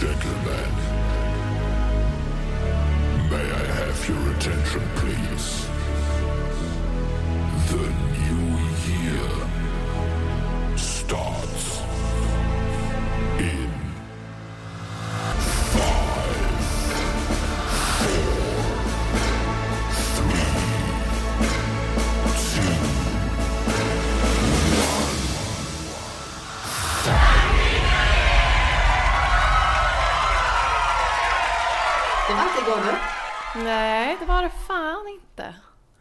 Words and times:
Gentlemen, 0.00 0.72
may 3.30 3.50
I 3.50 3.64
have 3.66 4.08
your 4.08 4.30
attention, 4.36 4.82
please? 4.94 5.77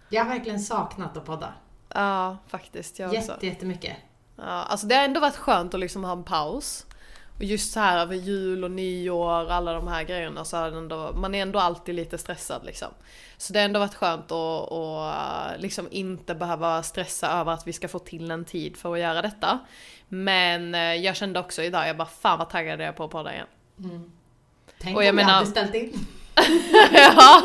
Jag 0.10 0.24
har 0.26 0.30
verkligen 0.30 0.60
saknat 0.60 1.18
att 1.18 1.26
podda. 1.26 1.54
Ja, 1.94 2.38
faktiskt. 2.48 3.00
Jag 3.00 3.08
också. 3.14 3.32
Jätte, 3.32 3.46
jättemycket. 3.48 3.96
Ja, 4.36 4.44
alltså 4.44 4.88
det 4.88 4.96
har 4.96 5.04
ändå 5.04 5.20
varit 5.20 5.36
skönt 5.36 5.74
att 5.74 5.80
liksom 5.80 6.04
ha 6.04 6.12
en 6.12 6.24
paus. 6.24 6.86
Och 7.38 7.44
just 7.44 7.74
så 7.74 7.80
här 7.80 8.00
över 8.00 8.16
jul 8.16 8.64
och 8.64 8.72
nyår, 8.72 9.52
alla 9.52 9.74
de 9.74 9.88
här 9.88 10.04
grejerna, 10.04 10.46
så 10.46 10.58
är 10.58 10.78
ändå, 10.78 11.12
man 11.16 11.36
är 11.36 11.42
ändå 11.42 11.60
alltid 11.60 11.96
lite 11.96 12.18
stressad 12.18 12.66
liksom. 12.66 12.88
Så 13.38 13.54
det 13.54 13.60
har 13.60 13.66
ändå 13.66 13.80
varit 13.80 13.96
skönt 13.96 14.32
att, 14.32 14.72
att 14.72 15.62
liksom 15.62 15.88
inte 15.92 16.36
behöva 16.36 16.84
stressa 16.84 17.32
över 17.32 17.52
att 17.52 17.68
vi 17.68 17.74
ska 17.74 17.88
få 17.88 18.00
till 18.00 18.32
en 18.32 18.46
tid 18.46 18.78
för 18.78 18.94
att 18.94 19.00
göra 19.00 19.22
detta. 19.22 19.60
Men 20.08 20.76
eh, 20.76 20.82
jag 20.82 21.16
kände 21.16 21.40
också 21.40 21.64
idag, 21.64 21.88
jag 21.88 21.98
bara 21.98 22.08
fan 22.08 22.40
vad 22.40 22.50
taggad 22.50 22.80
jag 22.82 22.88
är 22.88 22.92
på 22.92 23.04
att 23.04 23.12
podda 23.12 23.34
igen. 23.34 23.48
Tänk 24.80 24.98
Och 24.98 25.04
jag 25.04 25.10
om 25.10 25.16
menar- 25.16 25.30
jag 25.30 25.36
hade 25.36 25.48
ställt 25.52 25.76
in. 25.76 26.08
ja! 26.94 27.44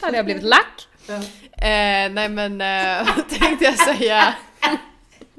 Då 0.00 0.06
hade 0.06 0.16
jag 0.16 0.24
blivit 0.24 0.42
lack. 0.42 0.88
Ja. 1.06 1.14
Eh, 1.52 2.12
nej 2.12 2.28
men, 2.28 2.60
eh, 2.60 3.14
vad 3.16 3.28
tänkte 3.28 3.64
jag 3.64 3.78
säga? 3.78 4.34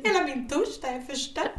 Hela 0.03 0.23
min 0.23 0.49
torsdag 0.49 0.87
är 0.87 1.01
förstörd. 1.01 1.51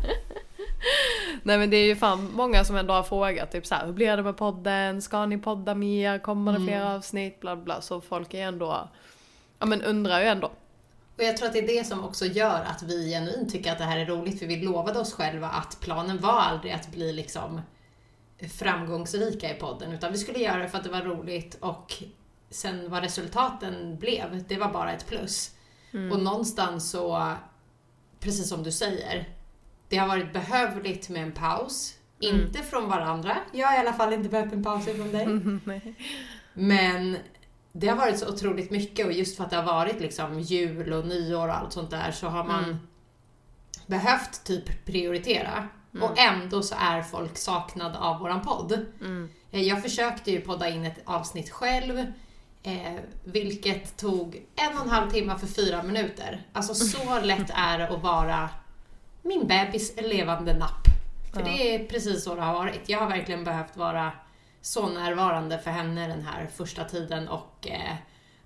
Nej 1.42 1.58
men 1.58 1.70
det 1.70 1.76
är 1.76 1.86
ju 1.86 1.96
fan 1.96 2.30
många 2.32 2.64
som 2.64 2.76
ändå 2.76 2.94
har 2.94 3.02
frågat 3.02 3.52
typ 3.52 3.66
så 3.66 3.74
här, 3.74 3.86
hur 3.86 3.92
blir 3.92 4.16
det 4.16 4.22
med 4.22 4.36
podden? 4.36 5.02
Ska 5.02 5.26
ni 5.26 5.38
podda 5.38 5.74
mer? 5.74 6.18
Kommer 6.18 6.52
det 6.52 6.66
fler 6.66 6.80
avsnitt? 6.80 7.40
Bla 7.40 7.56
bla. 7.56 7.80
Så 7.80 8.00
folk 8.00 8.34
är 8.34 8.46
ändå, 8.46 8.88
ja 9.58 9.66
men 9.66 9.82
undrar 9.82 10.20
ju 10.20 10.26
ändå. 10.26 10.46
Och 11.16 11.22
jag 11.22 11.36
tror 11.36 11.46
att 11.46 11.52
det 11.52 11.58
är 11.58 11.66
det 11.66 11.84
som 11.84 12.04
också 12.04 12.24
gör 12.24 12.64
att 12.64 12.82
vi 12.82 13.10
genuint 13.10 13.52
tycker 13.52 13.72
att 13.72 13.78
det 13.78 13.84
här 13.84 13.98
är 13.98 14.06
roligt, 14.06 14.38
för 14.38 14.46
vi 14.46 14.56
lovade 14.56 14.98
oss 14.98 15.12
själva 15.12 15.48
att 15.48 15.80
planen 15.80 16.18
var 16.18 16.40
aldrig 16.40 16.72
att 16.72 16.88
bli 16.88 17.12
liksom 17.12 17.60
framgångsrika 18.58 19.50
i 19.50 19.54
podden, 19.54 19.92
utan 19.92 20.12
vi 20.12 20.18
skulle 20.18 20.38
göra 20.38 20.58
det 20.58 20.68
för 20.68 20.78
att 20.78 20.84
det 20.84 20.90
var 20.90 21.02
roligt 21.02 21.56
och 21.60 21.94
sen 22.52 22.90
vad 22.90 23.02
resultaten 23.02 23.98
blev, 23.98 24.44
det 24.48 24.56
var 24.56 24.72
bara 24.72 24.92
ett 24.92 25.06
plus. 25.06 25.50
Och 26.12 26.20
någonstans 26.22 26.90
så, 26.90 27.32
precis 28.20 28.48
som 28.48 28.62
du 28.62 28.72
säger, 28.72 29.28
det 29.88 29.96
har 29.96 30.08
varit 30.08 30.32
behövligt 30.32 31.08
med 31.08 31.22
en 31.22 31.32
paus. 31.32 31.94
Inte 32.18 32.58
från 32.62 32.88
varandra. 32.88 33.36
Jag 33.52 33.66
har 33.68 33.74
i 33.76 33.78
alla 33.78 33.92
fall 33.92 34.12
inte 34.12 34.28
behövt 34.28 34.52
en 34.52 34.62
paus 34.64 34.84
från 34.84 35.12
dig. 35.12 35.26
Men 36.54 37.16
det 37.72 37.88
har 37.88 37.96
varit 37.96 38.18
så 38.18 38.28
otroligt 38.28 38.70
mycket 38.70 39.06
och 39.06 39.12
just 39.12 39.36
för 39.36 39.44
att 39.44 39.50
det 39.50 39.56
har 39.56 39.64
varit 39.64 40.00
liksom 40.00 40.40
jul 40.40 40.92
och 40.92 41.06
nyår 41.06 41.48
och 41.48 41.54
allt 41.56 41.72
sånt 41.72 41.90
där 41.90 42.10
så 42.12 42.28
har 42.28 42.44
man 42.44 42.78
behövt 43.86 44.44
typ 44.44 44.84
prioritera. 44.84 45.68
Och 46.02 46.18
ändå 46.18 46.62
så 46.62 46.74
är 46.78 47.02
folk 47.02 47.36
saknad 47.38 47.96
av 47.96 48.18
våran 48.20 48.42
podd. 48.42 48.72
Eh, 49.50 49.62
Jag 49.62 49.82
försökte 49.82 50.30
ju 50.30 50.40
podda 50.40 50.68
in 50.68 50.84
ett 50.84 50.98
avsnitt 51.04 51.50
själv, 51.50 52.12
eh, 52.62 53.00
vilket 53.24 53.96
tog 53.96 54.42
en 54.56 54.76
och 54.78 54.84
en 54.84 54.90
halv 54.90 55.10
timme 55.10 55.38
för 55.38 55.46
fyra 55.46 55.82
minuter. 55.82 56.42
Alltså 56.52 56.74
så 56.74 57.20
lätt 57.22 57.50
är 57.54 57.78
det 57.78 57.88
att 57.88 58.02
vara 58.02 58.48
min 59.22 59.46
bebis 59.46 59.96
levande 60.02 60.54
napp. 60.54 60.86
För 61.32 61.40
Ja. 61.40 61.46
det 61.46 61.74
är 61.74 61.86
precis 61.86 62.24
så 62.24 62.34
det 62.34 62.42
har 62.42 62.54
varit. 62.54 62.88
Jag 62.88 62.98
har 62.98 63.08
verkligen 63.08 63.44
behövt 63.44 63.76
vara 63.76 64.12
så 64.60 64.88
närvarande 64.88 65.58
för 65.58 65.70
henne 65.70 66.08
den 66.08 66.22
här 66.22 66.46
första 66.56 66.84
tiden 66.84 67.28
och 67.28 67.68
eh, 67.70 67.94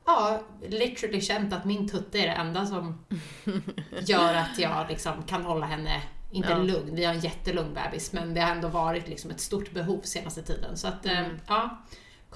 ja, 0.07 0.41
literally 0.69 1.21
känt 1.21 1.53
att 1.53 1.65
min 1.65 1.89
tutte 1.89 2.19
är 2.19 2.27
det 2.27 2.33
enda 2.33 2.67
som 2.67 3.05
gör 4.01 4.35
att 4.35 4.59
jag 4.59 4.87
liksom 4.89 5.23
kan 5.23 5.45
hålla 5.45 5.67
henne, 5.67 6.03
inte 6.31 6.49
Ja. 6.51 6.59
lugn, 6.59 6.95
vi 6.97 7.05
har 7.05 7.15
en 7.15 7.21
jättelugn 7.21 7.75
bebis, 7.75 8.13
men 8.13 8.35
det 8.35 8.41
har 8.41 8.51
ändå 8.51 8.69
varit 8.69 9.09
liksom 9.09 9.31
ett 9.31 9.41
stort 9.41 9.71
behov 9.73 10.01
senaste 10.05 10.43
tiden. 10.43 10.77
Så 10.77 10.89
att, 10.89 11.07
eh, 11.07 11.23
ja, 11.47 11.79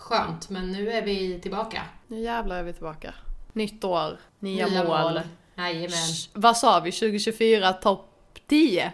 skönt. 0.00 0.50
Men 0.50 0.72
nu 0.72 0.90
är 0.92 1.02
vi 1.02 1.40
tillbaka. 1.40 1.82
Nu 2.06 2.20
jävlar 2.20 2.56
är 2.56 2.62
vi 2.62 2.72
tillbaka. 2.72 3.14
Nytt 3.52 3.84
år, 3.84 4.18
nya, 4.38 4.84
mål. 4.84 5.20
Jajamän. 5.56 5.88
Sh- 5.90 6.28
Vad 6.34 6.56
sa 6.56 6.80
vi? 6.80 6.92
2024 6.92 7.72
topp 7.72 8.06
10? 8.46 8.92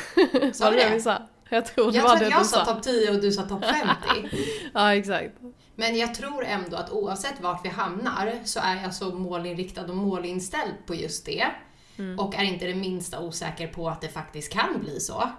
Sa 0.52 0.70
vi 0.70 0.76
det 0.76 0.90
vi 0.94 1.00
sa? 1.00 1.18
Jag 1.50 1.66
tror 1.66 1.90
det 1.92 1.96
Jag 1.96 2.04
var 2.04 2.10
tror 2.16 2.20
det 2.20 2.26
att 2.26 2.30
jag 2.32 2.40
du 2.40 2.44
sa 2.44 2.64
sa. 2.64 2.72
topp 2.74 2.82
10 2.82 3.10
och 3.10 3.20
du 3.20 3.32
sa 3.32 3.42
topp 3.42 3.64
50. 3.64 4.36
Ja 4.74 4.94
exakt. 4.94 5.30
Men 5.74 5.96
jag 5.96 6.14
tror 6.14 6.44
ändå 6.44 6.76
att 6.76 6.90
oavsett 6.90 7.40
vart 7.40 7.64
vi 7.64 7.68
hamnar 7.68 8.38
så 8.44 8.60
är 8.60 8.82
jag 8.82 8.94
så 8.94 9.04
målinriktad 9.14 9.82
och 9.84 9.96
målinställd 9.96 10.72
på 10.86 10.94
just 10.94 11.26
det. 11.26 11.46
Och 12.18 12.34
är 12.34 12.42
inte 12.42 12.66
det 12.66 12.74
minsta 12.74 13.20
osäker 13.20 13.66
på 13.68 13.88
att 13.88 14.00
det 14.00 14.08
faktiskt 14.08 14.52
kan 14.52 14.80
bli 14.80 15.00
så. 15.00 15.30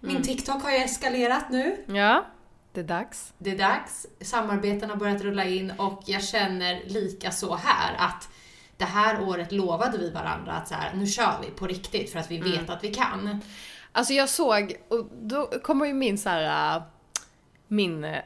Min 0.00 0.22
TikTok 0.22 0.62
har 0.62 0.70
ju 0.70 0.76
eskalerat 0.76 1.50
nu. 1.50 1.76
Ja, 1.86 2.26
det 2.74 2.80
är 2.80 2.84
dags. 2.84 3.34
Det 3.38 3.50
är 3.50 3.58
dags. 3.58 4.06
Samarbeten 4.20 4.90
har 4.90 4.96
börjat 4.96 5.22
rulla 5.22 5.44
in 5.44 5.72
och 5.78 6.02
jag 6.06 6.24
känner 6.24 6.82
lika 6.86 7.30
så 7.30 7.54
här 7.54 7.94
att 7.98 8.28
det 8.76 8.84
här 8.84 9.22
året 9.28 9.52
lovade 9.52 9.98
vi 9.98 10.10
varandra 10.10 10.52
att 10.52 10.68
så 10.68 10.74
här, 10.74 10.94
nu 10.94 11.06
kör 11.06 11.38
vi 11.42 11.50
på 11.50 11.66
riktigt 11.66 12.12
för 12.12 12.18
att 12.18 12.30
vi 12.30 12.38
vet 12.38 12.70
att 12.70 12.84
vi 12.84 12.94
kan. 12.94 13.40
Alltså 13.92 14.12
jag 14.12 14.28
såg, 14.28 14.76
och 14.88 15.06
då 15.22 15.46
kommer 15.62 15.86
ju 15.86 15.94
min 15.94 16.18
så 16.18 16.28
här, 16.28 16.76
äh, 16.76 16.82
min 17.68 18.04
äh, 18.04 18.18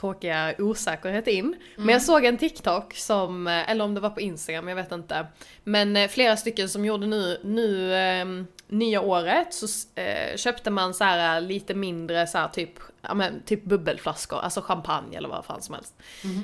tråkiga 0.00 0.54
osäkerhet 0.58 1.26
in. 1.26 1.56
Men 1.76 1.88
jag 1.88 2.02
såg 2.02 2.24
en 2.24 2.38
TikTok 2.38 2.94
som, 2.94 3.46
äh, 3.46 3.70
eller 3.70 3.84
om 3.84 3.94
det 3.94 4.00
var 4.00 4.10
på 4.10 4.20
Instagram, 4.20 4.68
jag 4.68 4.76
vet 4.76 4.92
inte. 4.92 5.26
Men 5.64 5.96
äh, 5.96 6.08
flera 6.08 6.36
stycken 6.36 6.68
som 6.68 6.84
gjorde 6.84 7.06
nu, 7.06 7.40
nu 7.44 7.94
ähm, 7.94 8.46
nya 8.68 9.00
året 9.00 9.54
så 9.54 9.66
äh, 10.00 10.36
köpte 10.36 10.70
man 10.70 10.94
så 10.94 11.04
här 11.04 11.36
äh, 11.36 11.42
lite 11.42 11.74
mindre 11.74 12.26
så 12.26 12.38
här 12.38 12.48
typ, 12.48 12.70
ja 13.00 13.14
men 13.14 13.42
typ 13.42 13.64
bubbelflaskor, 13.64 14.38
alltså 14.38 14.60
champagne 14.60 15.16
eller 15.16 15.28
vad 15.28 15.44
fan 15.44 15.62
som 15.62 15.74
helst. 15.74 15.94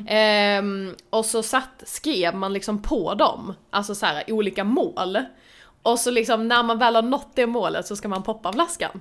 Ehm, 0.08 0.94
och 1.10 1.24
så 1.24 1.42
satt, 1.42 1.82
skrev 1.86 2.34
man 2.34 2.52
liksom 2.52 2.82
på 2.82 3.14
dem, 3.14 3.54
alltså 3.70 3.94
så 3.94 4.06
här 4.06 4.32
olika 4.32 4.64
mål. 4.64 5.18
Och 5.82 5.98
så 5.98 6.10
liksom 6.10 6.48
när 6.48 6.62
man 6.62 6.78
väl 6.78 6.94
har 6.94 7.02
nått 7.02 7.30
det 7.34 7.46
målet 7.46 7.86
så 7.86 7.96
ska 7.96 8.08
man 8.08 8.22
poppa 8.22 8.52
flaskan. 8.52 9.00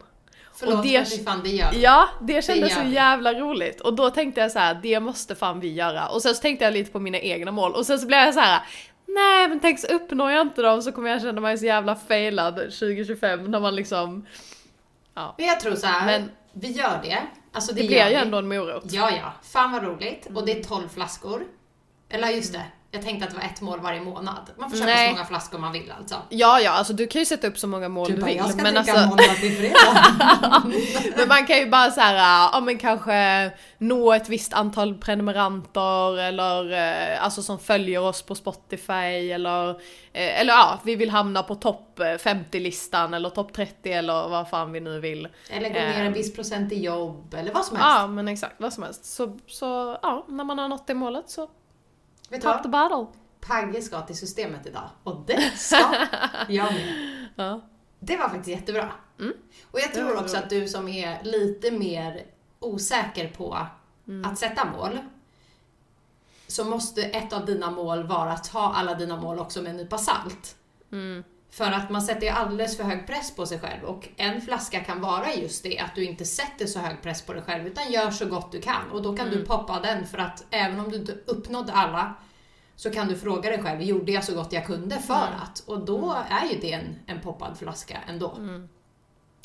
Förlåt 0.62 0.78
Och 0.80 0.86
det- 0.86 1.16
men 1.18 1.26
fan, 1.26 1.42
det 1.44 1.50
gör 1.50 1.72
vi. 1.72 1.82
Ja, 1.82 2.10
det 2.22 2.46
kändes 2.46 2.72
gör 2.78 2.84
så 2.86 2.90
jävla 2.92 3.34
roligt. 3.34 3.82
Och 3.82 3.94
då 3.96 4.10
tänkte 4.10 4.42
jag 4.42 4.52
så 4.52 4.60
här, 4.60 4.80
det 4.84 5.00
måste 5.00 5.36
fan 5.36 5.60
vi 5.60 5.74
göra. 5.74 6.08
Och 6.08 6.22
sen 6.22 6.36
så 6.36 6.42
tänkte 6.42 6.66
jag 6.66 6.74
lite 6.74 6.92
på 6.92 7.00
mina 7.00 7.20
egna 7.20 7.52
mål. 7.52 7.72
Och 7.76 7.86
sen 7.86 8.00
så 8.00 8.08
blev 8.08 8.20
jag 8.20 8.34
så 8.34 8.40
här, 8.40 8.62
nej 9.08 9.48
men 9.48 9.60
tänk 9.60 9.80
så 9.80 9.88
uppnår 9.88 10.32
jag 10.32 10.42
inte 10.42 10.62
dem 10.62 10.82
så 10.82 10.92
kommer 10.92 11.10
jag 11.10 11.22
känna 11.22 11.42
mig 11.42 11.58
så 11.58 11.66
jävla 11.66 11.96
failad 11.96 12.56
2025 12.56 13.44
när 13.52 13.60
man 13.60 13.76
liksom... 13.76 14.26
Men 15.14 15.46
jag 15.48 15.60
tror 15.60 15.76
så 15.76 15.88
här, 15.88 16.06
Men- 16.06 16.32
vi 16.54 16.72
gör 16.72 17.00
det. 17.04 17.18
Alltså 17.54 17.74
det, 17.74 17.82
Det 17.82 17.88
blir 17.88 17.98
ju 18.04 18.10
vi. 18.10 18.16
ändå 18.16 18.38
en 18.38 18.48
morot. 18.48 18.84
Ja, 18.92 19.10
ja. 19.12 19.34
Fan 19.44 19.72
vad 19.72 19.84
roligt. 19.84 20.26
Och 20.26 20.32
Mm. 20.32 20.46
det 20.46 20.60
är 20.60 20.64
12 20.64 20.90
flaskor. 20.90 21.44
Eller 22.10 22.28
just 22.30 22.54
det, 22.54 22.64
jag 22.94 23.02
tänkte 23.02 23.26
att 23.28 23.32
det 23.32 23.38
var 23.38 23.44
ett 23.46 23.62
mål 23.62 23.80
varje 23.80 24.02
månad. 24.02 24.52
Man 24.58 24.70
får 24.70 24.78
köpa 24.78 24.90
Nej. 24.90 25.08
så 25.10 25.14
många 25.14 25.26
flaskor 25.26 25.58
man 25.60 25.72
vill 25.72 25.94
alltså. 26.00 26.16
Ja, 26.30 26.60
ja, 26.60 26.72
alltså 26.72 26.94
du 26.94 27.08
kan 27.08 27.20
ju 27.22 27.26
sätta 27.26 27.48
upp 27.48 27.58
så 27.58 27.68
många 27.68 27.90
mål 27.90 28.08
du, 28.08 28.14
vill. 28.14 28.42
men, 28.56 28.78
alltså, 28.78 28.94
måndag 29.08 29.24
till 29.40 29.58
fredag. 29.58 30.64
men 31.18 31.28
man 31.28 31.46
kan 31.48 31.58
ju 31.58 31.70
bara 31.70 31.92
så 31.92 32.02
här, 32.02 32.16
ja 32.54 32.60
men 32.62 32.78
kanske 32.78 33.52
nå 33.78 34.14
ett 34.14 34.30
visst 34.30 34.54
antal 34.54 34.96
prenumeranter 34.98 36.18
eller 36.20 36.72
eh, 37.14 37.24
alltså 37.24 37.42
som 37.44 37.60
följer 37.60 38.00
oss 38.02 38.22
på 38.22 38.36
Spotify 38.36 39.32
eller, 39.32 39.70
eh, 40.14 40.40
eller 40.42 40.54
ja, 40.54 40.80
vi 40.84 40.96
vill 40.96 41.10
hamna 41.10 41.44
på 41.44 41.56
topp 41.56 42.00
eh, 42.00 42.04
50-listan 42.06 43.14
eller 43.14 43.30
topp 43.30 43.54
30 43.54 43.92
eller 43.92 44.30
vad 44.30 44.50
fan 44.50 44.72
vi 44.72 44.80
nu 44.80 45.00
vill. 45.00 45.28
eller 45.50 45.70
gå 45.70 45.76
ner 45.76 46.00
en 46.00 46.08
Ehm. 46.08 46.14
viss 46.14 46.34
procent 46.36 46.72
i 46.72 46.84
jobb, 46.84 47.34
eller 47.34 47.54
vad 47.54 47.66
som 47.66 47.78
helst. 47.78 47.90
Ja 48.00 48.08
men 48.08 48.28
exakt, 48.28 48.56
vad 48.58 48.74
som 48.74 48.84
helst. 48.84 49.06
Så, 49.06 49.38
så 49.48 49.98
ja, 50.02 50.26
när 50.28 50.44
man 50.44 50.60
har 50.60 50.68
nått 50.68 50.88
det 50.88 50.94
målet 50.94 51.30
så 51.30 51.48
Vet 52.32 52.42
top 52.42 52.64
the 52.64 52.70
vad? 52.70 52.90
battle. 52.90 53.20
Pagge 53.42 53.82
ska 53.82 54.02
till 54.02 54.18
systemet 54.18 54.66
idag. 54.66 54.90
Och 55.04 55.24
det 55.28 55.52
ska 55.56 55.96
jag 56.50 56.74
med. 56.74 57.28
Ja. 57.36 57.62
Det 58.00 58.18
var 58.18 58.30
faktiskt 58.30 58.48
jättebra. 58.48 58.92
Och 59.72 59.80
jag 59.80 59.94
tror 59.94 60.18
också 60.20 60.38
att 60.38 60.50
du 60.50 60.68
som 60.68 60.88
är 60.88 61.24
lite 61.24 61.72
mer 61.72 62.26
osäker 62.60 63.30
på 63.30 63.68
att 64.26 64.38
sätta 64.40 64.66
mål, 64.66 65.00
så 66.48 66.66
måste 66.66 67.04
ett 67.04 67.34
av 67.34 67.46
dina 67.46 67.72
mål 67.72 68.04
vara 68.04 68.32
att 68.32 68.44
ta 68.52 68.74
alla 68.74 68.96
dina 68.96 69.18
mål 69.18 69.40
också 69.40 69.62
med 69.62 69.70
en 69.70 69.78
nypa 69.78 69.98
salt. 69.98 70.56
För 71.52 71.72
att 71.72 71.90
man 71.90 72.02
sätter 72.02 72.22
ju 72.22 72.30
alldeles 72.30 72.78
för 72.78 72.84
hög 72.84 73.08
press 73.08 73.36
på 73.36 73.46
sig 73.46 73.60
själv 73.60 73.84
och 73.84 74.10
en 74.18 74.42
flaska 74.42 74.84
kan 74.84 75.02
vara 75.02 75.34
just 75.34 75.64
det, 75.64 75.80
att 75.80 75.96
du 75.96 76.04
inte 76.06 76.26
sätter 76.26 76.66
så 76.66 76.80
hög 76.80 77.02
press 77.02 77.22
på 77.22 77.34
dig 77.34 77.42
själv 77.42 77.68
utan 77.68 77.92
gör 77.92 78.12
så 78.12 78.26
gott 78.26 78.52
du 78.52 78.62
kan 78.62 78.92
och 78.92 79.02
då 79.02 79.18
kan 79.18 79.30
du 79.30 79.46
poppa 79.46 79.80
den 79.80 80.08
för 80.08 80.18
att 80.18 80.46
även 80.50 80.80
om 80.80 80.92
du 80.92 80.98
inte 80.98 81.18
uppnådde 81.26 81.74
alla 81.74 82.16
så 82.76 82.92
kan 82.92 83.08
du 83.08 83.18
fråga 83.18 83.50
dig 83.50 83.64
själv, 83.64 83.82
gjorde 83.82 84.12
jag 84.12 84.24
så 84.24 84.36
gott 84.36 84.54
jag 84.54 84.66
kunde 84.66 85.00
för 85.00 85.30
att? 85.42 85.64
Och 85.66 85.86
då 85.86 86.18
är 86.30 86.46
ju 86.54 86.60
det 86.60 86.74
en, 86.74 86.96
en 87.06 87.22
poppad 87.22 87.58
flaska 87.58 88.00
ändå. 88.08 88.38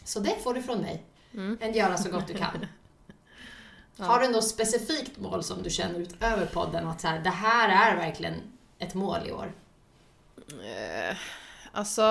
Så 0.05 0.21
det 0.21 0.43
får 0.43 0.55
du 0.55 0.63
från 0.63 0.79
mig. 0.79 1.05
En 1.61 1.73
göra 1.75 1.97
så 1.97 2.11
gott 2.11 2.27
du 2.27 2.35
kan. 2.35 2.67
Har 3.99 4.21
du 4.21 4.29
något 4.29 4.49
specifikt 4.49 5.19
mål 5.19 5.43
som 5.45 5.63
du 5.63 5.71
känner 5.71 6.01
utöver 6.01 6.47
podden 6.47 6.89
att 6.89 7.01
så 7.01 7.09
här, 7.09 7.21
det 7.21 7.31
här 7.31 7.93
är 7.93 7.97
verkligen 7.97 8.35
ett 8.79 8.95
mål 8.95 9.21
i 9.27 9.33
år? 9.33 9.53
Alltså... 11.77 12.03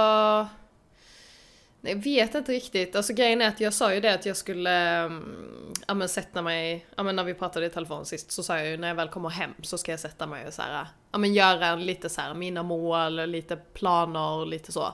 Jag 1.81 1.95
vet 1.95 2.35
inte 2.35 2.51
riktigt. 2.51 2.95
Alltså 2.95 3.13
grejen 3.13 3.41
är 3.41 3.47
att 3.47 3.61
jag 3.61 3.73
sa 3.73 3.93
ju 3.93 3.99
det 3.99 4.13
att 4.13 4.25
jag 4.25 4.37
skulle 4.37 4.71
mm, 4.71 5.73
ja, 5.87 5.93
men 5.93 6.09
sätta 6.09 6.41
mig, 6.41 6.85
ja, 6.95 7.03
men 7.03 7.15
när 7.15 7.23
vi 7.23 7.33
pratade 7.33 7.65
i 7.65 7.69
telefon 7.69 8.05
sist 8.05 8.31
så 8.31 8.43
sa 8.43 8.57
jag 8.57 8.67
ju 8.67 8.77
när 8.77 8.87
jag 8.87 8.95
väl 8.95 9.09
kommer 9.09 9.29
hem 9.29 9.53
så 9.61 9.77
ska 9.77 9.91
jag 9.91 9.99
sätta 9.99 10.27
mig 10.27 10.47
och 10.47 10.53
så 10.53 10.61
här, 10.61 10.87
ja, 11.11 11.17
men 11.17 11.33
göra 11.33 11.75
lite 11.75 12.09
så 12.09 12.21
här, 12.21 12.33
mina 12.33 12.63
mål, 12.63 13.25
lite 13.29 13.55
planer, 13.55 14.45
lite 14.45 14.71
så. 14.71 14.85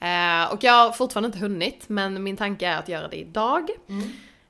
Eh, 0.00 0.52
och 0.52 0.64
jag 0.64 0.72
har 0.72 0.92
fortfarande 0.92 1.26
inte 1.26 1.38
hunnit 1.38 1.88
men 1.88 2.22
min 2.22 2.36
tanke 2.36 2.66
är 2.66 2.78
att 2.78 2.88
göra 2.88 3.08
det 3.08 3.16
idag. 3.16 3.68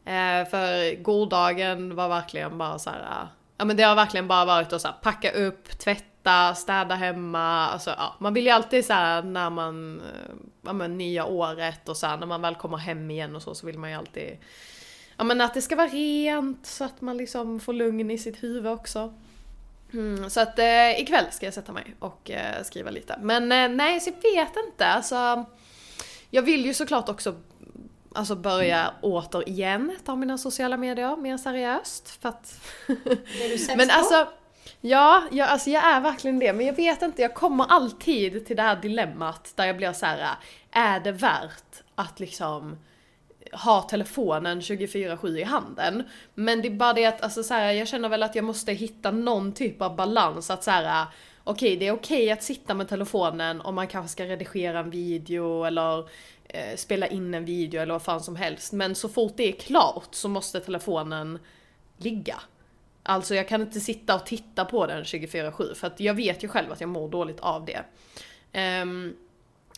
Eh, 0.04 0.48
för 0.50 1.02
gårdagen 1.02 1.96
var 1.96 2.08
verkligen 2.08 2.58
bara 2.58 2.78
så 2.78 2.90
här. 2.90 3.28
Ja 3.56 3.64
men 3.64 3.76
det 3.76 3.82
har 3.82 3.94
verkligen 3.94 4.28
bara 4.28 4.44
varit 4.44 4.72
att 4.72 4.82
så 4.82 4.88
här, 4.88 4.94
packa 5.02 5.32
upp, 5.32 5.78
tvätta, 5.78 6.04
städa 6.56 6.94
hemma. 6.94 7.68
Alltså, 7.68 7.90
ja, 7.90 8.16
man 8.18 8.34
vill 8.34 8.44
ju 8.44 8.50
alltid 8.50 8.84
så 8.84 8.92
här 8.92 9.22
när 9.22 9.50
man, 9.50 10.00
eh, 10.00 10.34
ja 10.62 10.72
men 10.72 10.98
nya 10.98 11.24
året 11.24 11.88
och 11.88 11.96
så 11.96 12.06
här, 12.06 12.16
när 12.16 12.26
man 12.26 12.42
väl 12.42 12.54
kommer 12.54 12.76
hem 12.76 13.10
igen 13.10 13.36
och 13.36 13.42
så, 13.42 13.54
så 13.54 13.66
vill 13.66 13.78
man 13.78 13.90
ju 13.90 13.96
alltid 13.96 14.38
Ja 15.20 15.24
men 15.24 15.40
att 15.40 15.54
det 15.54 15.62
ska 15.62 15.76
vara 15.76 15.88
rent 15.88 16.66
så 16.66 16.84
att 16.84 17.00
man 17.00 17.16
liksom 17.16 17.60
får 17.60 17.72
lugn 17.72 18.10
i 18.10 18.18
sitt 18.18 18.42
huvud 18.42 18.72
också. 18.72 19.14
Mm, 19.92 20.30
så 20.30 20.40
att 20.40 20.58
eh, 20.58 21.00
ikväll 21.00 21.24
ska 21.30 21.46
jag 21.46 21.54
sätta 21.54 21.72
mig 21.72 21.94
och 21.98 22.30
eh, 22.30 22.62
skriva 22.62 22.90
lite. 22.90 23.18
Men 23.22 23.52
eh, 23.52 23.68
nej, 23.68 24.00
så 24.00 24.10
jag 24.10 24.30
vet 24.32 24.56
inte. 24.66 24.86
Alltså, 24.86 25.44
jag 26.30 26.42
vill 26.42 26.66
ju 26.66 26.74
såklart 26.74 27.08
också 27.08 27.34
alltså 28.14 28.34
börja 28.34 28.94
återigen 29.00 29.96
ta 30.04 30.16
mina 30.16 30.38
sociala 30.38 30.76
medier 30.76 31.16
mer 31.16 31.36
seriöst. 31.36 32.08
För 32.22 32.28
att... 32.28 32.60
Det 32.86 33.44
är 33.44 33.48
du 33.48 33.58
sämst 33.58 33.76
men 33.76 33.88
på? 33.88 33.94
alltså, 33.94 34.28
ja, 34.80 35.22
jag, 35.30 35.48
alltså 35.48 35.70
jag 35.70 35.84
är 35.84 36.00
verkligen 36.00 36.38
det. 36.38 36.52
Men 36.52 36.66
jag 36.66 36.76
vet 36.76 37.02
inte, 37.02 37.22
jag 37.22 37.34
kommer 37.34 37.64
alltid 37.64 38.46
till 38.46 38.56
det 38.56 38.62
här 38.62 38.76
dilemmat 38.76 39.52
där 39.56 39.66
jag 39.66 39.76
blir 39.76 39.92
så 39.92 40.06
här: 40.06 40.18
äh, 40.18 40.36
är 40.70 41.00
det 41.00 41.12
värt 41.12 41.82
att 41.94 42.20
liksom 42.20 42.76
ha 43.52 43.82
telefonen 43.82 44.60
24-7 44.60 45.38
i 45.38 45.42
handen. 45.42 46.02
Men 46.34 46.62
det 46.62 46.68
är 46.68 46.72
bara 46.72 46.92
det 46.92 47.06
att, 47.06 47.22
alltså 47.22 47.42
så 47.42 47.54
här, 47.54 47.72
jag 47.72 47.88
känner 47.88 48.08
väl 48.08 48.22
att 48.22 48.34
jag 48.34 48.44
måste 48.44 48.72
hitta 48.72 49.10
någon 49.10 49.52
typ 49.52 49.82
av 49.82 49.96
balans 49.96 50.50
att 50.50 50.64
så 50.64 50.70
här. 50.70 51.06
Okej, 51.44 51.76
det 51.76 51.86
är 51.86 51.92
okej 51.92 52.30
att 52.30 52.42
sitta 52.42 52.74
med 52.74 52.88
telefonen 52.88 53.60
om 53.60 53.74
man 53.74 53.86
kanske 53.86 54.12
ska 54.12 54.24
redigera 54.24 54.78
en 54.78 54.90
video 54.90 55.64
eller 55.64 55.98
eh, 56.48 56.76
spela 56.76 57.06
in 57.06 57.34
en 57.34 57.44
video 57.44 57.82
eller 57.82 57.94
vad 57.94 58.02
fan 58.02 58.20
som 58.20 58.36
helst. 58.36 58.72
Men 58.72 58.94
så 58.94 59.08
fort 59.08 59.32
det 59.36 59.48
är 59.48 59.52
klart 59.52 60.08
så 60.10 60.28
måste 60.28 60.60
telefonen 60.60 61.38
ligga. 61.96 62.40
Alltså 63.02 63.34
jag 63.34 63.48
kan 63.48 63.60
inte 63.60 63.80
sitta 63.80 64.14
och 64.14 64.26
titta 64.26 64.64
på 64.64 64.86
den 64.86 65.04
24-7 65.04 65.74
för 65.74 65.86
att 65.86 66.00
jag 66.00 66.14
vet 66.14 66.44
ju 66.44 66.48
själv 66.48 66.72
att 66.72 66.80
jag 66.80 66.90
mår 66.90 67.08
dåligt 67.08 67.40
av 67.40 67.64
det. 67.64 67.82
Ehm, 68.52 69.16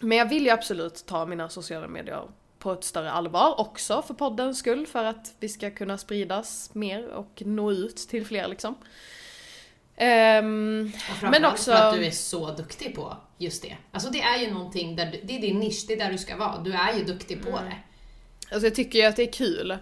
men 0.01 0.19
jag 0.19 0.29
vill 0.29 0.45
ju 0.45 0.51
absolut 0.51 1.07
ta 1.07 1.27
mina 1.27 1.49
sociala 1.49 1.89
medier 1.89 2.23
på 2.59 2.73
ett 2.73 2.85
större 2.85 3.11
allvar 3.11 3.61
också 3.61 4.03
för 4.03 4.15
poddens 4.15 4.59
skull 4.59 4.87
för 4.87 5.05
att 5.05 5.35
vi 5.41 5.49
ska 5.49 5.71
kunna 5.71 5.99
spridas 5.99 6.71
mer 6.75 7.09
och 7.09 7.43
nå 7.47 7.73
ut 7.73 7.97
till 7.97 8.27
fler 8.27 8.49
liksom. 8.49 8.75
Ehm, 9.97 10.93
Och 11.25 11.31
men 11.31 11.45
också... 11.45 11.71
för 11.73 11.89
att 11.89 11.95
du 11.95 12.05
är 12.07 12.11
så 12.11 12.51
duktig 12.53 12.95
på 12.95 13.17
just 13.39 13.63
det. 13.63 13.77
Alltså 13.93 14.11
det 14.11 14.23
är 14.23 14.39
ju 14.39 14.51
någonting 14.51 14.97
där 14.97 15.07
du, 15.07 15.21
det 15.25 15.37
är 15.37 15.41
din 15.41 15.61
nisch, 15.61 15.85
det 15.89 15.95
är 15.95 15.99
där 15.99 16.13
du 16.13 16.19
ska 16.19 16.37
vara. 16.37 16.59
Du 16.59 16.73
är 16.73 16.99
ju 16.99 17.05
duktig 17.05 17.43
på 17.43 17.49
Mm. 17.49 17.65
det. 17.65 17.77
Alltså 18.55 18.67
jag 18.67 18.75
tycker 18.75 18.99
ju 18.99 19.05
att 19.05 19.17
det 19.17 19.23
är 19.23 19.33
kul. 19.33 19.79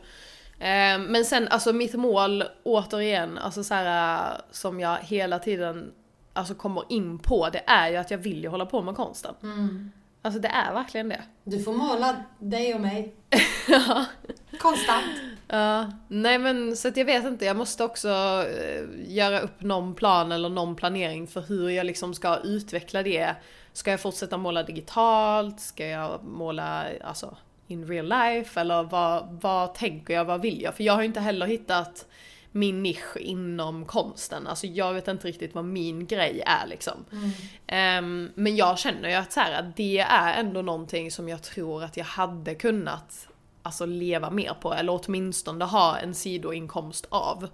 Ehm, 0.61 1.03
men 1.03 1.25
sen 1.25 1.49
alltså 1.49 1.73
mitt 1.73 1.95
mål, 1.95 2.45
återigen, 2.63 3.39
alltså 3.39 3.65
så 3.65 3.75
här, 3.75 4.41
som 4.51 4.81
jag 4.81 4.97
hela 4.97 5.39
tiden 5.39 5.93
alltså 6.33 6.55
kommer 6.55 6.85
in 6.89 7.19
på, 7.19 7.49
det 7.49 7.63
är 7.67 7.89
ju 7.89 7.97
att 7.97 8.11
jag 8.11 8.19
vill 8.19 8.43
ju 8.43 8.49
hålla 8.49 8.67
på 8.67 8.83
med 8.83 8.97
konsten. 8.97 9.35
Alltså 10.23 10.41
det 10.41 10.49
är 10.49 10.75
verkligen 10.75 11.09
det. 11.09 11.23
Du 11.45 11.63
får 11.63 11.73
måla 11.73 12.17
dig 12.39 12.75
och 12.75 12.81
mig. 12.81 13.15
Ja. 13.69 14.07
Konstant. 14.59 15.05
Ja, 15.49 15.93
nej 16.09 16.39
men 16.39 16.77
så 16.77 16.89
att 16.89 16.97
jag 16.97 17.05
vet 17.05 17.25
inte, 17.25 17.45
jag 17.45 17.57
måste 17.57 17.85
också 17.85 18.09
eh, 18.09 18.85
göra 19.07 19.41
upp 19.41 19.63
någon 19.63 19.95
plan 19.95 20.33
eller 20.33 20.49
någon 20.49 20.77
planering 20.77 21.27
för 21.27 21.41
hur 21.41 21.71
jag 21.71 21.87
liksom 21.87 22.15
ska 22.15 22.37
utveckla 22.37 23.03
det. 23.03 23.35
Ska 23.73 23.91
jag 23.91 24.01
fortsätta 24.01 24.37
måla 24.37 24.63
digitalt? 24.63 25.61
Ska 25.61 25.87
jag 25.87 26.25
måla 26.25 26.85
alltså 27.05 27.37
in 27.71 27.87
real 27.87 28.09
life? 28.09 28.61
Eller 28.61 28.83
vad, 28.83 29.39
vad 29.43 29.75
tänker 29.75 30.15
jag, 30.15 30.25
vad 30.25 30.43
vill 30.43 30.63
jag? 30.63 30.75
För 30.75 30.85
jag 30.85 30.93
har 30.93 31.01
ju 31.01 31.07
inte 31.07 31.21
heller 31.21 31.47
hittat 31.47 32.07
min 32.53 32.83
nisch 32.83 33.17
inom 33.17 33.85
konsten. 33.85 34.47
Alltså 34.47 34.67
jag 34.67 34.93
vet 34.93 35.09
inte 35.09 35.29
riktigt 35.29 35.55
vad 35.55 35.65
min 35.65 36.07
grej 36.07 36.43
är 36.47 36.67
liksom. 36.67 37.05
Ehm, 37.67 38.31
men 38.35 38.57
jag 38.57 38.79
känner 38.79 39.09
ju 39.09 39.15
att 39.15 39.33
så 39.33 39.41
här, 39.41 39.73
det 39.77 39.99
är 39.99 40.41
ändå 40.41 40.63
någonting 40.63 41.11
som 41.11 41.29
jag 41.29 41.43
tror 41.43 41.85
att 41.85 41.97
jag 41.97 42.05
hade 42.05 42.55
kunnat 42.55 43.29
alltså, 43.63 43.87
leva 43.87 44.31
mer 44.31 44.55
på, 44.61 44.75
eller 44.75 45.01
åtminstone 45.05 45.65
ha 45.65 45.99
en 45.99 46.15
sidoinkomst 46.15 47.07
av. 47.09 47.49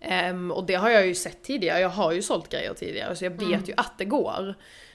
Ehm, 0.00 0.50
och 0.50 0.66
det 0.66 0.74
har 0.74 0.90
jag 0.90 1.06
ju 1.06 1.14
sett 1.14 1.44
tidigare, 1.44 1.80
jag 1.80 1.88
har 1.88 2.12
ju 2.12 2.22
sålt 2.22 2.48
grejer 2.48 2.74
tidigare 2.74 3.16
så 3.16 3.24
jag 3.24 3.30
vet 3.30 3.68
ju 3.68 3.74
att 3.76 3.98
det 3.98 4.04
går. 4.04 4.54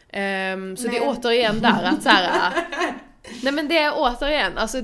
Ehm, 0.10 0.78
så 0.78 0.88
det 0.88 0.98
är 0.98 1.08
återigen 1.08 1.60
där 1.60 1.84
att 1.84 2.04
så 2.04 2.10
här. 2.10 2.54
Nej 3.44 3.54
men 3.54 3.68
det 3.68 3.78
är 3.78 3.94
återigen, 3.96 4.58
alltså 4.58 4.78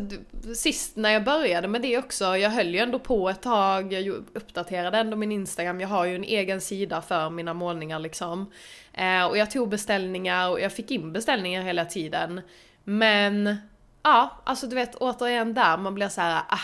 sist 0.56 0.96
när 0.96 1.10
jag 1.10 1.24
började 1.24 1.68
med 1.68 1.82
det 1.82 1.98
också, 1.98 2.38
jag 2.38 2.50
höll 2.50 2.74
ju 2.74 2.80
ändå 2.80 3.00
på 3.00 3.30
ett 3.30 3.42
tag, 3.42 3.94
jag 3.94 4.08
uppdaterade 4.08 4.98
ändå 4.98 5.18
min 5.18 5.32
Instagram, 5.32 5.82
jag 5.82 5.88
har 5.88 6.06
ju 6.06 6.16
en 6.16 6.24
egen 6.24 6.62
sida 6.62 7.02
för 7.02 7.30
mina 7.30 7.54
målningar 7.54 8.00
liksom. 8.00 8.52
Eh, 8.94 9.26
och 9.26 9.38
jag 9.38 9.52
tog 9.52 9.70
beställningar 9.70 10.50
och 10.50 10.62
jag 10.62 10.74
fick 10.74 10.92
in 10.92 11.14
beställningar 11.14 11.62
hela 11.62 11.86
tiden. 11.86 12.42
Men, 12.84 13.58
ja, 14.04 14.42
alltså 14.44 14.68
du 14.68 14.76
vet 14.76 14.96
återigen 14.96 15.54
där, 15.54 15.78
man 15.78 15.96
blir 15.96 16.08
så 16.08 16.22
här, 16.22 16.42
ah, 16.50 16.60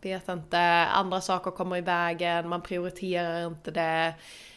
vet 0.00 0.28
inte, 0.28 0.58
andra 0.92 1.20
saker 1.20 1.50
kommer 1.50 1.76
i 1.76 1.80
vägen, 1.80 2.48
man 2.48 2.62
prioriterar 2.62 3.46
inte 3.46 3.70
det. 3.70 4.14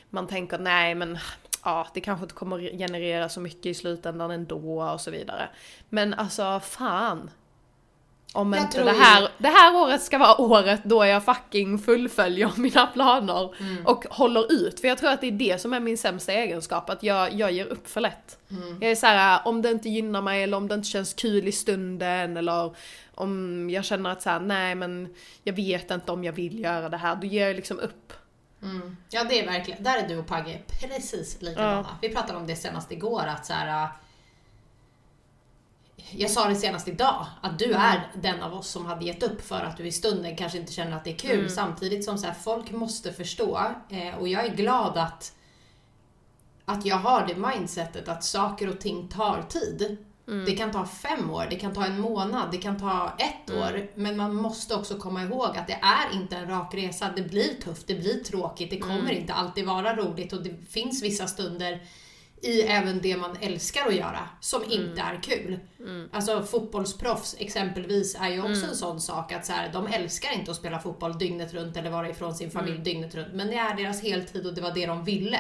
Man 0.10 0.28
tänker 0.28 0.58
nej 0.58 0.96
men 0.96 1.18
ja, 1.64 1.88
det 1.94 2.02
kanske 2.02 2.24
inte 2.24 2.36
kommer 2.36 2.60
generera 2.78 3.30
så 3.30 3.40
mycket 3.40 3.66
i 3.66 3.74
slutändan 3.74 4.32
ändå 4.32 4.82
och 4.82 5.02
så 5.02 5.12
vidare. 5.12 5.50
Men 5.90 6.14
alltså 6.14 6.60
fan. 6.64 7.30
Om 8.34 8.54
Jag 8.54 8.64
inte 8.64 8.84
det 8.84 8.92
här, 8.92 9.30
det 9.38 9.48
här 9.48 9.76
året 9.76 10.02
ska 10.02 10.18
vara 10.18 10.42
året 10.42 10.82
då 10.84 11.06
jag 11.06 11.26
fucking 11.26 11.80
fullföljer 11.80 12.52
mina 12.58 12.88
planer 12.88 13.56
Mm. 13.60 13.86
och 13.86 14.06
håller 14.10 14.52
ut. 14.52 14.80
För 14.80 14.88
jag 14.88 14.98
tror 14.98 15.10
att 15.10 15.22
det 15.22 15.28
är 15.28 15.32
det 15.32 15.62
som 15.62 15.74
är 15.74 15.80
min 15.80 15.98
sämsta 15.98 16.34
egenskap, 16.34 16.90
att 16.90 17.04
jag, 17.04 17.34
jag 17.34 17.52
ger 17.52 17.66
upp 17.66 17.88
för 17.88 18.02
lätt. 18.02 18.38
Mm. 18.52 18.78
Jag 18.82 18.92
är 18.92 18.96
så 18.96 19.06
här, 19.06 19.42
om 19.46 19.62
det 19.62 19.72
inte 19.72 19.90
gynnar 19.90 20.22
mig 20.22 20.44
eller 20.44 20.58
om 20.58 20.68
det 20.68 20.76
inte 20.76 20.88
känns 20.88 21.14
kul 21.14 21.48
i 21.48 21.52
stunden 21.52 22.38
eller 22.38 22.76
om 23.16 23.70
jag 23.70 23.86
känner 23.86 24.10
att 24.10 24.22
så 24.22 24.30
här, 24.30 24.40
nej 24.40 24.76
men 24.76 25.16
jag 25.44 25.54
vet 25.54 25.92
inte 25.92 26.12
om 26.12 26.24
jag 26.24 26.34
vill 26.34 26.60
göra 26.60 26.90
det 26.90 26.98
här, 26.98 27.16
då 27.16 27.28
ger 27.28 27.48
jag 27.48 27.56
liksom 27.56 27.80
upp. 27.80 28.14
Mm. 28.62 28.98
Ja, 29.10 29.24
det 29.24 29.40
är 29.40 29.46
verkligen, 29.46 29.84
där 29.84 29.98
är 30.04 30.08
du 30.08 30.18
och 30.18 30.28
Pagge 30.28 30.62
precis 30.68 31.42
likadana. 31.42 31.88
Ja. 31.90 31.98
Vi 32.02 32.10
pratade 32.10 32.38
om 32.40 32.48
det 32.48 32.56
senast 32.56 32.92
igår, 32.92 33.24
att 33.28 33.46
så 33.46 33.54
här. 33.54 33.84
äh, 33.84 33.90
Jag 36.12 36.32
sa 36.32 36.48
det 36.48 36.56
senast 36.56 36.88
idag, 36.88 37.26
att 37.42 37.60
du 37.60 37.74
är 37.74 38.12
den 38.22 38.42
av 38.44 38.54
oss 38.54 38.68
som 38.70 38.86
hade 38.86 39.06
gett 39.06 39.24
upp 39.24 39.42
för 39.48 39.60
att 39.62 39.78
du 39.78 39.88
i 39.88 39.92
stunden 39.92 40.36
kanske 40.38 40.58
inte 40.58 40.74
känner 40.74 40.98
att 40.98 41.04
det 41.04 41.12
är 41.14 41.18
kul. 41.18 41.50
Samtidigt 41.50 42.06
som 42.06 42.18
så 42.18 42.26
här, 42.28 42.34
folk 42.34 42.72
måste 42.72 43.14
förstå, 43.14 43.60
eh, 43.90 44.16
och 44.16 44.28
jag 44.28 44.46
är 44.46 44.56
glad 44.56 44.98
att, 44.98 45.34
att 46.66 46.86
jag 46.86 46.96
har 46.98 47.28
det 47.28 47.36
mindsetet 47.36 48.08
att 48.08 48.24
saker 48.24 48.70
och 48.70 48.80
ting 48.80 49.08
tar 49.08 49.44
tid. 49.50 49.98
Det 50.46 50.52
kan 50.52 50.72
ta 50.72 50.86
fem 50.86 51.30
år, 51.30 51.48
det 51.50 51.56
kan 51.56 51.74
ta 51.74 51.86
en 51.86 52.02
månad, 52.02 52.52
det 52.52 52.58
kan 52.58 52.80
ta 52.80 53.14
ett 53.18 53.56
år. 53.56 53.88
Men 53.96 54.18
man 54.18 54.36
måste 54.36 54.76
också 54.76 54.98
komma 54.98 55.24
ihåg 55.24 55.58
att 55.58 55.68
det 55.68 55.80
är 55.82 56.16
inte 56.22 56.36
en 56.36 56.48
rak 56.48 56.74
resa. 56.74 57.12
Det 57.16 57.22
blir 57.22 57.62
tufft, 57.62 57.88
det 57.88 57.96
blir 57.96 58.24
tråkigt, 58.24 58.70
det 58.70 58.80
kommer 58.80 59.12
inte 59.12 59.34
alltid 59.34 59.66
vara 59.66 59.96
roligt 59.96 60.34
och 60.34 60.44
det 60.44 60.56
finns 60.70 61.04
vissa 61.04 61.28
stunder 61.28 61.82
i 62.42 62.62
även 62.62 63.02
det 63.02 63.18
man 63.18 63.38
älskar 63.42 63.88
att 63.88 63.96
göra, 63.96 64.20
som 64.40 64.62
inte 64.70 65.02
är 65.02 65.24
kul. 65.24 65.60
Alltså 66.12 66.44
fotbollsproffs 66.44 67.36
exempelvis 67.40 68.16
är 68.20 68.30
ju 68.30 68.42
också 68.52 68.66
en 68.66 68.76
sån 68.76 69.02
sak 69.02 69.32
att 69.32 69.46
så 69.46 69.54
här, 69.54 69.74
de 69.74 69.88
älskar 69.88 70.34
inte 70.34 70.52
att 70.52 70.58
spela 70.58 70.80
fotboll 70.80 71.18
dygnet 71.18 71.54
runt 71.54 71.78
eller 71.78 71.90
vara 71.90 72.10
ifrån 72.10 72.36
sin 72.36 72.52
familj 72.52 72.78
dygnet 72.78 73.16
runt, 73.16 73.34
men 73.34 73.48
det 73.48 73.56
är 73.56 73.76
deras 73.76 74.02
heltid 74.04 74.46
och 74.46 74.54
det 74.54 74.62
var 74.62 74.72
det 74.72 74.86
de 74.86 75.04
ville. 75.04 75.40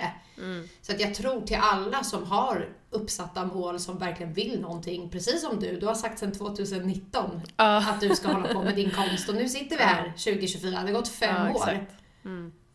Så 0.81 0.91
att 0.91 0.99
jag 0.99 1.13
tror 1.15 1.41
till 1.41 1.57
alla 1.61 2.03
som 2.03 2.23
har 2.23 2.69
uppsatta 2.91 3.45
mål 3.45 3.79
som 3.79 3.97
verkligen 3.97 4.33
vill 4.33 4.61
någonting, 4.61 5.09
precis 5.09 5.41
som 5.41 5.59
du, 5.59 5.79
du 5.79 5.85
har 5.85 5.95
sagt 5.95 6.19
sedan 6.19 6.31
2019 6.31 7.41
Ja. 7.57 7.77
att 7.77 8.01
du 8.01 8.15
ska 8.15 8.27
hålla 8.27 8.53
på 8.53 8.61
med 8.63 8.75
din 8.75 8.91
konst 8.91 9.29
och 9.29 9.35
nu 9.35 9.49
sitter 9.49 9.77
vi 9.77 9.83
här 9.83 10.03
2024, 10.17 10.69
det 10.71 10.77
har 10.77 10.91
gått 10.91 11.07
fem 11.07 11.35
Ja, 11.35 11.49
år. 11.49 11.55
exakt. 11.69 11.91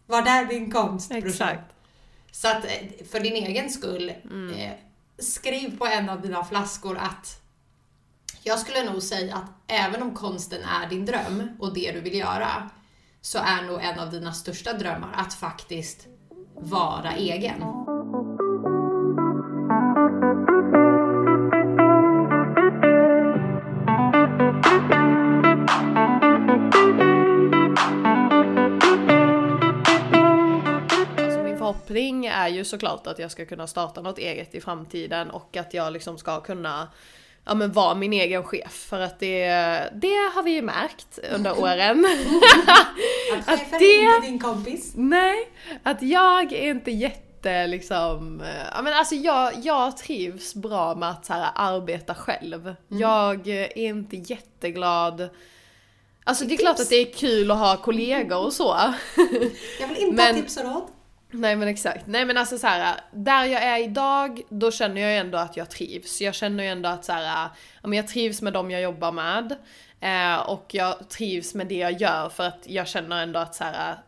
Var 0.07 0.23
är 0.23 0.45
din 0.45 0.71
konst 0.71 1.09
brorsan? 1.11 1.29
Exakt. 1.29 1.74
Så 2.35 2.49
att 2.49 2.65
eh, 2.65 3.07
för 3.11 3.21
din 3.21 3.33
egen 3.33 3.71
skull, 3.71 4.13
Mm. 4.25 4.51
eh, 4.55 4.73
skriv 5.19 5.79
på 5.79 5.87
en 5.87 6.09
av 6.09 6.21
dina 6.21 6.45
flaskor 6.45 6.99
att 6.99 7.41
jag 8.43 8.59
skulle 8.59 8.91
nog 8.93 9.03
säga 9.03 9.35
att 9.37 9.51
även 9.67 10.03
om 10.03 10.15
konsten 10.15 10.63
är 10.63 10.89
din 10.91 11.07
dröm 11.07 11.49
och 11.59 11.75
det 11.75 11.93
du 11.93 12.01
vill 12.01 12.19
göra, 12.19 12.71
så 13.21 13.39
är 13.39 13.63
nog 13.63 13.81
en 13.83 13.99
av 13.99 14.11
dina 14.11 14.33
största 14.33 14.73
drömmar 14.73 15.13
att 15.17 15.35
faktiskt 15.35 16.07
vara 16.55 17.13
egen. 17.13 17.65
Förhoppning 31.95 32.27
är 32.27 32.49
ju 32.49 32.65
såklart 32.65 33.07
att 33.07 33.19
jag 33.19 33.31
ska 33.31 33.45
kunna 33.47 33.67
starta 33.67 34.01
något 34.01 34.19
eget 34.19 34.55
i 34.55 34.61
framtiden 34.61 35.31
och 35.31 35.57
att 35.57 35.75
jag 35.75 35.93
liksom 35.93 36.19
ska 36.19 36.41
kunna 36.41 36.89
ja, 37.45 37.55
men 37.55 37.73
vara 37.73 37.95
min 37.95 38.13
egen 38.13 38.43
chef. 38.45 38.73
För 38.73 39.01
att 39.01 39.19
det, 39.21 39.47
det 39.95 40.31
har 40.35 40.43
vi 40.43 40.51
ju 40.51 40.63
märkt 40.63 41.19
under 41.35 41.59
åren. 41.63 42.07
Att 43.39 43.45
chefen 43.59 43.79
det- 43.79 43.85
är 43.85 44.17
inte 44.17 44.27
din 44.29 44.39
kompis. 44.39 44.93
Nej, 44.97 45.49
att 45.83 46.03
jag 46.03 46.53
är 46.53 46.71
inte 46.71 46.91
jätte 46.91 47.67
liksom, 47.67 48.43
ja 48.75 48.83
men 48.83 48.93
alltså 48.93 49.15
jag, 49.15 49.53
jag 49.63 49.97
trivs 49.97 50.55
bra 50.55 50.95
med 50.95 51.11
att 51.11 51.27
så 51.27 51.33
här, 51.33 51.51
arbeta 51.55 52.15
själv. 52.15 52.75
Jag 52.89 53.49
är 53.49 53.79
inte 53.79 54.17
jätteglad 54.17 55.29
Alltså 56.27 56.45
det 56.45 56.55
är 56.55 56.59
klart 56.59 56.81
att 56.81 56.91
det 56.91 56.97
är 56.97 57.13
kul 57.13 57.51
att 57.51 57.59
ha 57.59 57.77
kollegor 57.77 58.45
och 58.45 58.53
så. 58.53 58.77
Jag 59.81 59.89
vill 59.89 59.99
inte 59.99 60.17
Men- 60.17 60.35
ha 60.35 60.43
tips 60.43 60.57
och 60.57 60.65
råd. 60.65 60.83
Nej 61.35 61.57
men 61.57 61.69
exakt. 61.69 62.07
Nej 62.07 62.25
men 62.25 62.37
alltså 62.37 62.59
så 62.59 62.67
här, 62.67 63.01
där 63.13 63.45
jag 63.45 63.63
är 63.63 63.85
idag, 63.85 64.43
då 64.49 64.71
känner 64.71 65.01
jag 65.01 65.11
ju 65.11 65.17
ändå 65.17 65.39
att 65.39 65.57
jag 65.57 65.71
trivs. 65.71 66.21
Jag 66.21 66.35
känner 66.35 66.65
ju 66.65 66.71
ändå 66.71 66.89
att 66.89 67.05
så 67.05 67.13
här, 67.13 67.51
ja, 67.83 67.89
men 67.89 67.93
jag 67.93 68.09
trivs 68.09 68.43
med 68.43 68.53
dem 68.53 68.71
jag 68.71 68.83
jobbar 68.83 69.13
med. 69.13 69.57
Eh, 70.01 70.49
och 70.49 70.67
jag 70.71 71.09
trivs 71.09 71.55
med 71.55 71.67
det 71.67 71.75
jag 71.75 72.01
gör 72.01 72.29
för 72.29 72.45
att 72.45 72.63
jag 72.65 72.89
känner 72.89 73.23
ändå 73.23 73.39
att 73.39 73.55
så 73.55 73.65
här, 73.65 73.99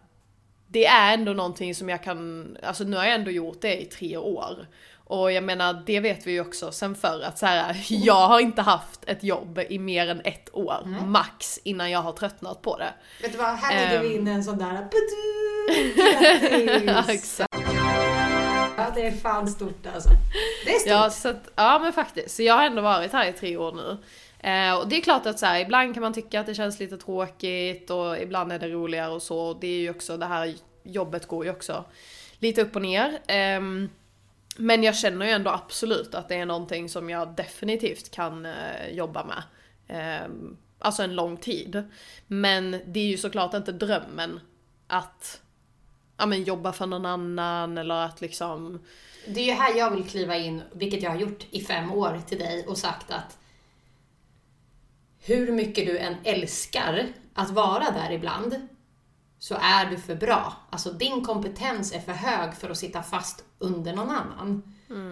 det 0.66 0.86
är 0.86 1.14
ändå 1.14 1.32
någonting 1.32 1.74
som 1.74 1.88
jag 1.88 2.02
kan, 2.02 2.56
alltså 2.62 2.84
nu 2.84 2.96
har 2.96 3.04
jag 3.04 3.14
ändå 3.14 3.30
gjort 3.30 3.60
det 3.60 3.80
i 3.80 3.84
tre 3.84 4.16
år. 4.16 4.66
Och 5.08 5.32
jag 5.32 5.44
menar, 5.44 5.82
det 5.86 6.00
vet 6.00 6.26
vi 6.26 6.32
ju 6.32 6.40
också 6.40 6.72
sen 6.72 6.94
förr 6.94 7.22
att 7.24 7.38
så 7.38 7.46
här, 7.46 7.76
jag 7.88 8.28
har 8.28 8.40
inte 8.40 8.62
haft 8.62 9.04
ett 9.06 9.24
jobb 9.24 9.58
i 9.68 9.78
mer 9.78 10.08
än 10.10 10.20
ett 10.24 10.48
år, 10.54 11.04
max, 11.06 11.58
innan 11.64 11.90
jag 11.90 12.00
har 12.00 12.12
tröttnat 12.12 12.62
på 12.62 12.76
det. 12.76 12.94
Vet 13.22 13.32
du 13.32 13.38
vad, 13.38 13.46
här 13.56 13.74
lägger 13.86 14.00
vi 14.02 14.14
Ehm. 14.16 14.20
in 14.20 14.28
en 14.28 14.44
sån 14.44 14.58
där 14.58 14.88
Ja, 16.86 17.04
exakt. 17.08 17.54
ja, 18.76 18.92
det 18.94 19.06
är 19.06 19.10
fan 19.22 19.48
stort 19.48 19.86
alltså. 19.94 20.08
Det 20.64 20.70
är 20.74 20.78
stort. 20.78 20.90
Ja, 20.90 21.10
så 21.10 21.28
att, 21.28 21.48
ja 21.54 21.78
men 21.82 21.92
faktiskt. 21.92 22.36
Så 22.36 22.42
jag 22.42 22.54
har 22.54 22.64
ändå 22.66 22.82
varit 22.82 23.12
här 23.12 23.28
i 23.28 23.32
tre 23.32 23.56
år 23.56 23.72
nu. 23.72 23.96
Eh, 24.50 24.74
och 24.78 24.88
det 24.88 24.96
är 24.96 25.00
klart 25.00 25.26
att 25.26 25.38
så 25.38 25.46
här, 25.46 25.60
ibland 25.60 25.94
kan 25.94 26.02
man 26.02 26.12
tycka 26.12 26.40
att 26.40 26.46
det 26.46 26.54
känns 26.54 26.80
lite 26.80 26.96
tråkigt 26.96 27.90
och 27.90 28.18
ibland 28.18 28.52
är 28.52 28.58
det 28.58 28.68
roligare 28.68 29.12
och 29.12 29.22
så. 29.22 29.38
Och 29.40 29.60
det 29.60 29.66
är 29.66 29.78
ju 29.80 29.90
också, 29.90 30.16
det 30.16 30.26
här 30.26 30.54
jobbet 30.82 31.26
går 31.26 31.44
ju 31.44 31.50
också 31.50 31.84
lite 32.38 32.62
upp 32.62 32.76
och 32.76 32.82
ner. 32.82 33.18
Ehm, 33.26 33.88
men 34.56 34.82
jag 34.82 34.96
känner 34.96 35.26
ju 35.26 35.32
ändå 35.32 35.50
absolut 35.50 36.14
att 36.14 36.28
det 36.28 36.34
är 36.34 36.46
någonting 36.46 36.88
som 36.88 37.10
jag 37.10 37.36
definitivt 37.36 38.10
kan 38.10 38.46
eh, 38.46 38.88
jobba 38.92 39.24
med. 39.24 39.42
Eh, 39.88 40.28
alltså 40.78 41.02
en 41.02 41.14
lång 41.14 41.36
tid. 41.36 41.82
Men 42.26 42.70
det 42.86 43.00
är 43.00 43.06
ju 43.06 43.18
såklart 43.18 43.54
inte 43.54 43.72
drömmen 43.72 44.40
att 44.86 45.40
ja, 46.16 46.26
men 46.26 46.42
jobba 46.42 46.72
för 46.72 46.86
någon 46.86 47.06
annan 47.06 47.78
eller 47.78 47.94
att 47.94 48.20
liksom 48.20 48.84
Det 49.26 49.40
är 49.40 49.44
ju 49.44 49.52
här 49.52 49.78
jag 49.78 49.90
vill 49.90 50.04
kliva 50.04 50.36
in, 50.36 50.62
vilket 50.72 51.02
jag 51.02 51.10
har 51.10 51.18
gjort 51.18 51.46
i 51.50 51.60
fem 51.60 51.92
år 51.92 52.20
till 52.28 52.38
dig 52.38 52.66
och 52.66 52.78
sagt 52.78 53.10
att 53.10 53.38
hur 55.20 55.52
mycket 55.52 55.86
du 55.86 55.98
än 55.98 56.14
älskar 56.24 57.06
att 57.34 57.50
vara 57.50 57.90
där 57.90 58.12
ibland 58.12 58.68
så 59.38 59.54
är 59.60 59.90
du 59.90 59.96
för 59.96 60.14
bra. 60.14 60.52
Alltså 60.70 60.92
din 60.92 61.24
kompetens 61.24 61.92
är 61.92 62.00
för 62.00 62.12
hög 62.12 62.54
för 62.54 62.70
att 62.70 62.78
sitta 62.78 63.02
fast 63.02 63.44
under 63.58 63.92
någon 63.92 64.10
annan. 64.10 64.62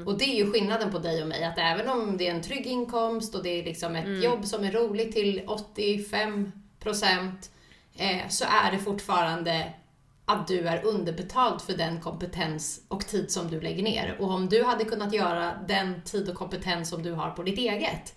Och 0.07 0.19
det 0.19 0.25
är 0.25 0.45
ju 0.45 0.53
skillnaden 0.53 0.91
på 0.93 0.99
dig 0.99 1.23
och 1.23 1.29
mig, 1.29 1.45
att 1.45 1.59
även 1.59 1.89
om 1.89 2.17
det 2.17 2.29
är 2.29 2.35
en 2.35 2.43
trygg 2.43 2.67
inkomst 2.67 3.35
och 3.35 3.43
det 3.43 3.61
är 3.61 3.65
liksom 3.65 3.97
ett 3.97 4.25
jobb 4.25 4.45
som 4.45 4.65
är 4.65 4.73
roligt 4.73 5.13
till 5.13 5.43
85 5.47 6.53
procent 6.81 7.51
eh, 7.97 8.29
så 8.29 8.45
är 8.45 8.73
det 8.73 8.79
fortfarande 8.79 9.73
att 10.25 10.47
du 10.47 10.69
är 10.69 10.85
underbetald 10.85 11.61
för 11.61 11.73
den 11.73 12.01
kompetens 12.01 12.85
och 12.89 13.07
tid 13.07 13.31
som 13.31 13.51
du 13.51 13.61
lägger 13.61 13.83
ner. 13.83 14.17
Och 14.21 14.31
om 14.31 14.49
du 14.49 14.65
hade 14.65 14.85
kunnat 14.85 15.13
göra 15.15 15.55
den 15.69 16.03
tid 16.03 16.29
och 16.29 16.35
kompetens 16.35 16.89
som 16.89 17.03
du 17.03 17.13
har 17.13 17.31
på 17.31 17.43
ditt 17.43 17.59
eget 17.59 18.15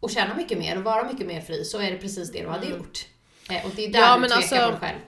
och 0.00 0.10
tjäna 0.10 0.34
mycket 0.34 0.58
mer 0.58 0.78
och 0.78 0.84
vara 0.84 1.12
mycket 1.12 1.26
mer 1.26 1.40
fri 1.40 1.64
så 1.64 1.78
är 1.80 1.90
det 1.90 1.98
precis 1.98 2.32
det 2.32 2.42
du 2.42 2.48
hade 2.48 2.66
gjort. 2.66 3.06
Eh, 3.50 3.64
och 3.66 3.70
det 3.76 3.84
är 3.86 3.92
där 3.92 4.00
Ja, 4.00 4.14
du 4.14 4.20
men 4.20 4.30
tvekar 4.30 4.36
alltså- 4.36 4.56
på 4.56 4.70
dig 4.70 4.80
själv. 4.80 4.98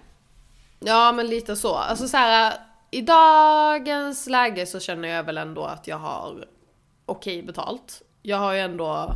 Ja 0.81 1.13
men 1.13 1.27
lite 1.27 1.57
så. 1.57 1.75
Alltså 1.75 2.09
så 2.09 2.17
här, 2.17 2.55
i 2.91 3.01
dagens 3.01 4.27
läge 4.29 4.67
så 4.67 4.81
känner 4.81 5.09
jag 5.09 5.25
väl 5.25 5.39
ändå 5.39 5.65
att 5.65 5.87
jag 5.87 5.97
har 5.99 6.45
okej 7.07 7.43
betalt. 7.43 8.03
Jag 8.23 8.37
har 8.37 8.53
ju 8.53 8.61
ändå 8.61 9.13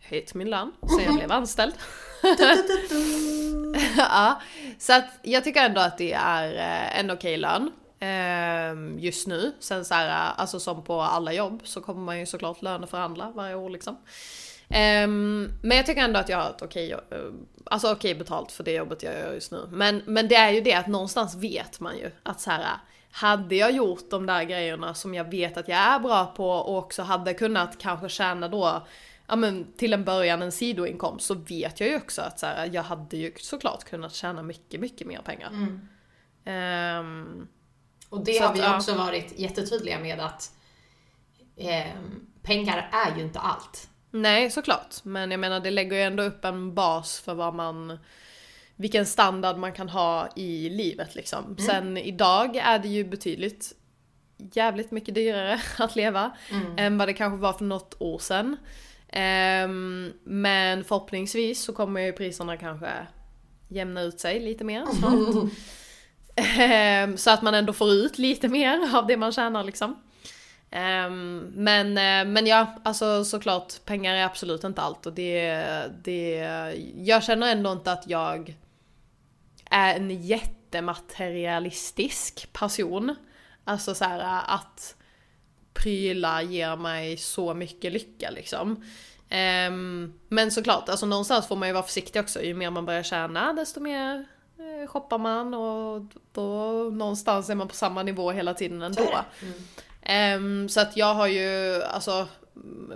höjt 0.00 0.34
min 0.34 0.50
lön 0.50 0.72
sen 0.88 1.04
jag 1.04 1.14
blev 1.14 1.32
anställd. 1.32 1.74
ja, 3.96 4.40
så 4.78 4.92
att 4.92 5.04
jag 5.22 5.44
tycker 5.44 5.64
ändå 5.64 5.80
att 5.80 5.98
det 5.98 6.12
är 6.12 6.52
eh, 6.54 6.98
en 7.00 7.10
okej 7.10 7.36
lön. 7.36 7.70
ehm, 8.00 8.98
Just 8.98 9.26
nu. 9.26 9.52
Sen 9.60 9.84
så 9.84 9.94
här, 9.94 10.32
alltså 10.36 10.60
som 10.60 10.84
på 10.84 11.00
alla 11.00 11.32
jobb 11.32 11.60
så 11.64 11.80
kommer 11.80 12.00
man 12.00 12.18
ju 12.20 12.26
såklart 12.26 12.62
löneförhandla 12.62 13.32
varje 13.34 13.54
år 13.54 13.70
liksom. 13.70 13.96
Ehm, 14.68 15.52
men 15.62 15.76
jag 15.76 15.86
tycker 15.86 16.02
ändå 16.02 16.20
att 16.20 16.28
jag 16.28 16.38
har 16.38 16.50
ett 16.50 16.62
okej, 16.62 16.92
eh, 16.92 16.98
alltså 17.64 17.92
okej 17.92 18.14
betalt 18.14 18.52
för 18.52 18.64
det 18.64 18.72
jobbet 18.72 19.02
jag 19.02 19.14
gör 19.14 19.32
just 19.32 19.52
nu. 19.52 19.68
Men, 19.70 20.02
men 20.06 20.28
det 20.28 20.34
är 20.34 20.50
ju 20.50 20.60
det 20.60 20.74
att 20.74 20.86
någonstans 20.86 21.34
vet 21.34 21.80
man 21.80 21.98
ju 21.98 22.10
att 22.22 22.40
så 22.40 22.50
här, 22.50 22.66
hade 23.10 23.56
jag 23.56 23.70
gjort 23.72 24.10
de 24.10 24.26
där 24.26 24.44
grejerna 24.44 24.94
som 24.94 25.14
jag 25.14 25.30
vet 25.30 25.56
att 25.56 25.68
jag 25.68 25.78
är 25.78 25.98
bra 25.98 26.26
på 26.26 26.50
och 26.50 26.78
också 26.78 27.02
hade 27.02 27.34
kunnat 27.34 27.78
kanske 27.78 28.08
tjäna 28.08 28.48
då, 28.48 28.86
ja 29.26 29.36
men 29.36 29.72
till 29.76 29.92
en 29.92 30.04
början 30.04 30.42
en 30.42 30.52
sidoinkomst 30.52 31.26
så 31.26 31.34
vet 31.34 31.80
jag 31.80 31.88
ju 31.88 31.96
också 31.96 32.22
att 32.22 32.38
så 32.38 32.46
här, 32.46 32.70
jag 32.72 32.82
hade 32.82 33.16
ju 33.16 33.32
såklart 33.40 33.84
kunnat 33.84 34.14
tjäna 34.14 34.42
mycket, 34.42 34.80
mycket 34.80 35.06
mer 35.06 35.18
pengar. 35.24 35.50
Ehm, 36.44 37.48
Och 38.08 38.24
det 38.24 38.38
har 38.38 38.48
att, 38.48 38.56
vi 38.56 38.60
ja. 38.60 38.76
också 38.76 38.94
varit 38.94 39.38
jättetydliga 39.38 39.98
med 39.98 40.20
att 40.20 40.52
eh, 41.56 41.92
pengar 42.42 42.90
är 42.92 43.16
ju 43.16 43.22
inte 43.22 43.38
allt. 43.38 43.88
Nej, 44.14 44.50
såklart. 44.50 44.94
Men 45.02 45.30
jag 45.30 45.40
menar 45.40 45.60
det 45.60 45.70
lägger 45.70 45.96
ju 45.96 46.02
ändå 46.02 46.22
upp 46.22 46.44
en 46.44 46.74
bas 46.74 47.20
för 47.20 47.34
vad 47.34 47.54
man 47.54 47.98
vilken 48.76 49.06
standard 49.06 49.56
man 49.58 49.72
kan 49.72 49.88
ha 49.88 50.28
i 50.36 50.68
livet 50.68 51.14
liksom. 51.14 51.56
Sen 51.58 51.96
idag 51.96 52.56
är 52.56 52.78
det 52.78 52.88
ju 52.88 53.04
betydligt 53.04 53.72
jävligt 54.36 54.90
mycket 54.90 55.14
dyrare 55.14 55.60
att 55.78 55.96
leva 55.96 56.36
än 56.76 56.98
vad 56.98 57.08
det 57.08 57.12
kanske 57.12 57.42
var 57.42 57.52
för 57.52 57.64
något 57.64 57.94
år 57.98 58.18
sedan. 58.18 58.56
Ehm, 59.08 60.12
men 60.24 60.84
förhoppningsvis 60.84 61.64
så 61.64 61.72
kommer 61.72 62.00
ju 62.00 62.12
priserna 62.12 62.56
kanske 62.56 62.90
jämna 63.68 64.02
ut 64.02 64.20
sig 64.20 64.40
lite 64.40 64.64
mer 64.64 64.86
snart. 64.98 65.52
Ehm, 66.58 67.16
så 67.16 67.30
att 67.30 67.42
man 67.42 67.54
ändå 67.54 67.72
får 67.72 67.90
ut 67.90 68.18
lite 68.18 68.48
mer 68.48 68.96
av 68.96 69.06
det 69.06 69.16
man 69.16 69.32
tjänar 69.32 69.64
liksom. 69.64 69.96
Um, 70.74 71.38
men, 71.54 71.86
eh, 71.88 72.24
men 72.32 72.46
ja, 72.46 72.74
alltså 72.84 73.24
såklart 73.24 73.84
pengar 73.84 74.14
är 74.14 74.24
absolut 74.24 74.64
inte 74.64 74.82
allt 74.82 75.06
och 75.06 75.12
det, 75.12 75.64
det, 76.04 76.34
jag 76.96 77.24
känner 77.24 77.52
ändå 77.52 77.72
inte 77.72 77.92
att 77.92 78.04
jag 78.06 78.56
är 79.70 79.96
en 79.96 80.22
jättematerialistisk 80.22 82.52
person. 82.52 83.16
Alltså 83.64 83.94
så 83.94 84.04
här 84.04 84.42
att 84.46 84.96
prylar 85.74 86.42
ger 86.42 86.76
mig 86.76 87.16
så 87.16 87.54
mycket 87.54 87.92
lycka 87.92 88.30
liksom. 88.30 88.84
Um, 89.70 90.12
men 90.28 90.50
såklart, 90.50 90.88
alltså 90.88 91.06
någonstans 91.06 91.48
får 91.48 91.56
man 91.56 91.68
ju 91.68 91.74
vara 91.74 91.82
försiktig 91.82 92.22
också. 92.22 92.42
Ju 92.42 92.54
mer 92.54 92.70
man 92.70 92.86
börjar 92.86 93.02
tjäna 93.02 93.52
desto 93.52 93.80
mer 93.80 94.26
eh, 94.58 94.86
shoppar 94.86 95.18
man 95.18 95.54
och 95.54 96.02
då 96.32 96.72
någonstans 96.90 97.50
är 97.50 97.54
man 97.54 97.68
på 97.68 97.74
samma 97.74 98.02
nivå 98.02 98.30
hela 98.30 98.54
tiden 98.54 98.82
ändå. 98.82 99.10
Mm. 99.42 99.54
Ehm, 100.04 100.68
så 100.68 100.80
att 100.80 100.96
jag 100.96 101.14
har 101.14 101.26
ju, 101.26 101.82
alltså 101.82 102.28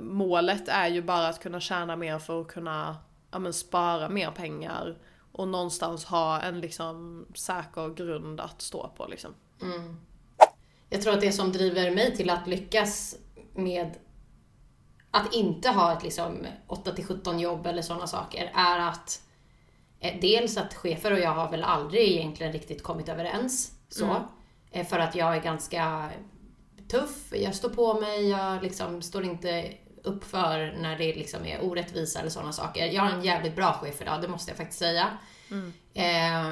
målet 0.01 0.69
är 0.69 0.89
ju 0.89 1.03
bara 1.03 1.29
att 1.29 1.41
kunna 1.41 1.61
tjäna 1.61 1.97
mer 1.97 2.19
för 2.19 2.41
att 2.41 2.49
kunna 2.49 2.97
ja, 3.31 3.39
men, 3.39 3.53
spara 3.53 4.09
mer 4.09 4.31
pengar 4.31 4.99
och 5.33 5.49
någonstans 5.49 6.05
ha 6.05 6.41
en 6.41 6.61
liksom 6.61 7.27
säker 7.35 7.95
grund 7.95 8.41
att 8.41 8.63
stå 8.63 8.89
på 8.97 9.07
liksom. 9.07 9.35
Jag 10.91 11.03
tror 11.03 11.15
att 11.15 11.21
det 11.21 11.33
som 11.33 11.53
driver 11.53 11.91
mig 11.91 12.17
till 12.17 12.31
att 12.31 12.47
lyckas 12.47 13.17
med 13.55 13.95
att 15.11 15.35
inte 15.35 15.69
ha 15.69 15.93
ett 15.93 16.03
liksom 16.03 16.47
8 16.67 16.93
till 16.93 17.07
17 17.07 17.39
jobb 17.39 17.67
eller 17.67 17.83
sådana 17.83 18.07
saker 18.07 18.53
är 18.55 18.79
att 18.79 19.23
eh, 20.01 20.21
dels 20.21 20.57
att 20.57 20.75
chefer 20.75 21.13
och 21.13 21.19
jag 21.19 21.35
har 21.35 21.51
väl 21.51 21.65
aldrig 21.65 22.09
egentligen 22.09 22.53
riktigt 22.53 22.83
kommit 22.83 23.09
överens. 23.09 23.73
Så. 23.89 24.17
Eh, 24.71 24.87
För 24.87 24.99
att 24.99 25.15
jag 25.15 25.37
är 25.37 25.41
ganska 25.41 26.11
tuff, 26.89 27.33
jag 27.33 27.55
står 27.55 27.69
på 27.69 28.01
mig, 28.01 28.29
jag 28.29 28.63
liksom 28.63 29.03
står 29.03 29.25
inte 29.25 29.75
upp 30.03 30.25
för 30.25 30.77
när 30.81 30.99
det 30.99 31.15
liksom 31.15 31.47
är 31.47 31.65
orättvisa 31.65 32.21
eller 32.21 32.31
sådana 32.31 32.53
saker. 32.53 32.87
Jag 32.87 33.03
har 33.03 33.11
en 33.11 33.25
jävligt 33.25 33.57
bra 33.57 33.73
chef 33.73 34.01
idag, 34.01 34.23
det 34.23 34.29
måste 34.29 34.51
jag 34.51 34.59
faktiskt 34.59 34.79
säga. 34.79 35.19
Eh, 35.95 36.49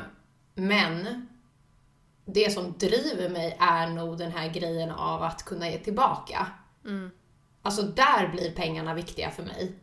men 0.55 1.27
det 2.25 2.53
som 2.53 2.75
driver 2.79 3.29
mig 3.29 3.57
är 3.61 3.87
nog 3.87 4.19
den 4.19 4.33
här 4.33 4.49
grejen 4.49 4.91
av 4.91 5.23
att 5.23 5.43
kunna 5.45 5.71
ge 5.71 5.79
tillbaka. 5.79 6.47
Alltså 7.63 7.83
där 7.83 8.29
blir 8.29 8.51
pengarna 8.53 8.95
viktiga 8.95 9.31
för 9.31 9.43
mig. 9.43 9.75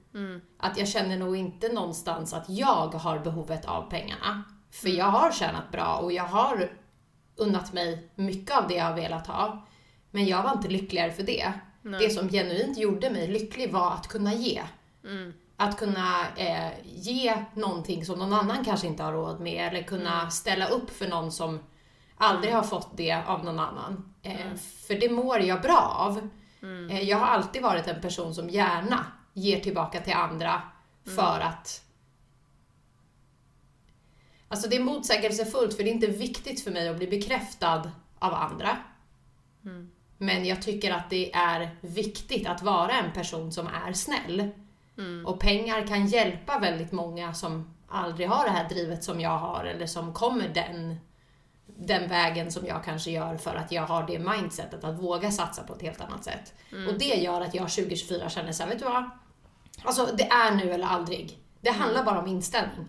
Att 0.57 0.77
jag 0.77 0.87
känner 0.87 1.17
nog 1.17 1.37
inte 1.37 1.73
någonstans 1.73 2.33
att 2.33 2.49
jag 2.49 2.87
har 2.93 3.19
behovet 3.19 3.65
av 3.65 3.89
pengarna. 3.89 4.43
För 4.71 4.89
jag 4.89 5.05
har 5.05 5.31
tjänat 5.31 5.71
bra 5.71 5.97
och 5.97 6.13
jag 6.13 6.23
har 6.23 6.71
unnat 7.35 7.73
mig 7.73 8.11
mycket 8.15 8.57
av 8.57 8.67
det 8.67 8.75
jag 8.75 8.85
har 8.85 8.95
velat 8.95 9.27
ha. 9.27 9.67
Men 10.15 10.25
jag 10.25 10.43
var 10.43 10.51
inte 10.51 10.67
lyckligare 10.67 11.11
för 11.11 11.23
det. 11.23 11.53
Det 11.99 12.09
som 12.09 12.29
genuint 12.29 12.77
gjorde 12.77 13.09
mig 13.09 13.27
lycklig 13.27 13.71
var 13.71 13.91
att 13.91 14.07
kunna 14.07 14.33
ge. 14.33 14.61
Att 15.57 15.77
kunna 15.77 16.27
eh, 16.37 16.71
ge 16.85 17.35
någonting 17.53 18.05
som 18.05 18.19
någon 18.19 18.33
annan 18.33 18.65
kanske 18.65 18.87
inte 18.87 19.03
har 19.03 19.13
råd 19.13 19.39
med 19.39 19.67
eller 19.67 19.83
kunna 19.83 20.29
ställa 20.29 20.67
upp 20.67 20.89
för 20.89 21.07
någon 21.07 21.31
som 21.31 21.59
aldrig 22.17 22.53
har 22.53 22.63
fått 22.63 22.97
det 22.97 23.11
av 23.27 23.45
någon 23.45 23.59
annan. 23.59 24.13
Eh, 24.21 24.55
För 24.87 24.95
det 24.95 25.09
mår 25.09 25.39
jag 25.39 25.61
bra 25.61 25.95
av. 25.99 26.29
Eh, 26.91 27.01
jag 27.09 27.17
har 27.17 27.25
alltid 27.27 27.61
varit 27.61 27.87
en 27.87 28.01
person 28.01 28.35
som 28.35 28.49
gärna 28.49 29.05
ger 29.33 29.59
tillbaka 29.59 29.99
till 30.01 30.13
andra 30.13 30.61
för 31.15 31.39
att 31.39 31.79
Alltså 34.47 34.69
det 34.69 34.75
är 34.75 34.83
motsägelsefullt 34.83 35.73
för 35.73 35.83
det 35.83 35.89
är 35.89 35.93
inte 35.93 36.07
viktigt 36.07 36.63
för 36.63 36.71
mig 36.71 36.89
att 36.89 36.97
bli 36.97 37.07
bekräftad 37.07 37.91
av 38.19 38.33
andra. 38.33 38.77
Men 40.23 40.45
jag 40.45 40.61
tycker 40.61 40.91
att 40.91 41.09
det 41.09 41.33
är 41.33 41.69
viktigt 41.81 42.47
att 42.47 42.61
vara 42.61 42.91
en 42.91 43.11
person 43.11 43.51
som 43.51 43.67
är 43.67 43.93
snäll. 43.93 44.49
Och 45.25 45.39
pengar 45.39 45.87
kan 45.87 46.07
hjälpa 46.07 46.59
väldigt 46.59 46.91
många 46.91 47.33
som 47.33 47.73
aldrig 47.87 48.29
har 48.29 48.45
det 48.45 48.51
här 48.51 48.69
drivet 48.69 49.03
som 49.03 49.19
jag 49.21 49.37
har 49.37 49.63
eller 49.65 49.85
som 49.85 50.13
kommer 50.13 50.49
den, 50.49 50.95
den 51.65 52.09
vägen 52.09 52.51
som 52.51 52.65
jag 52.65 52.83
kanske 52.83 53.11
gör 53.11 53.37
för 53.37 53.55
att 53.55 53.71
jag 53.71 53.83
har 53.83 54.07
det 54.07 54.19
mindsetet 54.19 54.83
att 54.83 54.99
våga 54.99 55.31
satsa 55.31 55.63
på 55.63 55.73
ett 55.75 55.81
helt 55.81 56.01
annat 56.01 56.23
sätt. 56.23 56.53
Och 56.87 56.93
det 56.99 57.05
gör 57.05 57.41
att 57.41 57.55
jag 57.55 57.69
2024 57.69 58.29
känner 58.29 58.51
såhär, 58.51 58.69
vet 58.69 58.79
du 58.79 58.85
vad? 58.85 59.09
Alltså 59.83 60.09
det 60.17 60.27
är 60.27 60.51
nu 60.55 60.71
eller 60.71 60.87
aldrig. 60.87 61.39
Det 61.61 61.71
handlar 61.71 62.03
bara 62.03 62.19
om 62.19 62.27
inställning. 62.27 62.87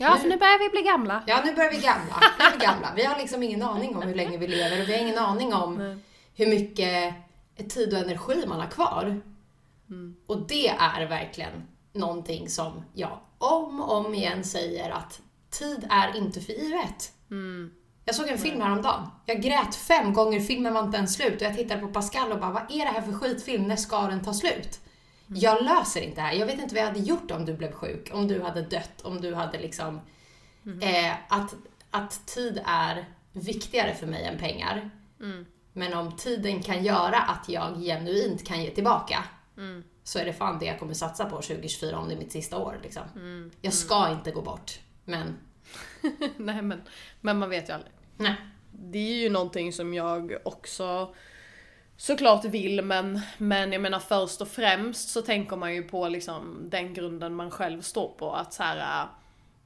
Ja, 0.00 0.16
för 0.16 0.28
nu 0.28 0.36
börjar 0.36 0.58
vi 0.58 0.68
bli 0.68 0.82
gamla. 0.82 1.22
Ja, 1.26 1.42
nu 1.44 1.54
börjar 1.54 1.70
vi 1.70 1.76
gamla. 1.78 2.22
Nu 2.38 2.44
är 2.44 2.52
vi 2.58 2.64
gamla. 2.64 2.92
Vi 2.96 3.04
har 3.04 3.18
liksom 3.18 3.42
ingen 3.42 3.62
aning 3.62 3.96
om 3.96 4.02
hur 4.02 4.14
länge 4.14 4.36
vi 4.38 4.46
lever 4.46 4.82
och 4.82 4.88
vi 4.88 4.92
har 4.92 5.00
ingen 5.00 5.18
aning 5.18 5.54
om 5.54 6.00
hur 6.34 6.46
mycket 6.46 7.14
tid 7.68 7.92
och 7.92 7.98
energi 7.98 8.44
man 8.46 8.60
har 8.60 8.66
kvar. 8.66 9.20
Och 10.26 10.46
det 10.46 10.68
är 10.68 11.06
verkligen 11.06 11.52
någonting 11.92 12.48
som 12.48 12.84
jag 12.92 13.18
om 13.38 13.80
och 13.80 13.96
om 13.96 14.14
igen 14.14 14.44
säger 14.44 14.90
att 14.90 15.20
tid 15.50 15.86
är 15.90 16.16
inte 16.16 16.40
för 16.40 16.52
givet. 16.52 17.12
Jag 18.04 18.14
såg 18.14 18.28
en 18.28 18.38
film 18.38 18.60
häromdagen. 18.60 19.06
Jag 19.26 19.42
grät 19.42 19.74
fem 19.74 20.12
gånger, 20.12 20.40
filmen 20.40 20.74
var 20.74 20.84
inte 20.84 20.96
ens 20.96 21.14
slut 21.14 21.34
och 21.34 21.42
jag 21.42 21.56
tittade 21.56 21.80
på 21.80 21.88
Pascal 21.88 22.32
och 22.32 22.40
bara, 22.40 22.50
vad 22.50 22.62
är 22.62 22.84
det 22.84 22.90
här 22.90 23.02
för 23.02 23.12
skitfilm? 23.12 23.68
När 23.68 23.76
ska 23.76 24.02
den 24.02 24.24
ta 24.24 24.34
slut? 24.34 24.80
Jag 25.28 25.64
löser 25.64 26.00
inte 26.00 26.16
det 26.16 26.20
här. 26.20 26.32
Jag 26.32 26.46
vet 26.46 26.60
inte 26.60 26.74
vad 26.74 26.82
jag 26.82 26.88
hade 26.88 27.00
gjort 27.00 27.30
om 27.30 27.44
du 27.44 27.54
blev 27.54 27.72
sjuk, 27.72 28.10
om 28.12 28.28
du 28.28 28.42
hade 28.42 28.62
dött, 28.62 29.00
om 29.02 29.20
du 29.20 29.34
hade 29.34 29.58
liksom... 29.58 30.00
Eh, 30.82 31.12
att, 31.28 31.54
att 31.90 32.26
tid 32.26 32.62
är 32.66 33.04
viktigare 33.32 33.94
för 33.94 34.06
mig 34.06 34.24
än 34.24 34.38
pengar. 34.38 34.90
Men 35.72 35.94
om 35.94 36.16
tiden 36.16 36.62
kan 36.62 36.84
göra 36.84 37.16
att 37.16 37.48
jag 37.48 37.76
genuint 37.80 38.46
kan 38.46 38.62
ge 38.62 38.70
tillbaka 38.70 39.24
så 40.04 40.18
är 40.18 40.24
det 40.24 40.32
fan 40.32 40.58
det 40.58 40.66
jag 40.66 40.78
kommer 40.78 40.94
satsa 40.94 41.24
på 41.24 41.36
2024 41.36 41.98
om 41.98 42.08
det 42.08 42.14
är 42.14 42.18
mitt 42.18 42.32
sista 42.32 42.58
år. 42.58 42.80
Liksom. 42.82 43.02
Jag 43.60 43.72
ska 43.72 44.10
inte 44.10 44.30
gå 44.30 44.42
bort, 44.42 44.78
men 45.04 45.38
Nej 46.36 46.62
men, 46.62 46.82
men 47.20 47.38
man 47.38 47.50
vet 47.50 47.68
ju 47.68 47.72
aldrig. 47.72 47.92
nej. 48.16 48.34
Det 48.72 48.98
är 48.98 49.16
ju 49.16 49.28
någonting 49.28 49.72
som 49.72 49.94
jag 49.94 50.36
också 50.44 51.14
såklart 51.98 52.44
vill 52.44 52.84
men, 52.84 53.20
men 53.38 53.72
jag 53.72 53.82
menar 53.82 53.98
först 53.98 54.40
och 54.40 54.48
främst 54.48 55.08
så 55.08 55.22
tänker 55.22 55.56
man 55.56 55.74
ju 55.74 55.82
på 55.82 56.08
liksom 56.08 56.70
den 56.70 56.94
grunden 56.94 57.34
man 57.34 57.50
själv 57.50 57.82
står 57.82 58.08
på. 58.08 58.32
Att 58.32 58.52
så 58.52 58.62
här, 58.62 59.02
äh, 59.02 59.08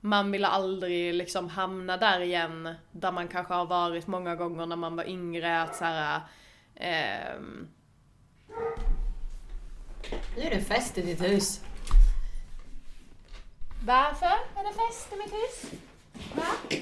man 0.01 0.33
vill 0.33 0.45
aldrig 0.45 1.14
liksom 1.14 1.49
hamna 1.49 1.97
där 1.97 2.21
igen 2.21 2.75
där 2.92 3.12
man 3.12 3.29
kanske 3.29 3.55
har 3.55 3.66
varit 3.66 4.07
många 4.07 4.37
gånger 4.37 4.66
när 4.66 4.77
man 4.77 4.97
var 4.97 5.09
yngre. 5.09 5.62
Att 5.62 5.77
så 5.77 5.85
här, 5.85 6.21
ehm, 6.75 7.68
Nu 10.37 10.42
är 10.42 10.51
det 10.51 10.61
fest 10.61 10.99
i 10.99 11.03
ditt 11.03 11.23
hus. 11.23 11.61
Varför 13.87 14.27
är 14.27 14.64
det 14.64 14.73
fest 14.73 15.12
i 15.12 15.16
mitt 15.16 15.33
hus? 15.33 15.81
Va? 16.35 16.79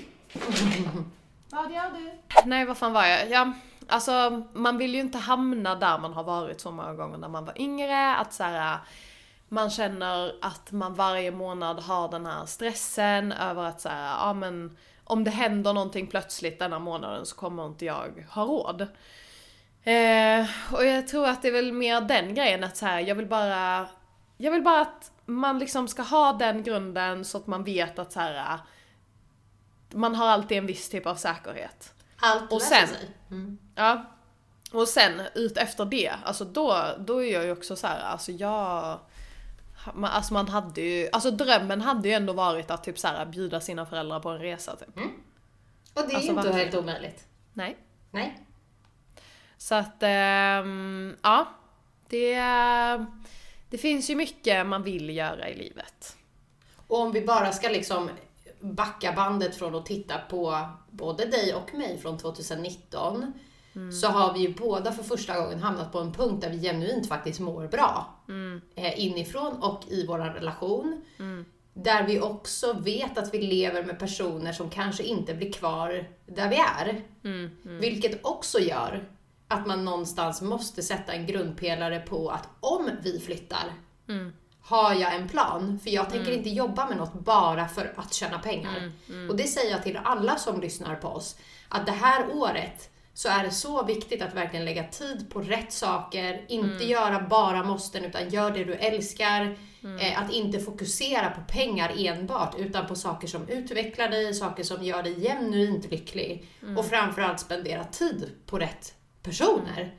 Vad 1.51 1.73
gör 1.73 1.91
du? 1.91 2.11
Nej, 2.45 2.65
vad 2.65 2.79
fan 2.79 2.93
var 2.93 3.07
jag? 3.07 3.31
Ja, 3.31 3.53
alltså 3.91 4.43
man 4.53 4.79
vill 4.79 4.95
ju 4.95 5.01
inte 5.01 5.19
hamna 5.19 5.75
där 5.75 5.99
man 5.99 6.13
har 6.13 6.25
varit 6.25 6.61
så 6.61 6.71
många 6.71 6.95
gånger 6.95 7.19
när 7.19 7.29
man 7.29 7.45
var 7.45 7.61
yngre. 7.61 8.17
Att 8.17 8.33
så 8.33 8.43
här, 8.43 8.79
man 9.49 9.71
känner 9.71 10.35
att 10.41 10.73
man 10.73 10.95
varje 10.95 11.31
månad 11.31 11.81
har 11.81 12.09
den 12.09 12.27
här 12.27 12.47
stressen 12.47 13.33
över 13.33 13.65
att 13.65 13.81
så 13.81 13.89
här, 13.89 14.27
ja 14.27 14.33
men 14.33 14.77
om 15.05 15.25
det 15.25 15.31
händer 15.31 15.73
någonting 15.73 16.07
plötsligt 16.07 16.59
denna 16.59 16.79
månaden 16.79 17.27
så 17.27 17.37
kommer 17.37 17.67
inte 17.67 17.85
jag 17.85 18.27
ha 18.31 18.45
råd. 18.45 18.81
Eh, 19.83 20.47
och 20.73 20.85
jag 20.85 21.09
tror 21.09 21.29
att 21.29 21.43
det 21.43 21.49
är 21.49 21.53
väl 21.53 21.73
mer 21.73 22.01
den 22.01 22.35
grejen 22.35 22.65
att 22.65 22.77
så 22.77 22.87
här, 22.87 23.01
jag 23.01 23.15
vill 23.15 23.27
bara 23.27 23.87
jag 24.37 24.53
vill 24.53 24.63
bara 24.63 24.81
att 24.81 25.13
man 25.27 25.59
liksom 25.59 25.89
ska 25.89 26.03
ha 26.03 26.33
den 26.33 26.63
grunden 26.63 27.25
så 27.25 27.39
att 27.39 27.47
man 27.47 27.65
vet 27.65 27.99
att 27.99 28.13
så 28.13 28.21
här 28.21 28.59
man 29.95 30.15
har 30.15 30.27
alltid 30.27 30.59
en 30.59 30.67
viss 30.67 30.89
typ 30.89 31.07
av 31.07 31.15
säkerhet. 31.15 31.95
Allt 32.21 32.53
Och 32.53 32.63
sen- 32.63 32.89
sig. 32.89 33.11
Mm. 33.31 33.59
Ja. 33.75 34.05
Och 34.73 34.89
sen 34.89 35.23
ut 35.35 35.57
efter 35.57 35.85
det, 35.85 36.13
alltså 36.25 36.45
då, 36.45 36.85
då 36.99 37.25
är 37.25 37.33
jag 37.33 37.45
ju 37.45 37.53
också 37.53 37.77
så 37.77 37.87
här, 37.87 38.01
alltså 38.01 38.33
jag... 38.33 38.99
Man, 39.95 40.11
alltså 40.11 40.35
man 40.35 40.49
hade 40.49 40.81
ju, 40.81 41.09
alltså 41.13 41.31
drömmen 41.31 41.81
hade 41.81 42.09
ju 42.09 42.15
ändå 42.15 42.33
varit 42.33 42.71
att 42.71 42.85
typ 42.85 42.99
så 42.99 43.09
här 43.09 43.27
bjuda 43.27 43.61
sina 43.61 43.87
föräldrar 43.87 44.21
på 44.21 44.29
en 44.29 44.39
resa 44.39 44.77
typ. 44.77 44.89
Och 44.89 44.95
det 45.95 46.01
är 46.01 46.03
Alltså, 46.17 46.33
ju 46.33 46.37
inte 46.39 46.53
helt 46.53 46.75
omöjligt. 46.75 47.27
Nej. 47.53 47.77
Nej. 48.11 48.47
Så 49.57 49.75
att, 49.75 49.97
ehm, 50.03 51.17
ja. 51.23 51.47
Det, 52.09 52.35
det 53.71 53.79
finns 53.79 54.11
ju 54.11 54.17
mycket 54.17 54.67
man 54.67 54.83
vill 54.83 55.17
göra 55.17 55.49
i 55.49 55.57
livet. 55.57 56.17
Och 56.87 56.99
om 57.01 57.13
vi 57.13 57.21
bara 57.27 57.53
ska 57.53 57.69
liksom 57.69 58.11
backa 58.61 59.13
bandet 59.13 59.57
från 59.57 59.75
att 59.75 59.87
titta 59.87 60.19
på 60.19 60.69
både 60.91 61.25
dig 61.25 61.55
och 61.55 61.75
mig 61.75 61.99
från 61.99 62.19
2019 62.19 63.33
så 63.93 64.07
har 64.07 64.35
vi 64.35 64.41
ju 64.41 64.55
båda 64.55 64.93
för 64.93 65.03
första 65.03 65.41
gången 65.41 65.63
hamnat 65.63 65.93
på 65.93 65.99
en 65.99 66.13
punkt 66.13 66.41
där 66.41 66.51
vi 66.51 66.61
genuint 66.61 67.09
faktiskt 67.09 67.41
mår 67.41 67.67
bra. 67.67 68.15
Eh, 68.75 69.01
inifrån 69.01 69.63
och 69.63 69.85
i 69.89 70.07
vår 70.07 70.19
relation. 70.19 71.03
Där 71.75 72.07
vi 72.07 72.21
också 72.21 72.73
vet 72.73 73.19
att 73.19 73.35
vi 73.35 73.39
lever 73.43 73.85
med 73.85 73.99
personer 73.99 74.53
som 74.53 74.71
kanske 74.71 75.03
inte 75.03 75.35
blir 75.35 75.53
kvar 75.53 76.09
där 76.27 76.49
vi 76.49 76.57
är. 76.57 77.03
Vilket 77.81 78.27
också 78.27 78.59
gör 78.59 79.09
att 79.49 79.67
man 79.67 79.85
någonstans 79.85 80.43
måste 80.43 80.83
sätta 80.83 81.13
en 81.13 81.27
grundpelare 81.27 82.01
på 82.01 82.29
att 82.29 82.49
om 82.61 82.91
vi 83.03 83.21
flyttar 83.21 83.73
har 84.71 84.95
jag 84.95 85.15
en 85.15 85.29
plan. 85.29 85.81
För 85.83 85.91
jag 85.91 86.11
tänker 86.11 86.33
inte 86.33 86.49
jobba 86.49 86.87
med 86.87 86.97
något 86.97 87.13
bara 87.13 87.69
för 87.69 87.93
att 87.97 88.15
tjäna 88.15 88.39
pengar. 88.39 88.93
Och 89.31 89.37
det 89.37 89.45
säger 89.47 89.71
jag 89.71 89.83
till 89.83 89.99
alla 90.05 90.37
som 90.37 90.61
lyssnar 90.61 90.95
på 90.97 91.09
oss. 91.09 91.37
Att 91.69 91.87
det 91.87 91.93
här 91.93 92.27
året 92.35 92.91
så 93.15 93.29
är 93.29 93.45
det 93.45 93.51
så 93.51 93.83
viktigt 93.85 94.23
att 94.23 94.35
verkligen 94.35 94.65
lägga 94.65 94.85
tid 94.85 95.31
på 95.31 95.41
rätt 95.41 95.73
saker. 95.73 96.45
Inte 96.49 96.85
göra 96.85 97.21
bara 97.21 97.65
måsten 97.65 98.05
utan 98.05 98.29
gör 98.29 98.51
det 98.51 98.65
du 98.65 98.75
älskar. 98.75 99.59
Eh, 100.01 100.23
att 100.23 100.33
inte 100.33 100.61
fokusera 100.61 101.31
på 101.31 101.41
pengar 101.49 101.93
enbart 101.97 102.55
utan 102.59 102.87
på 102.87 102.95
saker 102.95 103.29
som 103.29 103.49
utvecklar 103.49 104.09
dig, 104.09 104.35
saker 104.35 104.65
som 104.65 104.85
gör 104.85 105.03
dig 105.03 105.21
genuint 105.23 105.91
lycklig. 105.91 106.47
Och 106.79 106.87
framförallt 106.87 107.41
spendera 107.41 107.85
tid 107.85 108.31
på 108.47 108.59
rätt 108.59 108.95
personer. 109.23 109.95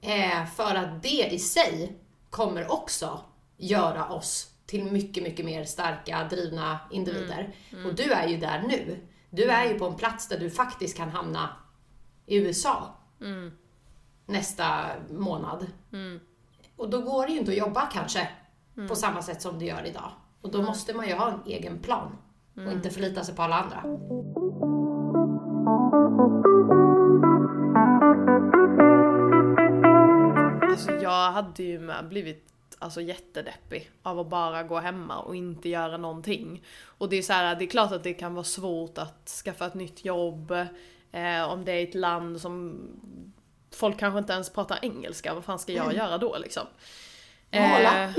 Eh, 0.00 0.46
för 0.56 0.74
att 0.74 1.02
det 1.02 1.28
i 1.32 1.38
sig 1.38 1.96
kommer 2.30 2.72
också 2.72 3.20
göra 3.56 4.08
oss 4.08 4.52
till 4.66 4.84
mycket, 4.84 5.22
mycket 5.22 5.44
mer 5.44 5.64
starka, 5.64 6.24
drivna 6.30 6.78
individer. 6.90 7.54
Och 7.86 7.94
du 7.94 8.12
är 8.12 8.28
ju 8.28 8.36
där 8.36 8.62
nu. 8.68 8.98
Du 9.30 9.50
är 9.50 9.72
ju 9.72 9.78
på 9.78 9.86
en 9.86 9.94
plats 9.94 10.28
där 10.28 10.38
du 10.38 10.50
faktiskt 10.50 10.96
kan 10.96 11.10
hamna 11.10 11.48
i 12.26 12.36
USA 12.36 12.94
nästa 14.26 14.86
månad. 15.10 15.66
Och 16.76 16.90
då 16.90 17.00
går 17.00 17.26
det 17.26 17.32
ju 17.32 17.38
inte 17.38 17.50
att 17.50 17.58
jobba 17.58 17.86
kanske 17.86 18.28
på 18.88 18.96
samma 18.96 19.22
sätt 19.22 19.42
som 19.42 19.58
det 19.58 19.64
gör 19.64 19.86
idag. 19.86 20.10
Och 20.40 20.50
då 20.50 20.62
måste 20.62 20.94
man 20.94 21.08
ju 21.08 21.14
ha 21.14 21.32
en 21.32 21.40
egen 21.46 21.78
plan 21.78 22.18
och 22.54 22.72
inte 22.72 22.90
förlita 22.90 23.24
sig 23.24 23.34
på 23.34 23.42
alla 23.42 23.56
andra. 23.56 23.82
Alltså 30.70 30.92
jag 30.92 31.32
hade 31.32 31.62
ju 31.62 31.90
blivit 32.08 32.52
alltså, 32.78 33.00
jättedeppig 33.00 33.90
av 34.02 34.20
att 34.20 34.28
bara 34.28 34.62
gå 34.62 34.78
hemma 34.78 35.18
och 35.18 35.36
inte 35.36 35.68
göra 35.68 35.96
någonting. 35.96 36.64
Och 36.84 37.08
det 37.08 37.16
är 37.16 37.22
så 37.22 37.32
här, 37.32 37.56
det 37.56 37.64
är 37.64 37.68
klart 37.68 37.92
att 37.92 38.02
det 38.02 38.14
kan 38.14 38.34
vara 38.34 38.44
svårt 38.44 38.98
att 38.98 39.28
skaffa 39.44 39.66
ett 39.66 39.74
nytt 39.74 40.04
jobb 40.04 40.50
eh, 41.12 41.42
om 41.50 41.64
det 41.64 41.72
är 41.72 41.82
ett 41.82 41.94
land 41.94 42.40
som 42.40 42.80
folk 43.70 43.98
kanske 43.98 44.18
inte 44.18 44.32
ens 44.32 44.50
pratar 44.50 44.78
engelska, 44.82 45.34
vad 45.34 45.44
fan 45.44 45.58
ska 45.58 45.72
jag 45.72 45.94
göra 45.94 46.18
då 46.18 46.38
liksom? 46.38 46.66
Eh, 47.50 48.10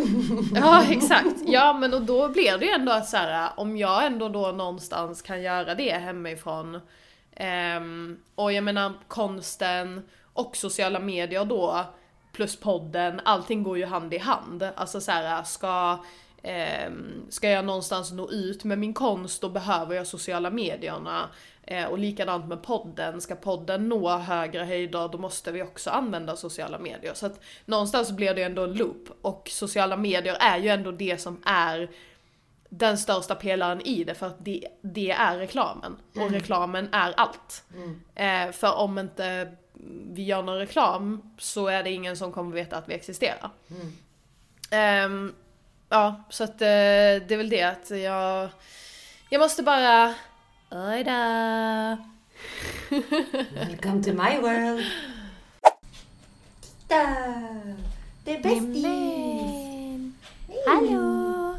ja 0.55 0.83
exakt, 0.89 1.35
ja 1.45 1.73
men 1.73 1.93
och 1.93 2.01
då 2.01 2.29
blir 2.29 2.57
det 2.57 2.65
ju 2.65 2.71
ändå 2.71 2.91
att 2.91 3.09
så 3.09 3.17
här, 3.17 3.49
om 3.57 3.77
jag 3.77 4.05
ändå 4.05 4.29
då 4.29 4.51
någonstans 4.51 5.21
kan 5.21 5.41
göra 5.41 5.75
det 5.75 5.93
hemifrån 5.93 6.81
ehm, 7.35 8.17
och 8.35 8.53
jag 8.53 8.63
menar 8.63 8.93
konsten 9.07 10.09
och 10.33 10.57
sociala 10.57 10.99
medier 10.99 11.45
då 11.45 11.85
plus 12.37 12.55
podden, 12.55 13.21
allting 13.25 13.63
går 13.63 13.77
ju 13.77 13.85
hand 13.85 14.13
i 14.13 14.17
hand. 14.17 14.63
Alltså 14.75 15.01
så 15.01 15.11
här, 15.11 15.43
ska, 15.43 16.03
ehm, 16.43 17.25
ska 17.29 17.49
jag 17.49 17.65
någonstans 17.65 18.11
nå 18.11 18.31
ut 18.31 18.63
med 18.63 18.77
min 18.77 18.93
konst 18.93 19.41
då 19.41 19.49
behöver 19.49 19.95
jag 19.95 20.07
sociala 20.07 20.49
medierna. 20.49 21.29
Eh, 21.63 21.85
och 21.85 21.97
likadant 21.97 22.47
med 22.47 22.63
podden, 22.63 23.21
ska 23.21 23.35
podden 23.35 23.89
nå 23.89 24.09
högre 24.09 24.63
höjder 24.63 25.07
då 25.07 25.17
måste 25.17 25.51
vi 25.51 25.63
också 25.63 25.89
använda 25.89 26.35
sociala 26.35 26.79
medier. 26.79 27.13
Så 27.13 27.25
att 27.25 27.43
någonstans 27.65 28.11
blir 28.11 28.33
det 28.33 28.43
ändå 28.43 28.63
en 28.63 28.73
loop 28.73 29.09
och 29.21 29.49
sociala 29.51 29.97
medier 29.97 30.37
är 30.39 30.57
ju 30.57 30.69
ändå 30.69 30.91
det 30.91 31.21
som 31.21 31.41
är 31.45 31.89
den 32.69 32.97
största 32.97 33.35
pelaren 33.35 33.81
i 33.81 34.03
det 34.03 34.13
för 34.13 34.27
att 34.27 34.45
det, 34.45 34.67
det 34.81 35.11
är 35.11 35.37
reklamen. 35.37 35.95
Och 36.15 36.31
reklamen 36.31 36.89
är 36.91 37.13
allt. 37.17 37.63
Eh, 38.15 38.51
för 38.51 38.75
om 38.75 38.99
inte 38.99 39.55
vi 40.13 40.23
gör 40.23 40.43
någon 40.43 40.57
reklam 40.57 41.31
så 41.37 41.67
är 41.67 41.83
det 41.83 41.91
ingen 41.91 42.17
som 42.17 42.31
kommer 42.31 42.55
veta 42.55 42.77
att 42.77 42.89
vi 42.89 42.93
existerar. 42.93 43.49
Ehm, 44.71 45.33
ja, 45.89 46.23
så 46.29 46.43
att 46.43 46.61
eh, 46.61 46.65
det 47.27 47.31
är 47.31 47.37
väl 47.37 47.49
det 47.49 47.63
att 47.63 47.89
jag, 47.89 48.49
jag 49.29 49.39
måste 49.39 49.63
bara... 49.63 50.15
Oj 50.71 51.03
då. 51.03 51.11
Welcome 52.89 54.03
to 54.03 54.09
my 54.09 54.39
world! 54.41 54.85
Titta! 56.61 57.07
Det 58.23 58.35
är 58.35 58.43
bästis! 58.43 58.87
Hallå! 60.67 61.57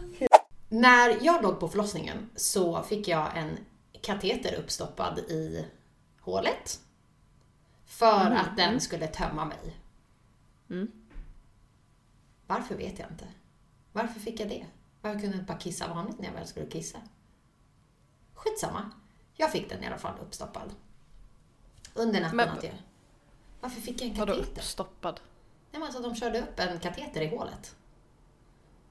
När 0.69 1.17
jag 1.21 1.43
låg 1.43 1.61
på 1.61 1.69
förlossningen 1.69 2.31
så 2.37 2.83
fick 2.83 3.09
jag 3.09 3.37
en 3.37 3.59
kateter 4.03 4.55
uppstoppad 4.55 5.19
i 5.19 5.65
hålet. 6.21 6.81
För 7.89 8.31
att 8.31 8.57
den 8.57 8.81
skulle 8.81 9.07
tömma 9.07 9.45
mig. 9.45 9.77
Varför 12.47 12.75
vet 12.77 12.99
jag 12.99 13.11
inte. 13.11 13.29
Varför 13.93 14.21
fick 14.21 14.41
jag 14.41 14.49
det? 14.49 14.67
Varför 15.01 15.21
kunde 15.21 15.37
jag 15.37 15.43
inte 15.43 15.53
bara 15.53 15.59
kissa 15.59 15.89
vanligt 15.89 16.19
när 16.19 16.27
jag 16.27 16.33
väl 16.33 16.47
skulle 16.47 16.67
kissa? 16.67 16.99
Skitsamma. 18.35 18.91
Jag 19.37 19.53
fick 19.53 19.69
den 19.71 19.83
i 19.83 19.87
alla 19.87 19.99
fall 19.99 20.19
uppstoppad. 20.21 20.75
Under 21.95 22.21
natten 22.21 22.37
Men- 22.37 22.49
att 22.49 22.65
jag... 22.65 22.73
Varför 23.61 23.81
fick 23.81 24.03
jag 24.03 24.09
en 24.11 24.15
Vadå 24.17 24.33
kateter? 24.33 24.53
uppstoppad? 24.61 25.21
Nej, 25.71 25.81
men 25.81 25.83
alltså 25.83 26.03
de 26.03 26.15
körde 26.15 26.41
upp 26.43 26.59
en 26.61 26.79
kateter 26.81 27.21
i 27.21 27.37
hålet. 27.37 27.77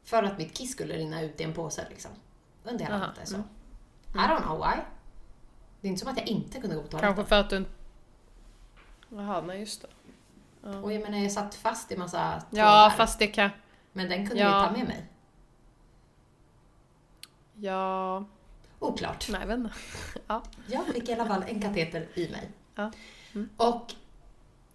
För 0.03 0.23
att 0.23 0.37
mitt 0.37 0.53
kiss 0.53 0.71
skulle 0.71 0.93
rinna 0.97 1.21
ut 1.21 1.41
i 1.41 1.43
en 1.43 1.53
påse 1.53 1.87
liksom. 1.89 2.11
Under 2.63 2.85
hela 2.85 2.97
natten 2.97 3.25
så. 3.27 3.35
mm. 3.35 3.47
I 4.15 4.17
don't 4.17 4.41
know 4.41 4.57
why. 4.57 4.81
Det 5.81 5.87
är 5.87 5.89
inte 5.89 5.99
som 5.99 6.11
att 6.11 6.17
jag 6.17 6.27
inte 6.27 6.61
kunde 6.61 6.75
gå 6.75 6.81
på 6.81 6.87
toaletten. 6.87 7.15
Kanske 7.15 7.29
för 7.29 7.39
att 7.39 7.49
du 7.49 7.57
inte... 7.57 7.71
Jaha, 9.09 9.41
nej 9.41 9.59
just 9.59 9.81
det. 9.81 9.87
Och 10.81 10.93
jag 10.93 11.01
menar, 11.01 11.17
jag 11.17 11.31
satt 11.31 11.55
fast 11.55 11.91
i 11.91 11.97
massa 11.97 12.41
Ja, 12.49 12.65
trådar. 12.65 12.89
fast 12.89 13.19
det 13.19 13.27
kan... 13.27 13.49
Men 13.93 14.09
den 14.09 14.27
kunde 14.27 14.43
Ja. 14.43 14.59
vi 14.61 14.67
ta 14.67 14.71
med 14.77 14.87
mig. 14.87 15.05
Ja... 17.55 18.25
Oklart. 18.79 19.27
Nej, 19.29 19.41
jag 19.47 19.53
inte. 19.59 19.73
Ja. 20.27 20.43
Jag 20.67 20.85
fick 20.85 21.09
i 21.09 21.13
alla 21.13 21.25
fall 21.25 21.43
en 21.47 21.61
kateter 21.61 22.07
i 22.13 22.29
mig. 22.29 22.51
Ja. 22.75 22.91
Och 23.57 23.93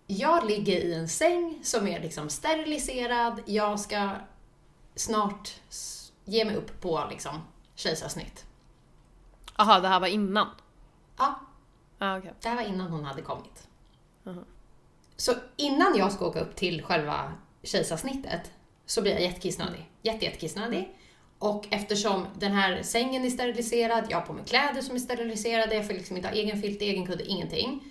jag 0.06 0.44
ligger 0.46 0.76
i 0.76 0.94
en 0.94 1.08
säng 1.08 1.60
som 1.62 1.88
är 1.88 2.00
liksom 2.00 2.28
steriliserad. 2.30 3.40
Jag 3.46 3.80
ska 3.80 4.10
snart 4.94 5.50
ge 6.24 6.44
mig 6.44 6.56
upp 6.56 6.80
på 6.80 7.06
liksom 7.10 7.40
kejsarsnitt. 7.74 8.46
Jaha, 9.58 9.80
det 9.80 9.88
här 9.88 10.00
var 10.00 10.06
innan? 10.08 10.48
Ja, 11.18 11.40
Ja, 11.98 12.18
okej. 12.18 12.32
det 12.42 12.48
här 12.48 12.56
var 12.56 12.62
innan 12.62 12.90
hon 12.90 13.04
hade 13.04 13.22
kommit. 13.22 13.68
Så 15.16 15.34
innan 15.56 15.98
jag 15.98 16.12
ska 16.12 16.26
åka 16.26 16.40
upp 16.40 16.56
till 16.56 16.82
själva 16.82 17.32
kejsarsnittet 17.62 18.50
så 18.86 19.02
blir 19.02 19.12
jag 19.12 19.22
jättekissnödig. 19.22 19.90
Jätte, 20.02 20.24
jättekissnödig. 20.24 20.96
Och 21.38 21.66
eftersom 21.70 22.26
den 22.38 22.52
här 22.52 22.82
sängen 22.82 23.24
är 23.24 23.30
steriliserad, 23.30 24.04
jag 24.10 24.18
har 24.18 24.26
på 24.26 24.32
mig 24.32 24.44
kläder 24.44 24.82
som 24.82 24.96
är 24.96 25.00
steriliserade, 25.00 25.74
jag 25.74 25.86
får 25.86 25.94
liksom 25.94 26.16
inte 26.16 26.28
ha 26.28 26.34
egen 26.34 26.62
filt, 26.62 26.82
egen 26.82 27.06
kudde, 27.06 27.24
ingenting. 27.24 27.84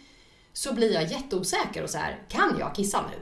Så 0.53 0.73
blir 0.73 0.93
jag 0.93 1.03
jätteosäker 1.03 1.83
och 1.83 1.89
så 1.89 1.97
här, 1.97 2.19
kan 2.27 2.55
jag 2.59 2.75
kissa 2.75 3.01
nu? 3.01 3.17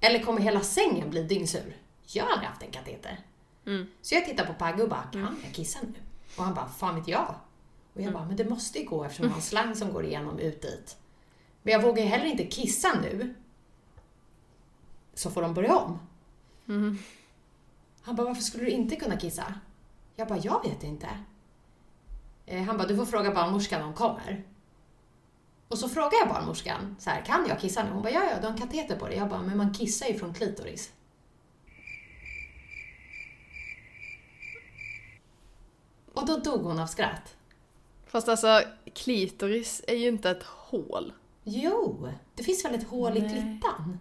Eller 0.00 0.18
kommer 0.18 0.40
hela 0.40 0.60
sängen 0.60 1.10
bli 1.10 1.22
dyngsur? 1.22 1.76
Jag 2.06 2.24
har 2.24 2.30
aldrig 2.30 2.48
haft 2.48 2.62
en 2.62 2.70
kateter. 2.70 3.20
Mm. 3.66 3.86
Så 4.02 4.14
jag 4.14 4.24
tittar 4.24 4.46
på 4.46 4.54
Pagge 4.54 4.82
och 4.82 4.88
bara, 4.88 5.02
kan 5.12 5.36
jag 5.44 5.52
kissa 5.52 5.78
nu? 5.82 5.92
Och 6.36 6.44
han 6.44 6.54
bara, 6.54 6.68
fan 6.68 6.94
vet 6.94 7.08
jag? 7.08 7.34
Och 7.94 8.00
jag 8.00 8.12
bara, 8.12 8.24
men 8.24 8.36
det 8.36 8.44
måste 8.44 8.78
ju 8.78 8.84
gå 8.84 9.04
eftersom 9.04 9.26
jag 9.26 9.32
har 9.32 9.40
slang 9.40 9.74
som 9.74 9.92
går 9.92 10.04
igenom 10.04 10.38
ut 10.38 10.62
dit. 10.62 10.96
Men 11.66 11.72
jag 11.72 11.82
vågar 11.82 12.02
ju 12.02 12.08
heller 12.08 12.26
inte 12.26 12.44
kissa 12.46 13.00
nu. 13.02 13.34
Så 15.14 15.30
får 15.30 15.42
de 15.42 15.54
börja 15.54 15.76
om. 15.76 15.98
Han 18.02 18.16
bara, 18.16 18.26
varför 18.26 18.42
skulle 18.42 18.64
du 18.64 18.70
inte 18.70 18.96
kunna 18.96 19.16
kissa? 19.16 19.54
Jag 20.16 20.28
bara, 20.28 20.38
jag 20.38 20.62
vet 20.64 20.82
inte. 20.82 21.08
Eh, 22.46 22.62
Han 22.62 22.76
bara, 22.76 22.88
du 22.88 22.96
får 22.96 23.06
fråga 23.06 23.34
barnmorskan 23.34 23.80
om 23.80 23.86
hon 23.86 23.94
kommer. 23.96 24.44
Och 25.68 25.78
så 25.78 25.88
frågar 25.88 26.18
jag 26.18 26.28
barnmorskan, 26.28 26.96
så 26.98 27.10
här, 27.10 27.22
kan 27.24 27.46
jag 27.48 27.60
kissa 27.60 27.84
nu? 27.84 27.90
Hon 27.90 28.02
bara, 28.02 28.12
ja, 28.12 28.24
ja, 28.30 28.36
du 28.40 28.46
har 28.46 28.52
en 28.52 28.58
kateter 28.60 28.96
på 28.96 29.08
dig. 29.08 29.16
Jag 29.16 29.28
bara, 29.28 29.42
men 29.42 29.56
man 29.56 29.74
kissar 29.74 30.06
ju 30.06 30.18
från 30.18 30.34
klitoris. 30.34 30.92
Och 36.14 36.26
då 36.26 36.36
dog 36.36 36.62
hon 36.62 36.78
av 36.78 36.86
skratt. 36.86 37.36
Fast 38.06 38.28
alltså, 38.28 38.62
klitoris 38.94 39.82
är 39.86 39.94
ju 39.96 40.08
inte 40.08 40.30
ett 40.30 40.42
hål. 40.42 41.12
Jo, 41.44 42.08
det 42.34 42.42
finns 42.42 42.64
väl 42.64 42.74
ett 42.74 42.88
hål 42.88 43.16
i 43.16 43.20
klittan? 43.20 43.98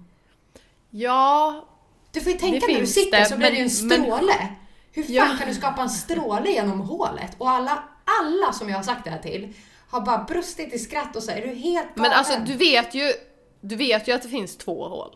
Ja, 0.89 1.65
Du 2.11 2.21
får 2.21 2.31
ju 2.31 2.37
tänka 2.37 2.59
när 2.59 2.67
du 2.73 2.79
finns 2.79 2.93
sitter 2.93 3.19
det, 3.19 3.25
så 3.25 3.37
blir 3.37 3.51
det 3.51 3.57
ju 3.57 3.63
en 3.63 3.87
men- 3.87 3.99
men- 3.99 4.05
stråle. 4.17 4.55
Hur 4.91 5.03
fan 5.03 5.13
Ja. 5.15 5.35
kan 5.39 5.47
du 5.47 5.53
skapa 5.53 5.81
en 5.81 5.89
stråle 5.89 6.51
genom 6.51 6.79
hålet? 6.81 7.35
Och 7.37 7.49
alla, 7.49 7.83
alla 8.21 8.53
som 8.53 8.69
jag 8.69 8.75
har 8.75 8.83
sagt 8.83 9.03
det 9.03 9.09
här 9.09 9.19
till 9.19 9.53
har 9.89 10.01
bara 10.01 10.23
brustit 10.23 10.73
i 10.73 10.79
skratt 10.79 11.15
och 11.15 11.23
så 11.23 11.31
är 11.31 11.41
du 11.41 11.47
helt 11.47 11.73
galen? 11.87 11.91
men 11.95 12.11
alltså 12.11 12.39
du 12.45 12.53
vet 12.57 12.93
ju, 12.95 13.13
du 13.61 13.75
vet 13.75 14.07
ju 14.07 14.11
att 14.11 14.21
det 14.21 14.29
finns 14.29 14.57
två 14.57 14.87
hål. 14.87 15.15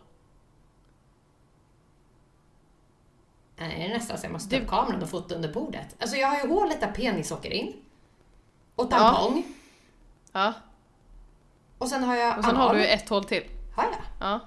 Nej, 3.60 3.76
det 3.80 3.86
är 3.86 3.90
nästan 3.98 4.18
så 4.18 4.26
jag 4.26 4.32
måste 4.32 4.50
ta 4.50 4.62
upp 4.64 4.70
kameran 4.70 5.02
och 5.04 5.10
fota 5.10 5.36
under 5.36 5.54
bordet. 5.54 5.96
Alltså 6.00 6.18
jag 6.18 6.28
har 6.28 6.40
ju 6.42 6.48
hålet 6.48 6.82
där 6.82 6.92
penis 6.92 7.32
åker 7.32 7.52
in. 7.54 7.74
Och 8.76 8.90
tampong. 8.90 9.44
Ja, 10.32 10.54
Och 11.78 11.88
sen 11.88 12.04
har 12.04 12.16
jag 12.16 12.38
och 12.38 12.44
sen 12.46 12.56
anal. 12.56 12.68
har 12.68 12.76
du 12.76 12.88
ett 12.88 13.10
hål 13.10 13.24
till. 13.24 13.44
Har 13.76 13.84
jag? 13.84 13.94
Ja. 14.20 14.40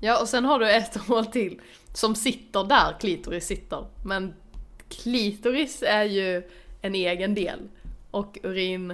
Ja, 0.00 0.20
och 0.20 0.28
sen 0.28 0.44
har 0.44 0.58
du 0.58 0.70
ett 0.70 0.96
hål 1.08 1.26
till 1.26 1.60
som 1.94 2.14
sitter 2.14 2.64
där 2.64 2.96
klitoris 3.00 3.46
sitter. 3.46 3.86
Men 4.04 4.34
klitoris 4.88 5.82
är 5.86 6.04
ju 6.04 6.50
en 6.82 6.94
egen 6.94 7.34
del. 7.34 7.68
Och 8.10 8.38
urin... 8.42 8.90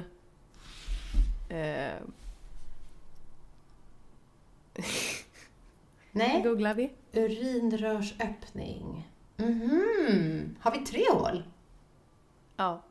Eh, 1.48 1.92
Nej. 6.12 6.42
googlar 6.42 6.74
vi. 6.74 6.90
Urinrörsöppning. 7.12 9.08
Mhm. 9.36 10.56
Har 10.60 10.72
vi 10.72 10.78
tre 10.78 11.04
hål? 11.12 11.42
Ja. 12.56 12.82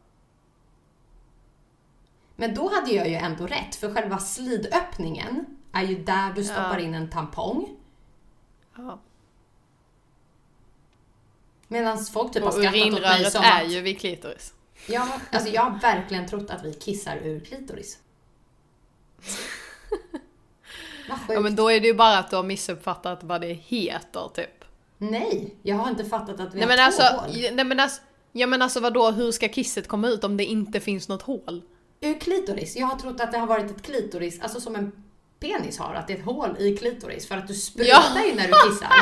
Men 2.39 2.53
då 2.55 2.69
hade 2.69 2.91
jag 2.91 3.07
ju 3.09 3.15
ändå 3.15 3.47
rätt, 3.47 3.75
för 3.75 3.93
själva 3.93 4.17
slidöppningen 4.17 5.45
är 5.73 5.83
ju 5.83 6.03
där 6.03 6.33
du 6.33 6.43
stoppar 6.43 6.77
Ja. 6.77 6.79
in 6.79 6.93
en 6.93 7.09
tampong. 7.09 7.69
Ja. 8.77 8.99
Medan 11.67 12.05
folk 12.05 12.33
typ 12.33 12.41
har 12.43 12.49
Och 12.49 12.53
skrattat 12.55 12.93
åt 12.93 13.01
mig 13.01 13.31
som 13.31 13.43
är 13.43 13.63
att... 13.65 13.71
ju 13.71 13.81
vid 13.81 13.99
klitoris. 13.99 14.53
Ja, 14.87 15.07
alltså 15.31 15.49
jag 15.49 15.61
har 15.61 15.79
verkligen 15.79 16.27
trott 16.27 16.49
att 16.49 16.65
vi 16.65 16.73
kissar 16.73 17.17
ur 17.17 17.39
klitoris. 17.39 17.97
Ja 21.27 21.39
men 21.39 21.55
då 21.55 21.71
är 21.71 21.79
det 21.79 21.87
ju 21.87 21.93
bara 21.93 22.17
att 22.17 22.29
du 22.29 22.35
har 22.35 22.43
missuppfattat 22.43 23.23
vad 23.23 23.41
det 23.41 23.53
heter 23.53 24.29
typ. 24.35 24.65
Nej, 24.97 25.55
jag 25.63 25.75
har 25.75 25.89
inte 25.89 26.05
fattat 26.05 26.39
att 26.39 26.53
vi 26.53 26.59
Nej 26.59 26.61
har 26.61 26.67
men 26.67 26.77
två 26.77 26.83
alltså, 27.03 27.21
hål. 27.21 27.55
nej 27.55 27.65
men 27.65 27.79
alltså, 27.79 28.01
ja 28.31 28.47
men 28.47 28.61
alltså 28.61 28.79
vadå, 28.79 29.11
hur 29.11 29.31
ska 29.31 29.49
kisset 29.49 29.87
komma 29.87 30.07
ut 30.07 30.23
om 30.23 30.37
det 30.37 30.45
inte 30.45 30.79
finns 30.79 31.09
något 31.09 31.21
hål? 31.21 31.61
Ur 32.01 32.19
klitoris. 32.19 32.75
Jag 32.75 32.87
har 32.87 32.95
trott 32.99 33.21
att 33.21 33.31
det 33.31 33.37
har 33.37 33.47
varit 33.47 33.71
ett 33.71 33.81
klitoris, 33.81 34.39
alltså 34.41 34.61
som 34.61 34.75
en 34.75 34.91
penis 35.39 35.77
har, 35.79 35.93
att 35.93 36.07
det 36.07 36.13
är 36.13 36.17
ett 36.17 36.25
hål 36.25 36.55
i 36.59 36.77
klitoris 36.77 37.27
för 37.27 37.37
att 37.37 37.47
du 37.47 37.53
sprutar 37.53 38.23
ju 38.29 38.35
när 38.35 38.47
du 38.47 38.53
kissar. 38.69 38.91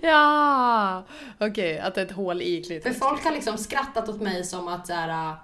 Ja, 0.00 1.04
okej, 1.40 1.78
att 1.78 1.94
det 1.94 2.00
är 2.00 2.06
ett 2.06 2.12
hål 2.12 2.42
i 2.42 2.62
För 2.62 2.68
klitoris. 2.68 2.98
folk 2.98 3.24
har 3.24 3.32
liksom 3.32 3.58
skrattat 3.58 4.08
åt 4.08 4.20
mig 4.20 4.44
som 4.44 4.68
att 4.68 4.86
så 4.86 4.92
här. 4.92 5.08
äh, 5.30 5.34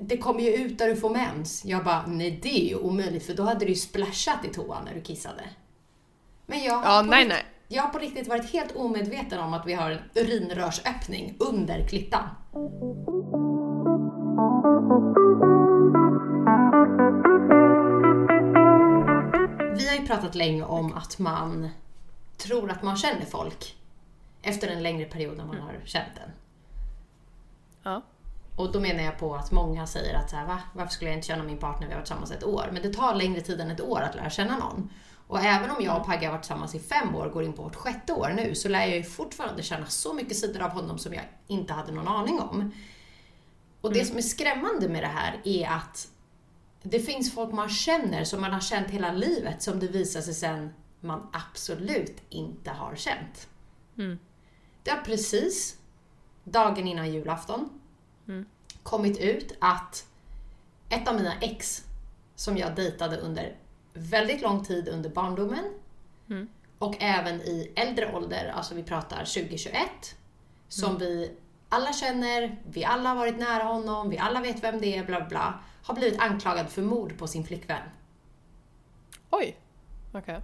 Det 0.00 0.18
kommer 0.18 0.40
ju 0.40 0.54
ut 0.54 0.78
där 0.78 0.88
du 0.88 0.96
får 0.96 1.10
mens. 1.10 1.64
Jag 1.64 1.84
bara, 1.84 2.04
nej 2.06 2.38
det 2.42 2.64
är 2.64 2.68
ju 2.68 2.76
omöjligt 2.76 3.26
för 3.26 3.34
då 3.34 3.42
hade 3.42 3.60
du 3.64 3.68
ju 3.68 3.74
splashat 3.76 4.44
i 4.44 4.48
toan 4.48 4.84
när 4.84 4.94
du 4.94 5.00
kissade. 5.00 5.42
Men 6.46 6.64
jag 6.64 6.84
Ja, 6.84 7.02
nej 7.02 7.28
nej. 7.28 7.44
Jag 7.68 7.82
har 7.82 7.90
på 7.90 7.98
riktigt 7.98 8.28
varit 8.28 8.52
helt 8.52 8.76
omedveten 8.76 9.40
om 9.40 9.54
att 9.54 9.66
vi 9.66 9.74
har 9.74 9.90
en 9.90 9.98
urinrörsöppning 10.14 11.36
under 11.38 11.88
klittan. 11.88 12.28
Vi 19.76 19.88
har 19.88 19.96
ju 20.00 20.06
pratat 20.06 20.34
länge 20.34 20.64
om 20.64 20.92
att 20.92 21.18
man 21.18 21.68
tror 22.36 22.70
att 22.70 22.82
man 22.82 22.96
känner 22.96 23.24
folk 23.24 23.76
efter 24.42 24.68
en 24.68 24.82
längre 24.82 25.04
period 25.04 25.36
när 25.36 25.44
man 25.44 25.60
har 25.60 25.80
känt 25.84 26.14
den. 26.14 26.30
Ja. 27.82 28.02
Och 28.56 28.72
då 28.72 28.80
menar 28.80 29.02
jag 29.02 29.18
på 29.18 29.34
att 29.34 29.52
många 29.52 29.86
säger 29.86 30.14
att 30.14 30.30
så 30.30 30.36
här, 30.36 30.46
va? 30.46 30.60
varför 30.72 30.92
skulle 30.92 31.10
jag 31.10 31.18
inte 31.18 31.26
känna 31.26 31.44
min 31.44 31.58
partner, 31.58 31.86
vi 31.86 31.92
har 31.92 31.98
varit 31.98 32.06
tillsammans 32.06 32.30
ett 32.30 32.44
år. 32.44 32.68
Men 32.72 32.82
det 32.82 32.92
tar 32.92 33.14
längre 33.14 33.40
tid 33.40 33.60
än 33.60 33.70
ett 33.70 33.80
år 33.80 34.00
att 34.00 34.14
lära 34.14 34.30
känna 34.30 34.58
någon. 34.58 34.90
Och 35.34 35.40
även 35.40 35.70
om 35.70 35.84
jag 35.84 36.00
och 36.00 36.06
Pagge 36.06 36.26
har 36.26 36.32
varit 36.32 36.42
tillsammans 36.42 36.74
i 36.74 36.78
fem 36.78 37.14
år, 37.14 37.28
går 37.28 37.42
in 37.42 37.52
på 37.52 37.62
vårt 37.62 37.74
sjätte 37.74 38.12
år 38.12 38.28
nu, 38.28 38.54
så 38.54 38.68
lär 38.68 38.80
jag 38.80 38.96
ju 38.96 39.02
fortfarande 39.02 39.62
känna 39.62 39.86
så 39.86 40.12
mycket 40.12 40.36
sidor 40.36 40.62
av 40.62 40.70
honom 40.70 40.98
som 40.98 41.14
jag 41.14 41.24
inte 41.46 41.72
hade 41.72 41.92
någon 41.92 42.08
aning 42.08 42.40
om. 42.40 42.72
Och 43.80 43.92
det 43.92 44.04
som 44.04 44.16
är 44.16 44.22
skrämmande 44.22 44.88
med 44.88 45.02
det 45.02 45.08
här 45.08 45.40
är 45.44 45.68
att 45.68 46.08
det 46.82 47.00
finns 47.00 47.34
folk 47.34 47.52
man 47.52 47.68
känner 47.68 48.24
som 48.24 48.40
man 48.40 48.52
har 48.52 48.60
känt 48.60 48.90
hela 48.90 49.12
livet 49.12 49.62
som 49.62 49.80
det 49.80 49.86
visar 49.86 50.20
sig 50.20 50.34
sen 50.34 50.74
man 51.00 51.28
absolut 51.32 52.22
inte 52.28 52.70
har 52.70 52.96
känt. 52.96 53.48
Mm. 53.98 54.18
Det 54.82 54.90
har 54.90 54.98
precis, 54.98 55.78
dagen 56.44 56.88
innan 56.88 57.12
julafton, 57.12 57.80
Mm. 58.26 58.46
kommit 58.82 59.18
ut 59.18 59.52
att 59.60 60.06
ett 60.88 61.08
av 61.08 61.14
mina 61.14 61.34
ex 61.40 61.84
som 62.36 62.56
jag 62.56 62.76
dejtade 62.76 63.16
under 63.16 63.56
väldigt 63.94 64.42
lång 64.42 64.64
tid 64.64 64.88
under 64.88 65.10
barndomen 65.10 65.64
Mm. 66.30 66.48
och 66.78 66.96
även 67.00 67.40
i 67.40 67.72
äldre 67.76 68.14
ålder, 68.16 68.52
alltså 68.56 68.74
vi 68.74 68.82
pratar 68.82 69.24
2021, 69.24 70.16
som 70.68 70.88
Mm. 70.88 70.98
vi 70.98 71.32
alla 71.68 71.92
känner, 71.92 72.56
vi 72.70 72.84
alla 72.84 73.08
har 73.08 73.16
varit 73.16 73.38
nära 73.38 73.62
honom, 73.62 74.10
vi 74.10 74.18
alla 74.18 74.40
vet 74.40 74.62
vem 74.64 74.80
det 74.80 74.96
är, 74.96 75.04
bla 75.04 75.20
bla, 75.20 75.54
har 75.82 75.94
blivit 75.94 76.20
anklagad 76.20 76.70
för 76.70 76.82
mord 76.82 77.18
på 77.18 77.26
sin 77.26 77.44
flickvän. 77.44 77.82
Oj. 79.30 79.56
Okej. 80.12 80.40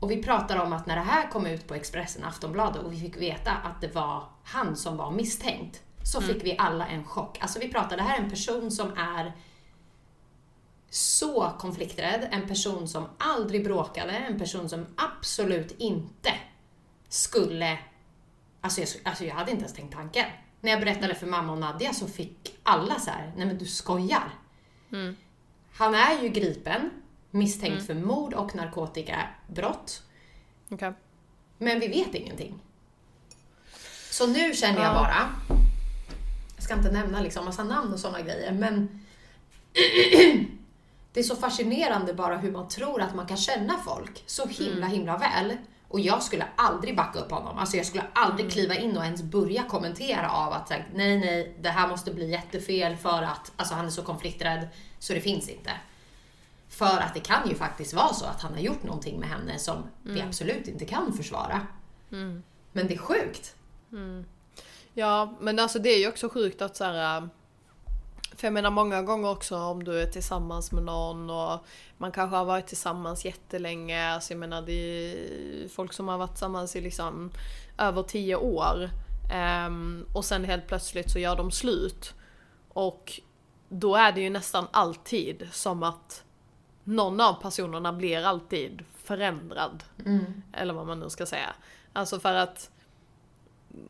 Och 0.00 0.10
vi 0.10 0.22
pratar 0.22 0.58
om 0.58 0.72
att 0.72 0.86
när 0.86 0.96
det 0.96 1.02
här 1.02 1.30
kom 1.30 1.46
ut 1.46 1.68
på 1.68 1.74
Expressen, 1.74 2.24
Aftonbladet 2.24 2.82
och 2.82 2.92
vi 2.92 3.00
fick 3.00 3.16
veta 3.16 3.50
att 3.52 3.80
det 3.80 3.94
var 3.94 4.24
han 4.44 4.76
som 4.76 4.96
var 4.96 5.10
misstänkt, 5.10 5.82
så 6.04 6.20
fick 6.20 6.44
vi 6.44 6.56
alla 6.58 6.86
en 6.86 7.04
chock. 7.04 7.38
Alltså 7.40 7.58
vi 7.58 7.72
pratar, 7.72 7.96
det 7.96 8.02
här 8.02 8.18
är 8.18 8.22
en 8.22 8.30
person 8.30 8.70
som 8.70 8.92
är 8.96 9.32
så 10.94 11.52
konflikträdd, 11.58 12.28
en 12.32 12.48
person 12.48 12.88
som 12.88 13.08
aldrig 13.18 13.64
bråkade, 13.64 14.12
en 14.12 14.38
person 14.38 14.68
som 14.68 14.86
absolut 14.96 15.74
inte 15.78 16.32
skulle... 17.08 17.78
Alltså 18.60 18.80
jag, 18.80 18.88
alltså 19.02 19.24
jag 19.24 19.34
hade 19.34 19.50
inte 19.50 19.62
ens 19.62 19.76
tänkt 19.76 19.94
tanken. 19.94 20.24
När 20.60 20.70
jag 20.70 20.80
berättade 20.80 21.14
för 21.14 21.26
mamma 21.26 21.52
och 21.52 21.58
Nadja 21.58 21.92
så 21.92 22.08
fick 22.08 22.58
alla 22.62 22.98
så 22.98 23.10
här, 23.10 23.32
nej 23.36 23.46
men 23.46 23.58
du 23.58 23.66
skojar. 23.66 24.30
Mm. 24.92 25.16
Han 25.72 25.94
är 25.94 26.22
ju 26.22 26.28
gripen, 26.28 26.90
misstänkt 27.30 27.86
för 27.86 27.94
mord 27.94 28.34
och 28.34 28.54
narkotikabrott. 28.54 30.02
Okej. 30.70 30.92
Men 31.58 31.80
vi 31.80 31.88
vet 31.88 32.14
ingenting. 32.14 32.54
Så 34.10 34.26
nu 34.26 34.54
känner 34.54 34.82
jag 34.82 34.94
Ja. 34.94 34.94
bara, 34.94 35.32
jag 36.54 36.64
ska 36.64 36.74
inte 36.74 36.92
nämna 36.92 37.20
liksom 37.20 37.44
massa 37.44 37.64
namn 37.64 37.92
och 37.92 38.00
sådana 38.00 38.20
grejer, 38.20 38.52
men 38.52 39.00
det 41.14 41.20
är 41.20 41.24
så 41.24 41.36
fascinerande 41.36 42.14
bara 42.14 42.36
hur 42.36 42.52
man 42.52 42.68
tror 42.68 43.02
att 43.02 43.14
man 43.14 43.26
kan 43.26 43.36
känna 43.36 43.78
folk 43.78 44.24
så 44.26 44.46
himla 44.46 44.86
himla 44.86 45.18
väl. 45.18 45.56
Och 45.88 46.00
jag 46.00 46.22
skulle 46.22 46.46
aldrig 46.56 46.96
backa 46.96 47.18
upp 47.18 47.30
honom. 47.30 47.58
Alltså 47.58 47.76
jag 47.76 47.86
skulle 47.86 48.04
aldrig 48.12 48.52
kliva 48.52 48.74
in 48.74 48.96
och 48.96 49.04
ens 49.04 49.22
börja 49.22 49.62
kommentera 49.62 50.30
av 50.30 50.52
att 50.52 50.70
här, 50.70 50.88
nej 50.94 51.18
nej, 51.18 51.56
det 51.60 51.68
här 51.68 51.88
måste 51.88 52.14
bli 52.14 52.30
jättefel 52.30 52.96
för 52.96 53.22
att 53.22 53.52
alltså 53.56 53.74
han 53.74 53.86
är 53.86 53.90
så 53.90 54.02
konflikträdd 54.02 54.68
så 54.98 55.12
det 55.12 55.20
finns 55.20 55.48
inte. 55.48 55.70
För 56.68 56.98
att 57.00 57.14
det 57.14 57.20
kan 57.20 57.48
ju 57.48 57.54
faktiskt 57.54 57.94
vara 57.94 58.12
så 58.14 58.26
att 58.26 58.42
han 58.42 58.52
har 58.52 58.60
gjort 58.60 58.82
någonting 58.82 59.20
med 59.20 59.28
henne 59.28 59.58
som 59.58 59.76
vi 60.02 60.20
absolut 60.22 60.68
inte 60.68 60.84
kan 60.84 61.12
försvara. 61.12 61.60
Men 62.72 62.86
det 62.86 62.94
är 62.94 62.98
sjukt. 62.98 63.54
Ja, 64.94 65.36
men 65.40 65.58
alltså 65.58 65.78
det 65.78 65.88
är 65.88 65.98
ju 65.98 66.08
också 66.08 66.28
sjukt 66.28 66.62
att 66.62 66.76
så 66.76 66.84
här. 66.84 67.28
För 68.36 68.46
jag 68.46 68.52
menar 68.52 68.70
många 68.70 69.02
gånger 69.02 69.30
också 69.30 69.56
om 69.56 69.84
du 69.84 70.00
är 70.00 70.06
tillsammans 70.06 70.72
med 70.72 70.82
någon 70.82 71.30
och 71.30 71.66
man 71.98 72.12
kanske 72.12 72.36
har 72.36 72.44
varit 72.44 72.66
tillsammans 72.66 73.24
jättelänge. 73.24 74.08
Alltså 74.08 74.32
jag 74.32 74.40
menar 74.40 74.62
det 74.62 74.72
är 74.72 75.68
folk 75.68 75.92
som 75.92 76.08
har 76.08 76.18
varit 76.18 76.30
tillsammans 76.30 76.76
i 76.76 76.80
liksom 76.80 77.30
över 77.78 78.02
tio 78.02 78.36
år. 78.36 78.90
Ehm, 79.32 80.06
och 80.12 80.24
sen 80.24 80.44
helt 80.44 80.66
plötsligt 80.66 81.10
så 81.10 81.18
gör 81.18 81.36
de 81.36 81.50
slut. 81.50 82.14
Och 82.68 83.20
då 83.68 83.96
är 83.96 84.12
det 84.12 84.20
ju 84.20 84.30
nästan 84.30 84.66
alltid 84.70 85.48
som 85.52 85.82
att 85.82 86.24
någon 86.84 87.20
av 87.20 87.42
personerna 87.42 87.92
blir 87.92 88.24
alltid 88.24 88.84
förändrad. 89.04 89.84
Eller 90.52 90.74
vad 90.74 90.86
man 90.86 91.00
nu 91.00 91.10
ska 91.10 91.26
säga. 91.26 91.54
Alltså 91.92 92.20
för 92.20 92.34
att 92.34 92.70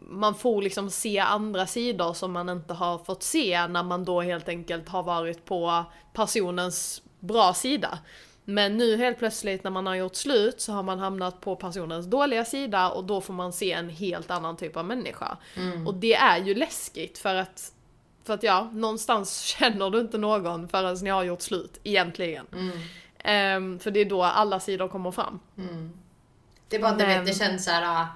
man 0.08 0.34
får 0.34 0.62
liksom 0.62 0.90
se 0.90 1.18
andra 1.18 1.66
sidor 1.66 2.12
som 2.12 2.32
man 2.32 2.48
inte 2.48 2.74
har 2.74 2.98
fått 2.98 3.22
se 3.22 3.66
när 3.66 3.82
man 3.82 4.04
då 4.04 4.20
helt 4.20 4.48
enkelt 4.48 4.88
har 4.88 5.02
varit 5.02 5.44
på 5.44 5.84
personens 6.12 7.02
bra 7.20 7.54
sida. 7.54 7.98
Men 8.44 8.76
nu 8.76 8.96
helt 8.96 9.18
plötsligt 9.18 9.64
när 9.64 9.70
man 9.70 9.86
har 9.86 9.94
gjort 9.94 10.14
slut 10.14 10.60
så 10.60 10.72
har 10.72 10.82
man 10.82 10.98
hamnat 10.98 11.40
på 11.40 11.56
personens 11.56 12.06
dåliga 12.06 12.44
sida 12.44 12.90
och 12.90 13.04
då 13.04 13.20
får 13.20 13.34
man 13.34 13.52
se 13.52 13.72
en 13.72 13.88
helt 13.88 14.30
annan 14.30 14.56
typ 14.56 14.76
av 14.76 14.84
människa. 14.84 15.36
Och 15.86 15.94
det 15.94 16.14
är 16.14 16.38
ju 16.38 16.54
läskigt 16.54 17.18
för 17.18 17.34
att 17.34 17.70
för 18.24 18.34
att 18.34 18.42
ja, 18.42 18.70
någonstans 18.72 19.40
känner 19.58 19.90
du 19.90 20.00
inte 20.00 20.18
någon 20.18 20.68
förrän 20.68 20.96
ni 21.02 21.10
har 21.10 21.24
gjort 21.24 21.42
slut, 21.42 21.80
egentligen. 21.84 22.46
Ehm, 23.18 23.78
för 23.78 23.90
det 23.90 24.00
är 24.00 24.04
då 24.04 24.22
alla 24.22 24.60
sidor 24.60 24.88
kommer 24.88 25.10
fram. 25.10 25.40
Det, 26.68 26.76
är 26.76 26.80
bara, 26.80 26.92
det, 26.92 27.06
Men- 27.06 27.24
vet, 27.24 27.26
det 27.26 27.44
känns 27.44 27.64
så 27.64 27.70
här. 27.70 27.82
äh, 28.02 28.06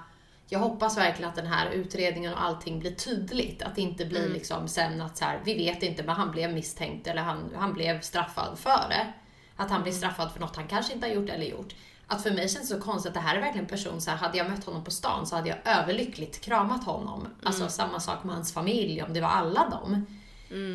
Jag 0.51 0.59
hoppas 0.59 0.97
verkligen 0.97 1.29
att 1.29 1.35
den 1.35 1.47
här 1.47 1.69
utredningen 1.69 2.33
och 2.33 2.41
allting 2.41 2.79
blir 2.79 2.95
tydligt. 2.95 3.61
Att 3.61 3.75
det 3.75 3.81
inte 3.81 4.05
blir 4.05 4.29
liksom 4.29 4.67
sen 4.67 5.01
att 5.01 5.17
så 5.17 5.25
här, 5.25 5.41
vi 5.43 5.53
vet 5.53 5.83
inte 5.83 6.03
men 6.03 6.15
han 6.15 6.31
blev 6.31 6.53
misstänkt 6.53 7.07
eller 7.07 7.21
han, 7.21 7.49
han 7.55 7.73
blev 7.73 8.01
straffad 8.01 8.59
för 8.59 8.89
det. 8.89 9.13
Att 9.55 9.69
han 9.69 9.83
blir 9.83 9.93
straffad 9.93 10.31
för 10.31 10.39
något 10.39 10.55
han 10.55 10.67
kanske 10.67 10.93
inte 10.93 11.07
har 11.07 11.13
gjort 11.13 11.29
eller 11.29 11.45
gjort. 11.45 11.75
Att 12.07 12.23
för 12.23 12.31
mig 12.31 12.49
känns 12.49 12.69
det 12.69 12.75
så 12.75 12.81
konstigt 12.81 13.07
att 13.07 13.13
det 13.13 13.19
här 13.19 13.35
är 13.35 13.41
verkligen 13.41 13.65
en 13.65 13.69
person, 13.69 14.01
så 14.01 14.11
här, 14.11 14.17
hade 14.17 14.37
jag 14.37 14.49
mött 14.49 14.63
honom 14.63 14.83
på 14.83 14.91
stan 14.91 15.27
så 15.27 15.35
hade 15.35 15.49
jag 15.49 15.57
överlyckligt 15.65 16.41
kramat 16.41 16.83
honom. 16.83 17.27
Alltså 17.43 17.67
samma 17.67 17.99
sak 17.99 18.23
med 18.23 18.35
hans 18.35 18.53
familj, 18.53 19.03
om 19.03 19.13
det 19.13 19.21
var 19.21 19.29
alla 19.29 19.69
dem. 19.69 20.05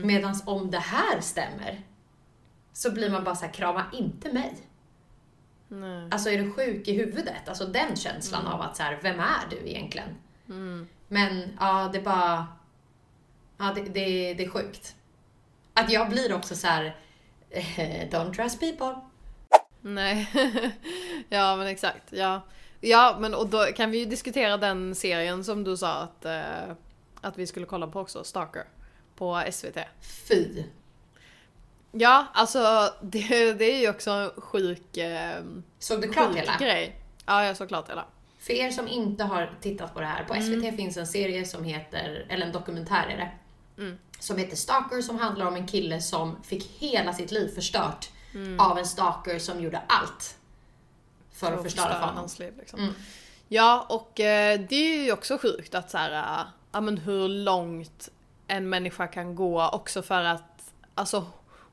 Medan 0.05 0.41
om 0.47 0.71
det 0.71 0.79
här 0.79 1.21
stämmer 1.21 1.83
så 2.73 2.91
blir 2.93 3.11
man 3.11 3.25
bara 3.25 3.37
så 3.37 3.45
här, 3.45 3.53
krama 3.53 3.85
inte 3.93 4.33
mig. 4.33 4.57
Nej. 5.81 6.09
Alltså 6.11 6.31
är 6.31 6.39
du 6.39 6.53
sjuk 6.53 6.89
i 6.89 6.93
huvudet? 6.93 7.49
Alltså 7.49 7.67
den 7.67 7.97
känslan 7.97 8.47
av 8.47 8.61
att 8.61 8.77
så 8.77 8.83
här, 8.83 8.99
vem 9.03 9.21
är 9.21 9.51
du 9.51 9.57
egentligen? 9.57 10.09
Men 11.09 11.57
ja, 11.61 11.91
det 11.93 11.99
är 11.99 12.03
bara... 12.03 12.47
Ja, 13.59 13.73
det, 13.75 13.81
det, 13.81 14.35
det 14.35 14.45
är 14.45 14.49
sjukt. 14.49 14.95
Att 15.75 15.93
jag 15.93 16.09
blir 16.11 16.33
också 16.35 16.57
så 16.57 16.67
här. 16.67 16.97
eh, 17.51 18.09
Don't 18.11 18.35
trust 18.35 18.61
people. 18.61 18.95
Nej. 19.81 20.31
ja 21.29 21.57
men 21.57 21.67
exakt. 21.67 22.13
Ja. 22.13 22.41
ja 22.81 23.17
men 23.21 23.35
och 23.35 23.49
då 23.49 23.65
kan 23.65 23.91
vi 23.91 23.99
ju 23.99 24.05
diskutera 24.05 24.57
den 24.57 24.95
serien 24.95 25.45
som 25.45 25.65
du 25.65 25.77
sa 25.77 25.93
att, 25.93 26.25
eh, 26.25 26.75
att 27.21 27.39
vi 27.39 27.47
skulle 27.47 27.67
kolla 27.67 27.87
på 27.87 28.01
också, 28.01 28.25
Stalker. 28.25 28.65
På 29.17 29.43
SVT. 29.53 29.79
Fy. 30.29 30.63
Ja, 31.97 32.27
alltså 32.35 32.91
det, 33.03 33.53
det 33.53 33.65
är 33.65 33.81
ju 33.81 33.91
också 33.91 34.11
en 34.11 34.31
sjuk, 34.37 34.97
eh, 34.97 35.43
Såg 35.79 36.01
du 36.03 36.09
klart 36.13 36.35
hela? 36.37 36.57
grej. 36.57 37.01
Ja, 37.27 37.45
jag 37.45 37.57
såg 37.57 37.69
klart 37.69 37.91
hela. 37.91 38.05
För 38.39 38.53
er 38.53 38.71
som 38.71 38.89
inte 38.89 39.25
har 39.25 39.51
tittat 39.61 39.95
på 39.95 40.01
det 40.01 40.07
här, 40.07 40.25
på 40.25 40.35
SVT 40.35 40.55
Mm. 40.65 40.77
finns 40.77 40.97
en 40.97 41.07
serie 41.07 41.45
som 41.45 41.65
heter, 41.65 42.27
eller 42.29 42.47
en 42.47 42.53
dokumentär 42.53 43.07
är 43.09 43.17
det, 43.17 43.31
Mm. 43.83 43.99
som 44.19 44.37
heter 44.39 44.57
Stalker 44.57 45.03
som 45.03 45.19
handlar 45.19 45.47
om 45.47 45.55
en 45.57 45.67
kille 45.67 46.01
som 46.01 46.43
fick 46.43 46.65
hela 46.79 47.13
sitt 47.13 47.31
liv 47.31 47.55
förstört 47.55 48.11
Mm. 48.35 48.61
av 48.61 48.79
en 48.79 48.87
stalker 48.87 49.39
som 49.39 49.61
gjorde 49.63 49.83
allt 49.89 50.37
för 51.33 51.47
att 51.47 51.55
För 51.57 51.63
förstöra 51.63 51.89
för 52.01 52.07
hans 52.15 52.39
liv 52.39 52.55
liksom. 52.59 52.81
Mm. 52.81 52.95
Ja, 53.49 53.87
och 53.89 54.21
eh, 54.21 54.61
det 54.69 54.75
är 54.77 55.05
ju 55.05 55.13
också 55.13 55.39
sjukt 55.39 55.75
att 55.75 55.91
så 55.91 55.99
här, 55.99 56.45
äh, 56.75 56.81
men 56.81 56.99
hur 56.99 57.29
långt 57.29 58.09
en 58.47 58.69
människa 58.69 59.07
kan 59.07 59.35
gå 59.35 59.69
också 59.69 60.03
för 60.03 60.25
att, 60.25 60.73
alltså 60.95 61.27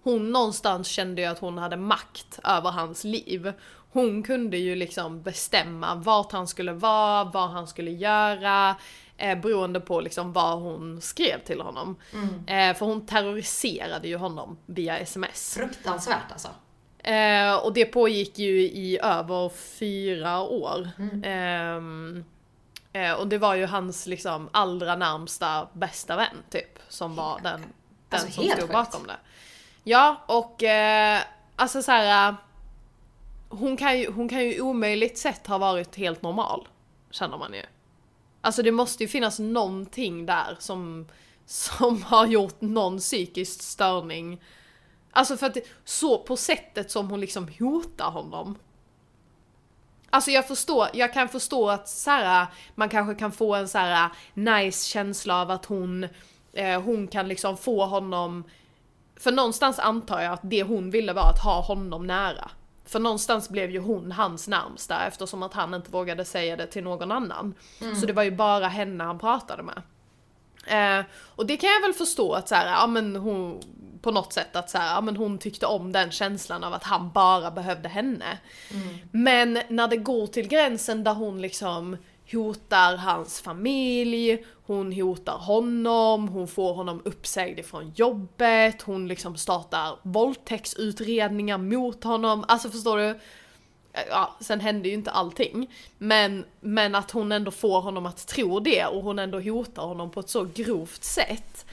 hon 0.04 0.32
någonstans 0.32 0.88
kände 0.88 1.22
ju 1.22 1.28
att 1.28 1.40
hon 1.40 1.58
hade 1.58 1.78
makt 1.78 2.40
över 2.44 2.72
hans 2.72 3.04
liv. 3.04 3.54
Hon 3.94 4.24
kunde 4.24 4.58
ju 4.58 4.76
liksom 4.76 5.22
bestämma 5.22 5.96
vart 5.96 6.32
han 6.32 6.48
skulle 6.48 6.74
vara, 6.74 7.24
vad 7.24 7.50
han 7.50 7.68
skulle 7.68 7.92
göra, 7.92 8.76
eh, 9.18 9.40
beroende 9.40 9.80
på 9.80 10.02
liksom 10.02 10.34
vad 10.34 10.60
hon 10.60 11.02
skrev 11.02 11.44
till 11.46 11.62
honom. 11.62 11.96
Eh, 12.48 12.74
för 12.76 12.86
hon 12.86 13.06
terroriserade 13.06 14.08
ju 14.08 14.18
honom 14.18 14.58
via 14.66 14.98
sms. 14.98 15.54
Fruktansvärt 15.58 16.32
alltså. 16.32 16.50
Eh, 17.04 17.56
och 17.56 17.74
det 17.74 17.86
pågick 17.86 18.40
ju 18.40 18.62
i 18.62 19.00
över 19.04 19.50
fyra 19.50 20.40
år. 20.42 20.90
Ehm, 21.24 22.24
eh, 22.94 23.12
och 23.14 23.28
det 23.28 23.38
var 23.38 23.56
ju 23.56 23.66
hans 23.66 24.08
liksom 24.08 24.50
allra 24.54 24.96
närmsta 24.96 25.68
bästa 25.74 26.16
vän 26.16 26.36
typ. 26.50 26.80
Som 26.90 27.16
var 27.16 27.40
den, 27.44 27.62
den 27.62 27.70
Alltså, 28.10 28.32
som 28.32 28.44
stod 28.44 28.60
sjukt. 28.60 28.74
bakom 28.74 29.08
det. 29.08 29.16
Ja, 29.84 30.22
och 30.26 30.64
eh, 30.64 31.22
alltså 31.56 31.82
så 31.82 31.92
här. 31.92 32.30
Eh, 32.30 32.36
hon, 33.50 33.78
kan 33.78 34.00
ju, 34.00 34.12
hon 34.12 34.30
kan 34.30 34.46
ju 34.46 34.62
omöjligt 34.62 35.18
sett 35.18 35.48
ha 35.48 35.58
varit 35.58 35.96
helt 35.96 36.22
normal. 36.22 36.68
Känner 37.12 37.38
man 37.38 37.54
ju. 37.54 37.62
Alltså 38.42 38.64
det 38.64 38.72
måste 38.72 39.04
ju 39.04 39.08
finnas 39.08 39.40
någonting 39.40 40.26
där 40.26 40.56
som, 40.60 41.08
som 41.46 42.04
har 42.08 42.28
gjort 42.28 42.62
någon 42.62 42.98
psykisk 42.98 43.62
störning. 43.62 44.42
Alltså 45.12 45.38
för 45.38 45.48
att 45.48 45.58
så 45.86 46.18
på 46.18 46.38
sättet 46.38 46.92
som 46.92 47.10
hon 47.10 47.20
liksom 47.20 47.48
hotar 47.60 48.12
honom. 48.12 48.58
Alltså 50.10 50.32
jag 50.32 50.48
förstår, 50.48 50.88
jag 50.94 51.14
kan 51.14 51.30
förstå 51.30 51.70
att 51.70 51.90
så 51.90 52.10
här, 52.10 52.42
eh, 52.42 52.48
man 52.76 52.90
kanske 52.90 53.16
kan 53.16 53.32
få 53.32 53.56
en 53.56 53.68
så 53.68 53.78
här 53.78 54.06
eh, 54.06 54.12
nice 54.34 54.90
känsla 54.90 55.42
av 55.42 55.52
att 55.52 55.66
hon, 55.66 56.08
eh, 56.54 56.82
hon 56.82 57.08
kan 57.08 57.28
liksom 57.28 57.58
få 57.58 57.86
honom, 57.86 58.44
för 59.22 59.32
någonstans 59.32 59.80
antar 59.80 60.22
jag 60.22 60.34
att 60.34 60.42
det 60.44 60.64
hon 60.64 60.90
ville 60.92 61.14
var 61.14 61.30
att 61.30 61.44
ha 61.44 61.62
honom 61.62 62.08
nära. 62.08 62.52
För 62.86 63.00
någonstans 63.00 63.50
blev 63.50 63.72
ju 63.72 63.80
hon 63.80 64.12
hans 64.12 64.48
närmsta 64.48 65.06
eftersom 65.08 65.44
att 65.44 65.54
han 65.54 65.74
inte 65.74 65.92
vågade 65.92 66.26
säga 66.26 66.56
det 66.56 66.68
till 66.68 66.84
någon 66.84 67.12
annan. 67.12 67.54
Så 68.00 68.06
det 68.06 68.14
var 68.14 68.24
ju 68.24 68.32
bara 68.32 68.68
henne 68.68 69.04
han 69.04 69.20
pratade 69.20 69.64
med. 69.64 69.82
Eh, 70.68 71.06
och 71.36 71.46
det 71.46 71.58
kan 71.58 71.70
jag 71.70 71.82
väl 71.82 71.94
förstå 71.94 72.34
att 72.34 72.48
så 72.48 72.56
här, 72.56 72.68
ja 72.68 72.88
men 72.88 73.16
hon, 73.16 73.62
på 74.02 74.12
något 74.12 74.34
sätt 74.34 74.56
att 74.56 74.70
så 74.70 74.78
här, 74.78 74.96
ja 74.96 75.02
men 75.02 75.16
hon 75.16 75.38
tyckte 75.38 75.66
om 75.66 75.92
den 75.92 76.12
känslan 76.12 76.64
av 76.64 76.74
att 76.74 76.84
han 76.84 77.12
bara 77.12 77.52
behövde 77.52 77.90
henne. 77.90 78.38
Men 79.12 79.60
när 79.70 79.88
det 79.88 79.98
går 79.98 80.28
till 80.28 80.48
gränsen 80.48 81.04
där 81.04 81.14
hon 81.14 81.42
liksom 81.42 81.98
hotar 82.32 82.98
hans 82.98 83.42
familj, 83.42 84.46
hon 84.66 84.94
hotar 84.94 85.38
honom, 85.38 86.28
hon 86.28 86.48
får 86.48 86.74
honom 86.74 87.02
uppsägd 87.06 87.60
ifrån 87.60 87.92
jobbet, 87.96 88.82
hon 88.82 89.08
liksom 89.08 89.38
startar 89.38 89.98
våldtäktsutredningar 90.02 91.58
mot 91.58 92.04
honom. 92.04 92.46
Alltså 92.48 92.70
förstår 92.70 92.98
du? 92.98 93.10
Eh, 93.94 94.04
ja, 94.10 94.36
sen 94.40 94.60
hände 94.60 94.88
ju 94.88 94.94
inte 94.94 95.12
allting. 95.12 95.74
Men, 95.98 96.46
men 96.60 96.96
att 96.96 97.12
hon 97.12 97.32
ändå 97.32 97.52
får 97.52 97.82
honom 97.82 98.06
att 98.06 98.28
tro 98.28 98.60
det 98.60 98.86
och 98.86 99.04
hon 99.04 99.20
ändå 99.20 99.40
hotar 99.40 99.84
honom 99.84 100.12
på 100.12 100.20
ett 100.20 100.30
så 100.30 100.48
grovt 100.54 101.04
sätt. 101.04 101.66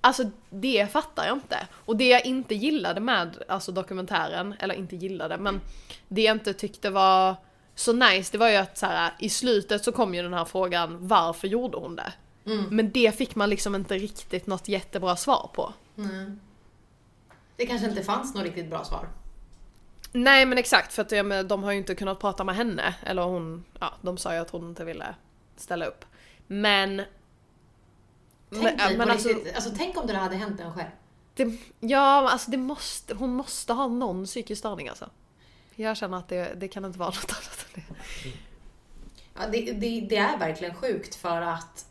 Alltså 0.00 0.30
det 0.50 0.92
fattar 0.92 1.26
jag 1.26 1.36
inte. 1.36 1.66
Och 1.72 1.96
det 1.96 2.08
jag 2.08 2.26
inte 2.26 2.54
gillade 2.54 3.00
med 3.00 3.42
alltså, 3.48 3.72
dokumentären, 3.72 4.54
eller 4.58 4.74
inte 4.74 4.96
gillade, 4.96 5.38
men 5.38 5.60
det 6.08 6.22
jag 6.22 6.36
inte 6.36 6.54
tyckte 6.54 6.90
var 6.90 7.36
så 7.78 7.92
nice, 7.92 8.32
det 8.32 8.38
var 8.38 8.48
ju 8.48 8.56
att 8.56 8.78
så 8.78 8.86
här, 8.86 9.12
i 9.18 9.30
slutet 9.30 9.84
så 9.84 9.92
kom 9.92 10.14
ju 10.14 10.22
den 10.22 10.34
här 10.34 10.44
frågan 10.44 11.08
varför 11.08 11.48
gjorde 11.48 11.78
hon 11.78 11.96
det? 11.96 12.12
Men 12.70 12.92
det 12.92 13.16
fick 13.16 13.34
man 13.34 13.50
liksom 13.50 13.74
inte 13.74 13.94
riktigt 13.94 14.46
något 14.46 14.68
jättebra 14.68 15.16
svar 15.16 15.50
på. 15.54 15.72
Det 17.56 17.66
kanske 17.66 17.88
inte 17.88 18.02
fanns 18.02 18.34
något 18.34 18.44
riktigt 18.44 18.70
bra 18.70 18.84
svar. 18.84 19.08
Nej 20.12 20.46
men 20.46 20.58
exakt, 20.58 20.92
för 20.92 21.02
att 21.02 21.12
jag 21.12 21.26
menar, 21.26 21.42
de 21.42 21.62
har 21.62 21.72
ju 21.72 21.78
inte 21.78 21.94
kunnat 21.94 22.20
prata 22.20 22.44
med 22.44 22.56
henne. 22.56 22.94
Eller 23.02 23.22
hon, 23.22 23.64
ja 23.80 23.94
de 24.02 24.18
sa 24.18 24.34
ju 24.34 24.40
att 24.40 24.50
hon 24.50 24.68
inte 24.68 24.84
ville 24.84 25.14
ställa 25.56 25.86
upp. 25.86 26.04
Men... 26.46 27.02
Tänk, 28.50 28.62
men, 28.62 28.76
dig 28.76 28.98
men 28.98 29.10
alltså, 29.10 29.28
riktigt, 29.28 29.54
alltså, 29.54 29.70
tänk 29.76 29.96
om 29.96 30.06
det 30.06 30.16
hade 30.16 30.36
hänt 30.36 30.60
en 30.60 30.74
själv. 30.74 30.90
det, 31.34 31.44
ja 31.80 32.20
men 32.20 32.30
alltså 32.30 32.50
det 32.50 32.56
måste, 32.56 33.14
hon 33.14 33.34
måste 33.34 33.72
ha 33.72 33.88
någon 33.88 34.24
psykisk 34.24 34.58
störning 34.58 34.88
alltså. 34.88 35.10
Jag 35.80 35.96
känner 35.96 36.18
att 36.18 36.28
det, 36.28 36.54
det 36.60 36.68
kan 36.68 36.84
inte 36.84 36.98
vara 36.98 37.08
något 37.08 37.32
annat 37.32 37.66
än 37.74 37.82
det. 37.88 38.30
Ja, 39.34 39.46
det, 39.52 39.72
det, 39.72 40.06
det 40.10 40.16
är 40.16 40.38
verkligen 40.38 40.74
sjukt 40.74 41.14
för 41.14 41.40
att 41.42 41.86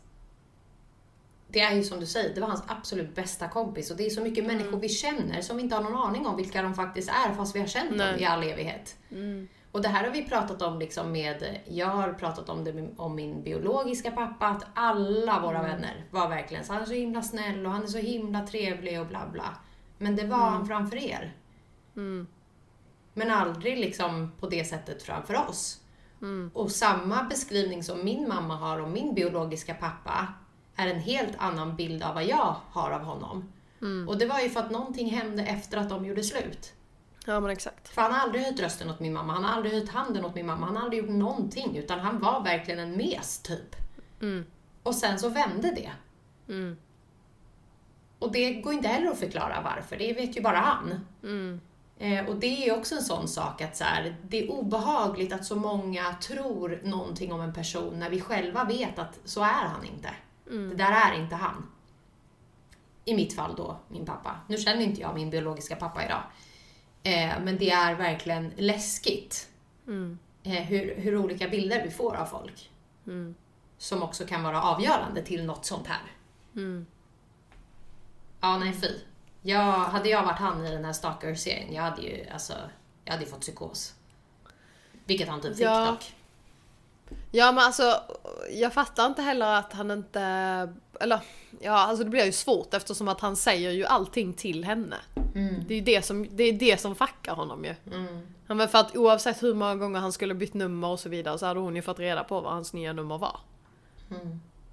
det 1.48 1.60
är 1.60 1.74
ju 1.74 1.82
som 1.84 2.00
du 2.00 2.06
säger, 2.06 2.34
det 2.34 2.40
var 2.40 2.48
hans 2.48 2.62
absolut 2.66 3.14
bästa 3.14 3.48
kompis 3.48 3.90
och 3.90 3.96
det 3.96 4.06
är 4.06 4.10
så 4.10 4.20
mycket 4.20 4.44
Mm. 4.44 4.56
människor 4.56 4.78
vi 4.80 4.88
känner 4.88 5.40
som 5.42 5.56
vi 5.56 5.62
inte 5.62 5.74
har 5.76 5.82
någon 5.82 5.96
aning 6.08 6.26
om 6.26 6.36
vilka 6.36 6.62
de 6.62 6.74
faktiskt 6.74 7.08
är 7.08 7.34
fast 7.34 7.56
vi 7.56 7.60
har 7.60 7.66
känt 7.66 7.88
dem 7.88 7.98
Nej. 7.98 8.08
Mm. 8.08 8.20
i 8.20 8.24
all 8.24 8.42
evighet. 8.42 8.96
Och 9.72 9.82
det 9.82 9.88
här 9.88 10.04
har 10.04 10.10
vi 10.10 10.28
pratat 10.28 10.62
om 10.62 10.78
liksom 10.78 11.12
med, 11.12 11.58
jag 11.68 11.86
har 11.86 12.12
pratat 12.12 12.48
om 12.48 12.64
det 12.64 12.72
med, 12.72 12.94
om 12.96 13.14
min 13.14 13.42
biologiska 13.42 14.10
pappa, 14.10 14.46
att 14.46 14.64
alla 14.74 15.40
våra 15.40 15.58
Mm. 15.58 15.70
vänner 15.70 16.04
var 16.10 16.28
verkligen 16.28 16.64
så 16.64 16.72
han 16.72 16.82
är 16.82 16.86
så 16.86 16.92
himla 16.92 17.22
snäll 17.22 17.66
och 17.66 17.72
han 17.72 17.82
är 17.82 17.86
så 17.86 17.98
himla 17.98 18.46
trevlig 18.46 19.00
och 19.00 19.06
bla 19.06 19.28
bla. 19.32 19.56
Men 19.98 20.16
det 20.16 20.24
var 20.26 20.38
Mm. 20.38 20.52
han 20.52 20.66
framför 20.66 20.96
er. 20.96 21.34
Men 23.18 23.30
aldrig 23.30 23.78
liksom 23.78 24.32
på 24.40 24.48
det 24.48 24.64
sättet 24.64 25.02
framför 25.02 25.48
oss. 25.48 25.80
Och 26.52 26.70
samma 26.70 27.22
beskrivning 27.22 27.82
som 27.82 28.04
min 28.04 28.28
mamma 28.28 28.56
har 28.56 28.80
om 28.80 28.92
min 28.92 29.14
biologiska 29.14 29.74
pappa 29.74 30.26
är 30.76 30.86
en 30.86 31.00
helt 31.00 31.36
annan 31.38 31.76
bild 31.76 32.02
av 32.02 32.14
vad 32.14 32.24
jag 32.24 32.56
har 32.70 32.90
av 32.90 33.00
honom. 33.00 33.52
Och 34.08 34.18
det 34.18 34.26
var 34.26 34.40
ju 34.40 34.50
för 34.50 34.60
att 34.60 34.70
någonting 34.70 35.10
hände 35.10 35.42
efter 35.42 35.78
att 35.78 35.88
de 35.88 36.04
gjorde 36.04 36.22
slut. 36.22 36.72
Ja 37.26 37.40
men 37.40 37.50
exakt. 37.50 37.88
För 37.88 38.02
han 38.02 38.12
har 38.12 38.18
aldrig 38.18 38.42
höjt 38.44 38.60
rösten 38.60 38.90
åt 38.90 39.00
min 39.00 39.12
mamma, 39.12 39.32
han 39.32 39.44
har 39.44 39.52
aldrig 39.52 39.72
höjt 39.74 39.88
handen 39.90 40.24
åt 40.24 40.34
min 40.34 40.46
mamma, 40.46 40.66
han 40.66 40.76
har 40.76 40.82
aldrig 40.82 41.02
gjort 41.02 41.10
någonting. 41.10 41.76
Utan 41.76 42.00
han 42.00 42.18
var 42.18 42.44
verkligen 42.44 42.80
en 42.80 42.96
mes, 42.96 43.42
typ. 43.42 43.76
Och 44.82 44.94
sen 44.94 45.18
så 45.18 45.28
vände 45.28 45.70
det. 45.76 45.90
Och 48.18 48.32
det 48.32 48.54
går 48.54 48.72
inte 48.72 48.88
heller 48.88 49.10
att 49.10 49.18
förklara 49.18 49.60
varför, 49.64 49.96
det 49.96 50.12
vet 50.12 50.36
ju 50.36 50.42
bara 50.42 50.58
han. 50.58 51.00
Eh, 51.98 52.26
och 52.26 52.36
det 52.36 52.68
är 52.68 52.76
också 52.78 52.94
en 52.94 53.02
sån 53.02 53.28
sak 53.28 53.60
att 53.60 53.76
så 53.76 53.84
här, 53.84 54.16
det 54.22 54.44
är 54.44 54.50
obehagligt 54.50 55.32
att 55.32 55.44
så 55.44 55.56
många 55.56 56.14
tror 56.14 56.80
någonting 56.84 57.32
om 57.32 57.40
en 57.40 57.52
person 57.52 57.98
när 57.98 58.10
vi 58.10 58.20
själva 58.20 58.64
vet 58.64 58.98
att 58.98 59.18
så 59.24 59.40
är 59.40 59.64
han 59.64 59.84
inte. 59.84 60.10
Det 60.68 60.74
där 60.74 60.92
är 60.92 61.22
inte 61.22 61.34
han. 61.34 61.70
I 63.04 63.14
mitt 63.14 63.34
fall 63.34 63.54
då, 63.56 63.78
min 63.88 64.06
pappa. 64.06 64.40
Nu 64.46 64.56
känner 64.56 64.82
inte 64.82 65.00
jag 65.00 65.14
min 65.14 65.30
biologiska 65.30 65.76
pappa 65.76 66.04
idag. 66.04 66.22
Eh, 67.02 67.40
men 67.42 67.58
det 67.58 67.70
är 67.70 67.94
verkligen 67.94 68.52
läskigt 68.56 69.48
eh, 70.42 70.52
hur, 70.52 70.94
hur 70.96 71.16
olika 71.16 71.48
bilder 71.48 71.82
vi 71.84 71.90
får 71.90 72.16
av 72.16 72.24
folk. 72.26 72.70
Som 73.78 74.02
också 74.02 74.26
kan 74.26 74.42
vara 74.42 74.62
avgörande 74.62 75.22
till 75.22 75.44
något 75.44 75.64
sånt 75.64 75.86
här. 75.86 76.02
Ja, 78.40 78.58
nej 78.58 78.72
fy. 78.72 78.88
Jag, 79.42 79.62
hade 79.72 80.08
jag 80.08 80.22
varit 80.24 80.38
han 80.38 80.66
i 80.66 80.70
den 80.70 80.84
här 80.84 80.92
Stalker-serien, 80.92 81.74
jag 81.74 81.82
hade 81.82 82.02
ju 82.02 82.26
alltså, 82.32 82.52
jag 83.04 83.12
hade 83.12 83.26
fått 83.26 83.40
psykos. 83.40 83.94
Vilket 85.04 85.28
han 85.28 85.40
typ 85.40 85.56
fick 85.56 85.66
Ja. 85.66 85.86
dock. 85.86 86.14
Ja 87.30 87.52
men 87.52 87.64
alltså, 87.64 88.00
jag 88.50 88.72
fattar 88.72 89.06
inte 89.06 89.22
heller 89.22 89.54
att 89.54 89.72
han 89.72 89.90
inte, 89.90 90.20
eller 91.00 91.20
ja 91.60 91.72
alltså 91.72 92.04
det 92.04 92.10
blir 92.10 92.24
ju 92.24 92.32
svårt 92.32 92.74
eftersom 92.74 93.08
att 93.08 93.20
han 93.20 93.36
säger 93.36 93.70
ju 93.70 93.84
allting 93.84 94.32
till 94.32 94.64
henne. 94.64 94.96
Det 95.68 95.74
är 95.74 95.78
ju 95.78 95.84
det 95.84 96.02
som, 96.04 96.26
det 96.36 96.44
är 96.44 96.52
det 96.52 96.80
som 96.80 96.94
fuckar 96.94 97.34
honom 97.34 97.64
ju. 97.64 97.74
Ja, 98.46 98.54
men 98.54 98.68
för 98.68 98.78
att 98.78 98.96
oavsett 98.96 99.42
hur 99.42 99.54
många 99.54 99.74
gånger 99.76 100.00
han 100.00 100.12
skulle 100.12 100.34
bytt 100.34 100.54
nummer 100.54 100.88
och 100.88 101.00
så 101.00 101.08
vidare 101.08 101.38
så 101.38 101.46
hade 101.46 101.60
hon 101.60 101.76
ju 101.76 101.82
fått 101.82 101.98
reda 101.98 102.24
på 102.24 102.40
vad 102.40 102.52
hans 102.52 102.72
nya 102.72 102.92
nummer 102.92 103.18
var. 103.18 103.40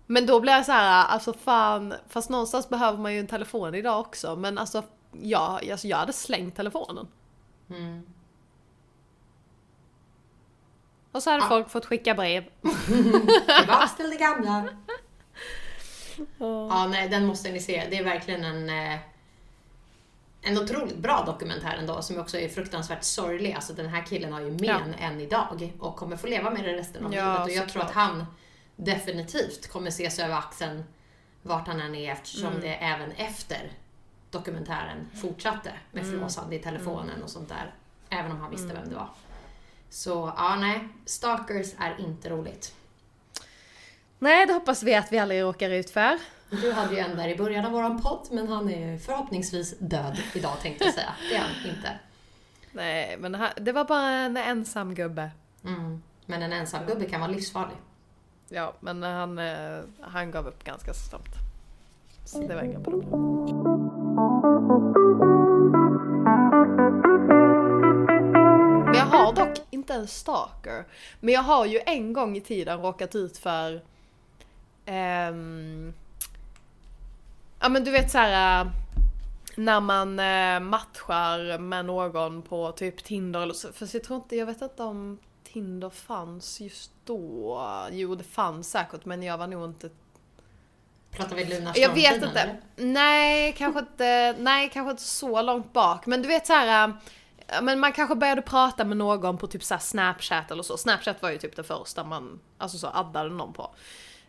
Men 0.07 0.25
då 0.25 0.39
blir 0.39 0.53
jag 0.53 0.65
så 0.65 0.71
här, 0.71 1.05
alltså 1.05 1.33
fan, 1.33 1.93
fast 2.09 2.29
någonstans 2.29 2.69
behöver 2.69 2.97
man 2.97 3.13
ju 3.13 3.19
en 3.19 3.27
telefon 3.27 3.75
idag 3.75 3.99
också 3.99 4.35
men 4.35 4.57
alltså, 4.57 4.83
ja, 5.11 5.59
alltså 5.71 5.87
jag 5.87 5.97
hade 5.97 6.13
slängt 6.13 6.55
telefonen. 6.55 7.07
Och 11.11 11.23
så 11.23 11.29
hade 11.29 11.43
Ja. 11.43 11.49
folk 11.49 11.69
fått 11.69 11.85
skicka 11.85 12.13
brev. 12.13 12.43
Tillbaks 13.59 13.95
till 13.97 14.09
det 14.09 14.17
gamla. 14.17 14.63
Ja, 16.37 16.87
nej, 16.87 17.09
den 17.09 17.25
måste 17.25 17.51
ni 17.51 17.59
se. 17.59 17.87
Det 17.89 17.97
är 17.97 18.03
verkligen 18.03 18.43
en... 18.43 18.69
Eh, 18.69 18.99
en 20.47 20.57
otroligt 20.57 20.97
bra 20.97 21.23
dokumentär 21.25 21.75
ändå 21.79 22.01
som 22.01 22.19
också 22.19 22.37
är 22.37 22.49
fruktansvärt 22.49 23.03
sorglig. 23.03 23.53
Alltså 23.53 23.73
den 23.73 23.87
här 23.87 24.05
killen 24.05 24.33
har 24.33 24.41
ju 24.41 24.51
men 24.51 24.93
än 24.93 25.21
idag 25.21 25.73
och 25.79 25.95
kommer 25.95 26.17
få 26.17 26.27
leva 26.27 26.49
med 26.49 26.63
det 26.63 26.73
resten 26.73 27.05
av 27.05 27.13
Ja, 27.13 27.23
livet. 27.31 27.43
Och 27.45 27.49
jag 27.49 27.69
tror 27.69 27.81
såklart. 27.81 27.85
att 27.89 27.95
han 27.95 28.25
definitivt 28.75 29.67
kommer 29.67 29.91
se 29.91 30.09
sig 30.09 30.25
över 30.25 30.35
axeln 30.35 30.83
vart 31.41 31.67
han 31.67 31.81
än 31.81 31.95
är 31.95 32.11
eftersom 32.11 32.47
Mm. 32.47 32.61
det 32.61 32.75
även 32.75 33.11
efter 33.11 33.71
dokumentären 34.31 35.09
fortsatte 35.21 35.71
med 35.91 36.03
Mm. 36.03 36.19
flåsande 36.19 36.55
i 36.55 36.59
telefonen 36.59 37.23
och 37.23 37.29
sånt 37.29 37.49
där. 37.49 37.73
Även 38.09 38.31
om 38.31 38.39
han 38.41 38.51
visste 38.51 38.65
Mm. 38.69 38.75
vem 38.77 38.89
det 38.89 38.95
var. 38.95 39.09
Så 39.89 40.33
ja, 40.37 40.55
nej. 40.55 40.87
Stalkers 41.05 41.67
är 41.79 41.95
inte 41.99 42.29
roligt. 42.29 42.73
Nej, 44.19 44.45
det 44.45 44.53
hoppas 44.53 44.83
vi 44.83 44.95
att 44.95 45.11
vi 45.11 45.19
aldrig 45.19 45.41
råkar 45.41 45.69
ut 45.69 45.89
för. 45.89 46.19
Du 46.49 46.71
hade 46.71 46.93
ju 46.93 46.99
en 46.99 47.17
där 47.17 47.27
i 47.27 47.35
början 47.35 47.65
av 47.65 47.71
våran 47.71 48.01
podd, 48.01 48.27
men 48.31 48.47
han 48.47 48.69
är 48.69 48.97
förhoppningsvis 48.97 49.75
död 49.79 50.21
idag 50.33 50.59
tänkte 50.61 50.85
jag 50.85 50.93
säga. 50.93 51.13
Det 51.29 51.35
är 51.35 51.39
han 51.39 51.75
inte. 51.75 51.99
Nej, 52.71 53.17
men 53.19 53.37
det 53.57 53.71
var 53.71 53.85
bara 53.85 54.09
en 54.09 54.37
ensam 54.37 54.95
gubbe. 54.95 55.31
Mm. 55.65 56.03
Men 56.25 56.41
en 56.43 56.53
ensam 56.53 56.85
gubbe 56.85 57.05
kan 57.05 57.21
vara 57.21 57.31
livsfarlig. 57.31 57.77
Ja, 58.49 58.73
men 58.79 59.03
han, 59.03 59.39
eh, 59.39 59.79
han 60.01 60.31
gav 60.31 60.47
upp 60.47 60.63
ganska 60.63 60.93
snabbt. 60.93 61.35
Så 62.25 62.39
det 62.39 62.55
var 62.55 62.63
inga 62.63 62.79
problem. 62.79 63.09
Men 68.85 68.93
jag 68.93 69.05
har 69.05 69.33
dock 69.33 69.61
inte 69.69 69.93
en 69.93 70.07
stalker. 70.07 70.85
Men 71.19 71.33
jag 71.33 71.41
har 71.41 71.65
ju 71.65 71.79
en 71.85 72.13
gång 72.13 72.37
i 72.37 72.41
tiden 72.41 72.81
råkat 72.81 73.15
ut 73.15 73.37
för... 73.37 73.81
ehm, 74.85 75.93
ja 77.59 77.69
men 77.69 77.83
du 77.83 77.91
vet 77.91 78.11
så 78.11 78.17
här 78.17 78.65
eh, 78.65 78.71
När 79.55 79.79
man 79.79 80.19
eh, 80.19 80.59
matchar 80.59 81.57
med 81.57 81.85
någon 81.85 82.41
på 82.41 82.71
typ 82.71 83.03
Tinder 83.03 83.41
eller 83.41 83.53
så. 83.53 83.71
För 83.73 83.89
jag 83.93 84.03
tror 84.03 84.17
inte, 84.17 84.35
jag 84.35 84.45
vet 84.45 84.61
inte 84.61 84.83
om 84.83 85.19
Tinder 85.55 85.89
fanns 85.89 86.61
just 86.61 86.91
då. 87.05 87.61
Jo 87.91 88.15
det 88.15 88.23
fanns 88.23 88.71
säkert 88.71 89.05
men 89.05 89.23
jag 89.23 89.37
var 89.37 89.47
nog 89.47 89.65
inte 89.65 89.89
Pratar 91.11 91.35
vi 91.35 91.45
Lunarstorm 91.45 91.81
jag 91.83 91.93
vet 91.93 92.23
inte. 92.23 92.57
Nej, 92.75 93.53
kanske 93.57 93.79
inte, 93.79 94.35
nej, 94.39 94.69
kanske 94.73 94.91
inte 94.91 95.03
så 95.03 95.41
långt 95.41 95.73
bak. 95.73 96.05
Men 96.05 96.21
du 96.21 96.27
vet 96.27 96.47
så 96.47 96.53
här. 96.53 96.87
äh, 97.47 97.61
Men 97.61 97.79
man 97.79 97.93
kanske 97.93 98.15
började 98.15 98.41
prata 98.41 98.85
med 98.85 98.97
någon 98.97 99.37
på 99.37 99.47
typ 99.47 99.63
så 99.63 99.73
här 99.73 99.81
Snapchat 99.81 100.51
eller 100.51 100.63
så. 100.63 100.77
Snapchat 100.77 101.21
var 101.21 101.29
ju 101.29 101.37
typ 101.37 101.55
det 101.55 101.63
första 101.63 102.03
man 102.03 102.39
alltså 102.57 102.77
så 102.77 102.87
addade 102.87 103.29
någon 103.29 103.53
på. 103.53 103.75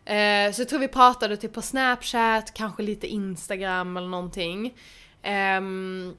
Eh, 0.05 0.51
så 0.51 0.61
jag 0.61 0.69
tror 0.69 0.79
vi 0.79 0.87
pratade 0.87 1.37
typ 1.37 1.53
på 1.53 1.61
Snapchat, 1.61 2.53
kanske 2.53 2.83
lite 2.83 3.07
Instagram 3.07 3.97
eller 3.97 4.07
någonting. 4.07 4.73
Ehm, 5.21 6.15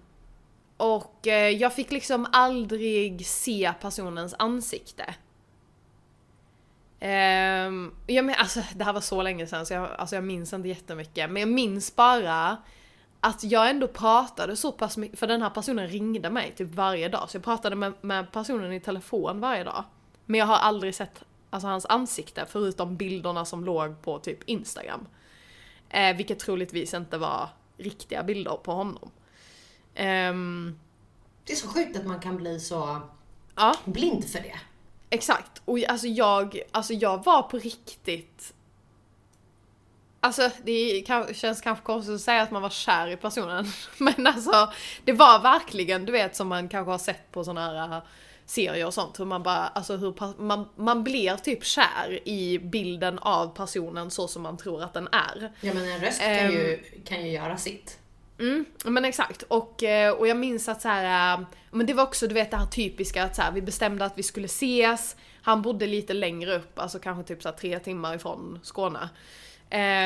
och 0.79 1.26
eh, 1.26 1.49
jag 1.49 1.74
fick 1.74 1.91
liksom 1.91 2.26
aldrig 2.33 3.26
se 3.26 3.72
personens 3.81 4.35
ansikte. 4.39 5.14
Ehm, 7.01 7.74
um, 7.74 7.95
jag 8.07 8.24
men, 8.24 8.35
alltså, 8.39 8.61
det 8.74 8.85
här 8.85 8.93
var 8.93 9.01
så 9.01 9.22
länge 9.22 9.47
sedan 9.47 9.66
så 9.66 9.74
jag, 9.74 9.91
alltså, 9.99 10.14
jag 10.14 10.24
minns 10.24 10.53
inte 10.53 10.68
jättemycket. 10.68 11.31
Men 11.31 11.41
jag 11.41 11.49
minns 11.49 11.97
bara 11.97 12.57
att 13.20 13.45
jag 13.45 13.70
ändå 13.70 13.89
pratade 13.89 14.57
så 14.57 14.72
pass 14.72 14.97
mycket, 14.97 15.18
för 15.18 15.26
den 15.26 15.43
här 15.43 15.51
personen 15.51 15.89
ringde 15.89 16.31
mig 16.31 16.55
typ 16.57 16.74
varje 16.74 17.09
dag. 17.09 17.31
Så 17.31 17.37
jag 17.37 17.45
pratade 17.45 17.76
med, 17.76 17.93
med 18.01 18.33
personen 18.33 18.72
i 18.72 18.81
telefon 18.81 19.41
varje 19.41 19.64
dag. 19.64 19.85
Men 20.26 20.39
jag 20.41 20.47
har 20.47 20.57
aldrig 20.57 20.95
sett 20.95 21.24
alltså, 21.51 21.68
hans 21.68 21.87
ansikte 21.87 22.47
förutom 22.49 22.97
bilderna 22.97 23.45
som 23.45 23.64
låg 23.64 24.03
på 24.03 24.18
typ 24.18 24.39
Instagram. 24.45 25.07
Eh, 25.89 26.16
vilket 26.16 26.39
troligtvis 26.39 26.95
inte 26.95 27.18
var 27.18 27.49
riktiga 27.76 28.22
bilder 28.22 28.57
på 28.57 28.72
honom. 28.72 29.11
Ehm, 29.95 30.78
Det 31.45 31.53
är 31.53 31.57
så 31.57 31.68
sjukt 31.68 31.97
att 31.97 32.07
man 32.07 32.20
kan 32.20 32.36
bli 32.36 32.61
så 32.61 33.01
ja. 33.57 33.74
blind 33.84 34.24
för 34.28 34.39
det. 34.41 34.59
Exakt, 35.11 35.62
och 35.64 35.78
alltså 35.89 36.07
jag, 36.07 36.61
alltså 36.70 36.93
jag 36.93 37.24
var 37.24 37.43
på 37.43 37.59
riktigt 37.59 38.55
Alltså 40.20 40.51
det 40.64 41.01
kan, 41.07 41.34
känns 41.34 41.61
kanske 41.61 41.84
konstigt 41.84 42.14
att 42.14 42.20
säga 42.20 42.43
att 42.43 42.51
man 42.51 42.62
var 42.62 42.70
kär 42.70 43.09
i 43.09 43.16
personen 43.16 43.66
Men 43.99 44.26
alltså 44.26 44.72
det 45.05 45.12
var 45.12 45.39
verkligen 45.43 46.05
du 46.05 46.12
vet 46.12 46.36
som 46.36 46.49
man 46.49 46.68
kanske 46.68 46.91
har 46.91 46.99
sett 46.99 47.32
på 47.32 47.45
såna 47.45 47.61
här 47.66 47.97
äh, 47.97 48.03
serier 48.47 48.86
och 48.86 48.95
sånt 48.95 49.20
hur 49.20 49.24
man 49.24 49.43
bara, 49.43 49.66
alltså 49.66 49.97
hur 49.97 50.43
man, 50.43 50.68
man 50.76 51.05
blir 51.05 51.36
typ 51.36 51.64
kär 51.64 52.28
i 52.28 52.59
bilden 52.59 53.18
av 53.18 53.57
personen 53.57 54.11
så 54.11 54.28
som 54.28 54.43
man 54.43 54.57
tror 54.57 54.82
att 54.82 54.93
den 54.95 55.09
är. 55.12 55.53
Ja 55.61 55.74
men 55.74 55.89
en 55.89 56.01
röst 56.01 56.20
kan, 56.20 56.28
Ehm. 56.30 56.53
ju, 56.53 56.82
kan 57.05 57.22
ju 57.26 57.32
göra 57.32 57.57
sitt. 57.57 57.99
Mm, 58.39 58.64
men 58.84 59.05
exakt. 59.05 59.43
Och, 59.43 59.82
eh, 59.82 60.12
och 60.12 60.28
jag 60.28 60.36
minns 60.36 60.68
att 60.68 60.82
så 60.82 60.89
här, 60.89 61.34
eh, 61.34 61.47
men 61.70 61.86
det 61.86 61.95
var 61.95 62.05
också 62.05 62.26
du 62.26 62.34
vet 62.34 62.51
det 62.51 62.57
här 62.57 62.66
typiska 62.66 63.24
att 63.24 63.36
så 63.36 63.43
här, 63.43 63.53
vi 63.53 63.62
bestämde 63.62 64.05
att 64.05 64.18
vi 64.18 64.22
skulle 64.22 64.47
ses. 64.47 65.16
Han 65.43 65.62
bodde 65.62 65.86
lite 65.86 66.12
längre 66.12 66.57
upp, 66.57 66.78
alltså 66.78 66.99
kanske 66.99 67.24
typ 67.24 67.43
så 67.43 67.49
här, 67.49 67.57
tre 67.57 67.78
timmar 67.78 68.14
ifrån 68.14 68.61
Skåne. 68.62 69.09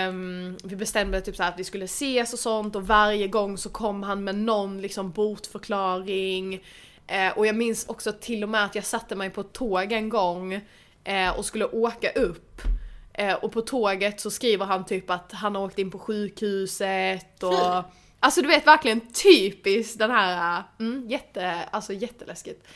Um, 0.09 0.57
vi 0.65 0.77
bestämde 0.77 1.21
typ 1.21 1.37
så 1.37 1.43
här, 1.43 1.51
att 1.51 1.59
vi 1.59 1.65
skulle 1.65 1.85
ses 1.85 2.33
och 2.33 2.39
sånt 2.39 2.77
och 2.77 2.87
varje 2.87 3.29
gång 3.29 3.59
så 3.59 3.69
kom 3.69 4.03
han 4.03 4.25
med 4.25 4.35
någon 4.35 4.81
liksom 4.81 5.11
bortförklaring. 5.11 6.55
Uh, 6.55 7.27
eh, 7.27 7.39
och 7.39 7.47
jag 7.47 7.57
minns 7.57 7.87
också 7.89 8.13
till 8.13 8.43
och 8.43 8.49
med 8.49 8.65
att 8.65 8.75
jag 8.75 8.85
satte 8.85 9.15
mig 9.15 9.31
på 9.31 9.41
ett 9.41 9.53
tåg 9.53 9.93
en 9.93 10.09
gång 10.09 10.55
uh, 10.55 11.31
och 11.37 11.45
skulle 11.45 11.65
åka 11.65 12.11
upp. 12.11 12.63
Uh, 13.21 13.35
och 13.35 13.53
på 13.53 13.61
tåget 13.61 14.21
så 14.21 14.31
skriver 14.31 14.67
han 14.67 14.85
typ 14.85 15.11
att 15.11 15.33
han 15.33 15.55
har 15.55 15.63
åkt 15.63 15.79
in 15.79 15.91
på 15.91 15.99
sjukhuset 15.99 17.43
och 17.43 17.85
Alltså 18.25 18.43
du 18.43 18.49
vet 18.49 18.67
verkligen 18.67 19.01
typiskt 19.01 19.99
den 19.99 20.11
här, 20.11 20.59
äh, 20.59 20.65
mm, 20.79 21.09
jätte, 21.09 21.65
alltså 21.71 21.93
jätteläskigt. 21.93 22.67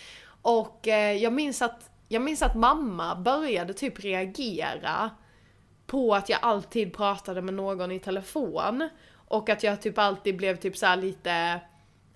Och 0.42 0.88
eh, 0.88 1.12
jag 1.12 1.32
minns 1.32 1.62
att, 1.62 1.90
jag 2.08 2.22
minns 2.22 2.42
att 2.42 2.54
mamma 2.54 3.16
började 3.16 3.74
typ 3.74 4.04
reagera 4.04 5.10
på 5.86 6.14
att 6.14 6.28
jag 6.28 6.38
alltid 6.42 6.94
pratade 6.96 7.42
med 7.42 7.54
någon 7.54 7.92
i 7.92 7.98
telefon. 7.98 8.88
Och 9.28 9.48
att 9.48 9.62
jag 9.62 9.82
typ 9.82 9.98
alltid 9.98 10.36
blev 10.36 10.56
typ 10.56 10.76
såhär 10.76 10.96
lite, 10.96 11.60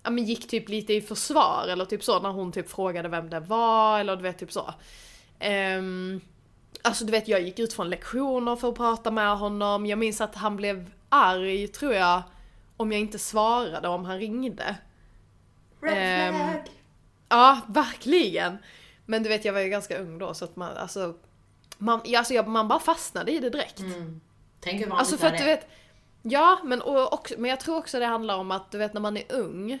ja 0.03 0.09
men 0.09 0.23
gick 0.25 0.47
typ 0.47 0.69
lite 0.69 0.93
i 0.93 1.01
försvar 1.01 1.67
eller 1.69 1.85
typ 1.85 2.03
så 2.03 2.19
när 2.19 2.29
hon 2.29 2.51
typ 2.51 2.69
frågade 2.69 3.09
vem 3.09 3.29
det 3.29 3.39
var 3.39 3.99
eller 3.99 4.15
du 4.15 4.23
vet 4.23 4.39
typ 4.39 4.51
så. 4.51 4.73
Um, 5.77 6.21
alltså 6.81 7.05
du 7.05 7.11
vet 7.11 7.27
jag 7.27 7.41
gick 7.41 7.59
ut 7.59 7.73
från 7.73 7.89
lektioner 7.89 8.55
för 8.55 8.69
att 8.69 8.75
prata 8.75 9.11
med 9.11 9.37
honom. 9.37 9.85
Jag 9.85 9.99
minns 9.99 10.21
att 10.21 10.35
han 10.35 10.55
blev 10.55 10.91
arg 11.09 11.67
tror 11.67 11.93
jag 11.93 12.23
om 12.81 12.91
jag 12.91 13.01
inte 13.01 13.19
svarade 13.19 13.87
om 13.87 14.05
han 14.05 14.17
ringde. 14.17 14.75
Red 15.81 16.35
flag! 16.35 16.69
Ja, 17.29 17.59
verkligen. 17.67 18.57
Men 19.05 19.23
du 19.23 19.29
vet 19.29 19.45
jag 19.45 19.53
var 19.53 19.59
ju 19.59 19.69
ganska 19.69 19.97
ung 19.97 20.17
då 20.17 20.33
så 20.33 20.45
att 20.45 20.55
man, 20.55 20.77
alltså, 20.77 21.15
man, 21.77 22.01
ja, 22.03 22.19
alltså 22.19 22.33
jag, 22.33 22.47
man 22.47 22.67
bara 22.67 22.79
fastnade 22.79 23.31
i 23.31 23.39
det 23.39 23.49
direkt. 23.49 23.79
Mm. 23.79 24.21
Tänk 24.59 24.81
hur 24.81 24.87
vanligt 24.87 24.99
Alltså 24.99 25.17
för 25.17 25.27
det 25.27 25.33
att 25.33 25.39
du 25.39 25.45
vet, 25.45 25.67
ja 26.21 26.59
men, 26.63 26.81
och, 26.81 27.13
också, 27.13 27.35
men 27.37 27.49
jag 27.49 27.59
tror 27.59 27.77
också 27.77 27.99
det 27.99 28.05
handlar 28.05 28.37
om 28.37 28.51
att 28.51 28.71
du 28.71 28.77
vet 28.77 28.93
när 28.93 29.01
man 29.01 29.17
är 29.17 29.23
ung, 29.29 29.79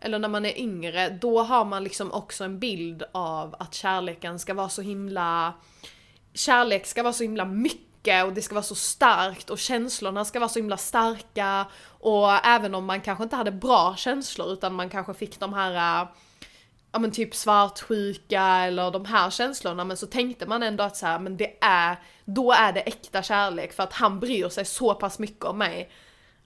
eller 0.00 0.18
när 0.18 0.28
man 0.28 0.46
är 0.46 0.58
yngre, 0.58 1.08
då 1.08 1.42
har 1.42 1.64
man 1.64 1.84
liksom 1.84 2.12
också 2.12 2.44
en 2.44 2.58
bild 2.58 3.02
av 3.12 3.56
att 3.58 3.74
kärleken 3.74 4.38
ska 4.38 4.54
vara 4.54 4.68
så 4.68 4.82
himla, 4.82 5.54
kärlek 6.34 6.86
ska 6.86 7.02
vara 7.02 7.12
så 7.12 7.22
himla 7.22 7.44
mycket 7.44 7.87
och 8.26 8.32
det 8.32 8.42
ska 8.42 8.54
vara 8.54 8.62
så 8.62 8.74
starkt 8.74 9.50
och 9.50 9.58
känslorna 9.58 10.24
ska 10.24 10.38
vara 10.38 10.48
så 10.48 10.58
himla 10.58 10.76
starka 10.76 11.66
och 11.86 12.46
även 12.46 12.74
om 12.74 12.84
man 12.84 13.00
kanske 13.00 13.24
inte 13.24 13.36
hade 13.36 13.52
bra 13.52 13.96
känslor 13.96 14.52
utan 14.52 14.74
man 14.74 14.88
kanske 14.88 15.14
fick 15.14 15.40
de 15.40 15.52
här 15.52 16.02
äh, 16.02 16.08
ja 16.92 16.98
men 16.98 17.10
typ 17.10 17.34
svartsjuka 17.34 18.42
eller 18.42 18.90
de 18.90 19.04
här 19.04 19.30
känslorna 19.30 19.84
men 19.84 19.96
så 19.96 20.06
tänkte 20.06 20.46
man 20.46 20.62
ändå 20.62 20.84
att 20.84 20.96
så 20.96 21.06
här, 21.06 21.18
men 21.18 21.36
det 21.36 21.56
är, 21.60 21.96
då 22.24 22.52
är 22.52 22.72
det 22.72 22.80
äkta 22.80 23.22
kärlek 23.22 23.72
för 23.72 23.82
att 23.82 23.92
han 23.92 24.20
bryr 24.20 24.48
sig 24.48 24.64
så 24.64 24.94
pass 24.94 25.18
mycket 25.18 25.44
om 25.44 25.58
mig 25.58 25.90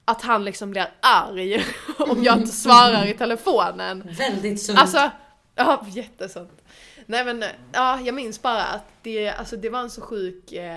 att 0.05 0.22
han 0.22 0.44
liksom 0.44 0.70
blir 0.70 0.90
arg 1.00 1.64
om 1.98 2.22
jag 2.24 2.38
inte 2.38 2.53
svarar 2.53 3.07
i 3.07 3.14
telefonen. 3.14 4.09
Väldigt 4.18 4.62
sunt. 4.62 4.78
Alltså, 4.78 5.11
ja 5.55 5.86
jättesunt. 5.88 6.62
Nej 7.07 7.24
men, 7.24 7.44
ja 7.72 8.00
jag 8.00 8.14
minns 8.14 8.42
bara 8.42 8.62
att 8.64 8.84
det, 9.03 9.28
alltså, 9.28 9.57
det 9.57 9.70
var 9.70 9.80
en 9.80 9.90
så 9.90 10.00
sjuk, 10.00 10.53
eh, 10.53 10.76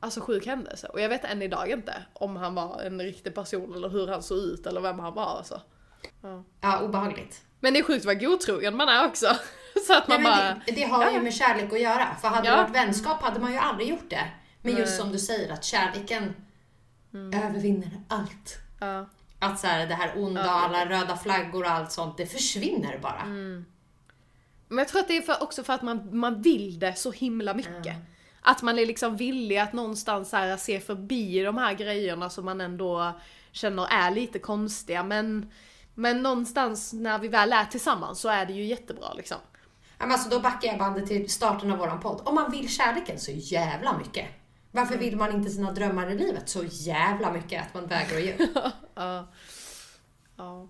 alltså 0.00 0.20
sjuk 0.20 0.46
händelse. 0.46 0.86
Och 0.86 1.00
jag 1.00 1.08
vet 1.08 1.24
än 1.24 1.42
idag 1.42 1.70
inte 1.70 1.94
om 2.12 2.36
han 2.36 2.54
var 2.54 2.80
en 2.82 3.00
riktig 3.02 3.34
person 3.34 3.74
eller 3.74 3.88
hur 3.88 4.06
han 4.08 4.22
såg 4.22 4.38
ut 4.38 4.66
eller 4.66 4.80
vem 4.80 4.98
han 4.98 5.14
var 5.14 5.36
alltså. 5.36 5.60
Ja. 6.22 6.44
Ja, 6.60 6.80
obehagligt. 6.80 7.42
Men 7.60 7.72
det 7.72 7.78
är 7.78 7.84
sjukt 7.84 8.04
vad 8.04 8.20
godtrogen 8.20 8.76
man 8.76 8.88
är 8.88 9.06
också. 9.06 9.26
Så 9.86 9.98
att 9.98 10.08
man 10.08 10.22
Nej, 10.22 10.32
bara... 10.32 10.60
det, 10.66 10.72
det 10.72 10.82
har 10.82 11.04
Ja, 11.04 11.10
ju 11.12 11.20
med 11.20 11.34
kärlek 11.34 11.72
att 11.72 11.80
göra. 11.80 12.16
För 12.20 12.28
hade 12.28 12.48
Ja. 12.48 12.56
det 12.56 12.62
varit 12.62 12.74
vänskap 12.76 13.22
hade 13.22 13.40
man 13.40 13.52
ju 13.52 13.58
aldrig 13.58 13.88
gjort 13.88 14.10
det. 14.10 14.24
Men 14.62 14.76
just 14.76 14.96
som 14.96 15.12
du 15.12 15.18
säger 15.18 15.52
att 15.52 15.64
kärleken 15.64 16.34
Mm. 17.14 17.42
övervinner 17.44 17.90
allt. 18.08 18.58
Ja. 18.80 19.06
Att 19.38 19.60
så 19.60 19.66
här, 19.66 19.86
det 19.86 19.94
här 19.94 20.12
onda 20.16 20.42
alla 20.50 20.86
röda 20.86 21.16
flaggor 21.16 21.64
och 21.64 21.70
allt 21.70 21.92
sånt, 21.92 22.16
det 22.16 22.26
försvinner 22.26 22.98
bara. 23.02 23.20
Mm. 23.20 23.64
Men 24.72 24.78
jag 24.78 24.88
tror 24.88 25.00
att 25.00 25.08
det 25.08 25.16
är 25.16 25.22
för, 25.22 25.42
också 25.42 25.62
för 25.64 25.72
att 25.72 25.82
man, 25.82 26.18
man 26.18 26.42
vill 26.42 26.78
det 26.78 26.94
så 26.94 27.12
himla 27.12 27.54
mycket. 27.54 27.86
Mm. 27.86 28.02
Att 28.40 28.62
man 28.62 28.78
är 28.78 28.86
liksom 28.86 29.16
villig 29.16 29.58
att 29.58 29.72
någonstans 29.72 30.32
här 30.32 30.56
se 30.56 30.80
förbi 30.80 31.42
de 31.42 31.58
här 31.58 31.74
grejerna 31.74 32.30
som 32.30 32.44
man 32.44 32.60
ändå 32.60 33.12
känner 33.52 33.86
är 33.90 34.10
lite 34.10 34.38
konstiga 34.38 35.02
men 35.02 35.50
Men 35.94 36.22
någonstans 36.22 36.92
när 36.92 37.18
vi 37.18 37.28
väl 37.28 37.52
är 37.52 37.64
tillsammans 37.64 38.20
så 38.20 38.28
är 38.28 38.46
det 38.46 38.52
ju 38.52 38.64
jättebra 38.64 39.12
liksom. 39.14 39.38
Men 39.98 40.12
alltså, 40.12 40.28
då 40.28 40.40
backar 40.40 40.68
jag 40.68 40.78
bandet 40.78 41.06
till 41.06 41.30
starten 41.30 41.70
av 41.70 41.78
våran 41.78 42.00
podd. 42.00 42.20
Om 42.24 42.34
man 42.34 42.50
vill 42.50 42.68
kärleken 42.68 43.18
så 43.18 43.30
jävla 43.30 43.98
mycket. 43.98 44.26
Varför 44.70 44.96
vill 44.96 45.16
man 45.16 45.34
inte 45.34 45.50
sina 45.50 45.72
drömmar 45.72 46.10
i 46.10 46.18
livet 46.18 46.48
så 46.48 46.64
jävla 46.64 47.32
mycket 47.32 47.62
att 47.62 47.74
man 47.74 47.86
vägrar 47.86 48.16
att 48.16 48.24
ge 48.24 48.34
upp? 48.34 48.50
Ja. 48.94 49.28
Ja. 50.36 50.68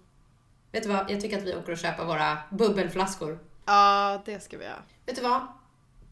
Vet 0.72 0.82
du 0.82 0.88
vad? 0.88 1.10
Jag 1.10 1.20
tycker 1.20 1.38
att 1.38 1.44
vi 1.44 1.56
åker 1.56 1.72
och 1.72 1.78
köper 1.78 2.04
våra 2.04 2.38
bubbelflaskor. 2.50 3.38
Ja, 3.66 4.22
det 4.24 4.40
ska 4.40 4.58
vi 4.58 4.64
göra. 4.64 4.82
Vet 5.06 5.16
du 5.16 5.22
vad? 5.22 5.46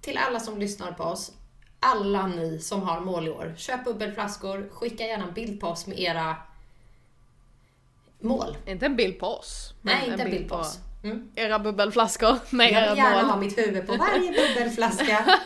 Till 0.01 0.19
alla 0.19 0.41
som 0.41 0.59
lyssnar 0.59 0.93
på 0.93 1.03
oss, 1.05 1.33
alla 1.81 2.27
ni 2.27 2.59
som 2.59 2.83
har 2.83 3.01
mål 3.01 3.27
i 3.27 3.31
år, 3.31 3.55
köp 3.57 3.85
bubbelflaskor, 3.85 4.69
skicka 4.73 5.07
gärna 5.07 5.25
en 5.27 5.35
bild 5.35 5.61
på 5.61 5.67
oss 5.67 5.87
med 5.87 5.99
era 6.01 6.37
mål. 8.21 8.57
Inte 8.67 8.87
en 8.87 8.97
bild 8.97 9.19
på 9.19 9.27
oss. 9.27 9.75
Nej, 9.83 10.09
inte 10.11 10.23
en 10.23 10.31
bild 10.31 10.49
på 10.49 10.55
oss. 10.55 10.79
Mm. 11.05 11.31
Era 11.35 11.59
bubbelflaskor 11.59 12.39
med 12.57 12.67
Jag 12.73 12.83
era 12.83 12.89
vill 12.91 12.99
gärna 12.99 13.17
mål. 13.23 13.31
ha 13.31 13.37
mitt 13.37 13.59
huvud 13.59 13.87
på 13.87 13.97
varje 13.97 14.49
bubbelflaska. 14.55 15.39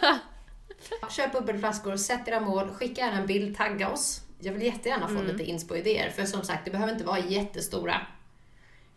Köp 1.11 1.33
bubbelflaskor, 1.33 1.97
sätt 1.97 2.29
era 2.29 2.41
mål, 2.41 2.69
skicka 2.71 3.01
gärna 3.01 3.19
en 3.19 3.27
bild, 3.27 3.57
tagga 3.57 3.89
oss. 3.89 4.21
Jag 4.41 4.53
vill 4.53 4.63
jättegärna 4.63 5.09
få 5.09 5.23
lite 5.23 5.45
inspo-idéer, 5.45 6.11
för 6.11 6.25
som 6.25 6.43
sagt, 6.43 6.65
det 6.65 6.71
behöver 6.71 6.93
inte 6.93 7.05
vara 7.05 7.19
jättestora 7.19 8.01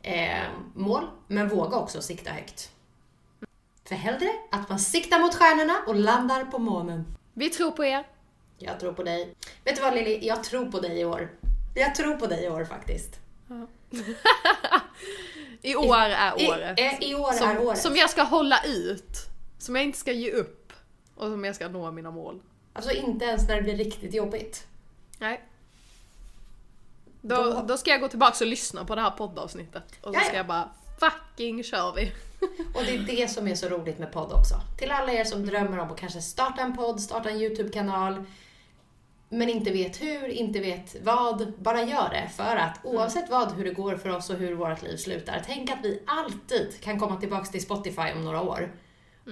eh, 0.01 0.43
mål, 0.73 1.07
men 1.27 1.49
våga 1.49 1.77
också 1.77 2.01
sikta 2.01 2.31
högt. 2.31 2.71
För 3.87 3.95
hellre 3.95 4.29
att 4.51 4.69
man 4.69 4.79
siktar 4.79 5.19
mot 5.19 5.35
stjärnorna 5.35 5.77
och 5.87 5.95
landar 5.95 6.45
på 6.45 6.59
månen. 6.59 7.17
Vi 7.33 7.49
tror 7.49 7.71
på 7.71 7.85
er. 7.85 8.07
Jag 8.57 8.79
tror 8.79 8.93
på 8.93 9.03
dig. 9.03 9.35
Vet 9.63 9.75
du 9.75 9.81
vad 9.81 9.93
Lili? 9.93 10.27
Jag 10.27 10.43
tror 10.43 10.65
på 10.71 10.79
dig 10.79 10.99
i 10.99 11.05
år. 11.05 11.29
Jag 11.75 11.95
tror 11.95 12.15
på 12.15 12.27
dig 12.27 12.43
i 12.45 12.49
år 12.49 12.65
faktiskt. 12.65 13.19
I 15.61 15.75
år 15.75 15.95
är 15.97 16.41
I, 16.41 16.47
året. 16.47 16.79
eh, 16.79 17.09
i 17.09 17.15
år 17.15 17.29
är 17.29 17.33
Som, 17.33 17.57
året. 17.57 17.77
som 17.81 17.95
jag 17.95 18.09
ska 18.09 18.23
hålla 18.23 18.63
ut. 18.65 19.17
Som 19.59 19.75
jag 19.75 19.85
inte 19.85 19.97
ska 19.97 20.11
ge 20.11 20.31
upp. 20.31 20.73
Och 21.15 21.23
som 21.27 21.45
jag 21.45 21.55
ska 21.55 21.67
nå 21.67 21.91
mina 21.91 22.11
mål. 22.11 22.39
Alltså 22.73 22.91
inte 22.91 23.25
ens 23.25 23.47
när 23.47 23.55
det 23.55 23.61
blir 23.61 23.75
riktigt 23.77 24.13
jobbigt. 24.13 24.67
Nej. 25.19 25.43
Då, 27.21 27.63
Då- 27.67 27.77
ska 27.77 27.91
jag 27.91 28.01
gå 28.01 28.07
tillbaka 28.07 28.35
och 28.43 28.47
lyssna 28.47 28.85
på 28.85 28.95
det 28.95 29.01
här 29.01 29.11
poddavsnittet. 29.11 29.83
Och 30.01 30.13
så 30.13 30.19
ska 30.19 30.35
jag 30.35 30.47
bara 30.47 30.69
fucking 30.99 31.63
kör 31.63 31.93
vi. 31.95 32.11
Och 32.73 32.83
det 32.85 32.95
är 32.95 32.99
det 32.99 33.27
som 33.27 33.47
är 33.47 33.55
så 33.55 33.69
roligt 33.69 33.99
med 33.99 34.11
podd 34.11 34.31
också. 34.31 34.61
Till 34.77 34.91
alla 34.91 35.11
er 35.11 35.23
som 35.23 35.45
drömmer 35.45 35.79
om 35.79 35.91
att 35.91 35.99
kanske 35.99 36.21
starta 36.21 36.61
en 36.61 36.77
podd, 36.77 37.01
starta 37.01 37.29
en 37.29 37.41
YouTube-kanal, 37.41 38.23
men 39.29 39.49
inte 39.49 39.71
vet 39.71 40.01
hur, 40.01 40.27
inte 40.27 40.59
vet 40.59 40.95
vad, 41.01 41.53
bara 41.57 41.83
gör 41.83 42.09
det. 42.09 42.29
För 42.35 42.55
att 42.55 42.79
oavsett 42.83 43.29
vad, 43.29 43.51
hur 43.51 43.65
det 43.65 43.71
går 43.71 43.95
för 43.95 44.09
oss 44.09 44.29
och 44.29 44.35
hur 44.35 44.55
vårt 44.55 44.81
liv 44.81 44.97
slutar, 44.97 45.43
tänk 45.45 45.71
att 45.71 45.79
vi 45.83 46.03
alltid 46.05 46.81
kan 46.81 46.99
komma 46.99 47.15
tillbaks 47.19 47.49
till 47.49 47.61
Spotify 47.61 48.11
om 48.15 48.25
några 48.25 48.41
år 48.41 48.71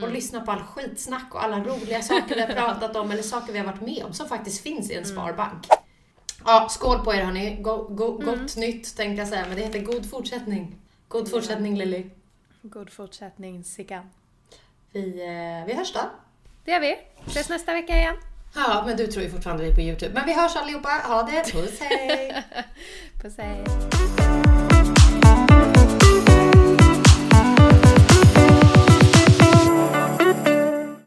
och 0.02 0.12
lyssna 0.12 0.42
på 0.42 0.52
all 0.52 0.62
skitsnack 0.62 1.36
och 1.36 1.44
alla 1.44 1.60
roliga 1.60 2.02
saker 2.02 2.36
vi 2.36 2.42
har 2.42 2.48
pratat 2.48 2.96
om 2.96 3.12
eller 3.12 3.24
saker 3.24 3.54
vi 3.54 3.60
har 3.60 3.66
varit 3.66 3.82
med 3.82 4.04
om 4.06 4.14
som 4.14 4.28
faktiskt 4.28 4.62
finns 4.62 4.92
i 4.92 4.96
en 4.96 5.06
sparbank. 5.06 5.68
Ja, 6.46 6.68
skål 6.70 7.00
på 7.00 7.14
er 7.14 7.24
hörni. 7.24 7.58
Go, 7.62 7.88
go, 7.90 8.12
gott 8.12 8.56
nytt 8.56 8.98
tänkte 8.98 9.22
jag 9.22 9.28
säga, 9.28 9.46
men 9.48 9.56
det 9.56 9.64
heter 9.64 9.80
god 9.80 10.10
fortsättning. 10.10 10.76
God 11.08 11.32
fortsättning 11.32 11.78
Lilly. 11.78 12.06
God 12.62 12.90
fortsättning 12.90 13.64
Sickan. 13.64 14.10
Vi, 14.92 15.22
eh, 15.22 15.68
vi 15.68 15.74
hörs 15.74 15.94
då. 15.94 16.00
Det 16.66 16.72
gör 16.72 16.80
vi. 16.80 16.98
Ses 17.28 17.50
nästa 17.50 17.74
vecka 17.74 17.98
igen. 17.98 18.16
Ja, 18.56 18.84
men 18.88 18.98
du 18.98 19.08
tror 19.08 19.24
ju 19.24 19.30
fortfarande 19.30 19.64
vi 19.64 19.70
är 19.70 19.76
på 19.76 19.82
Youtube. 19.82 20.14
Men 20.14 20.26
vi 20.26 20.34
hörs 20.34 20.56
allihopa. 20.56 20.90
Ha 20.90 21.24
det. 21.24 21.52
Puss 21.52 21.80
hej! 21.80 22.44
Puss 23.22 23.38
hej. 23.38 23.66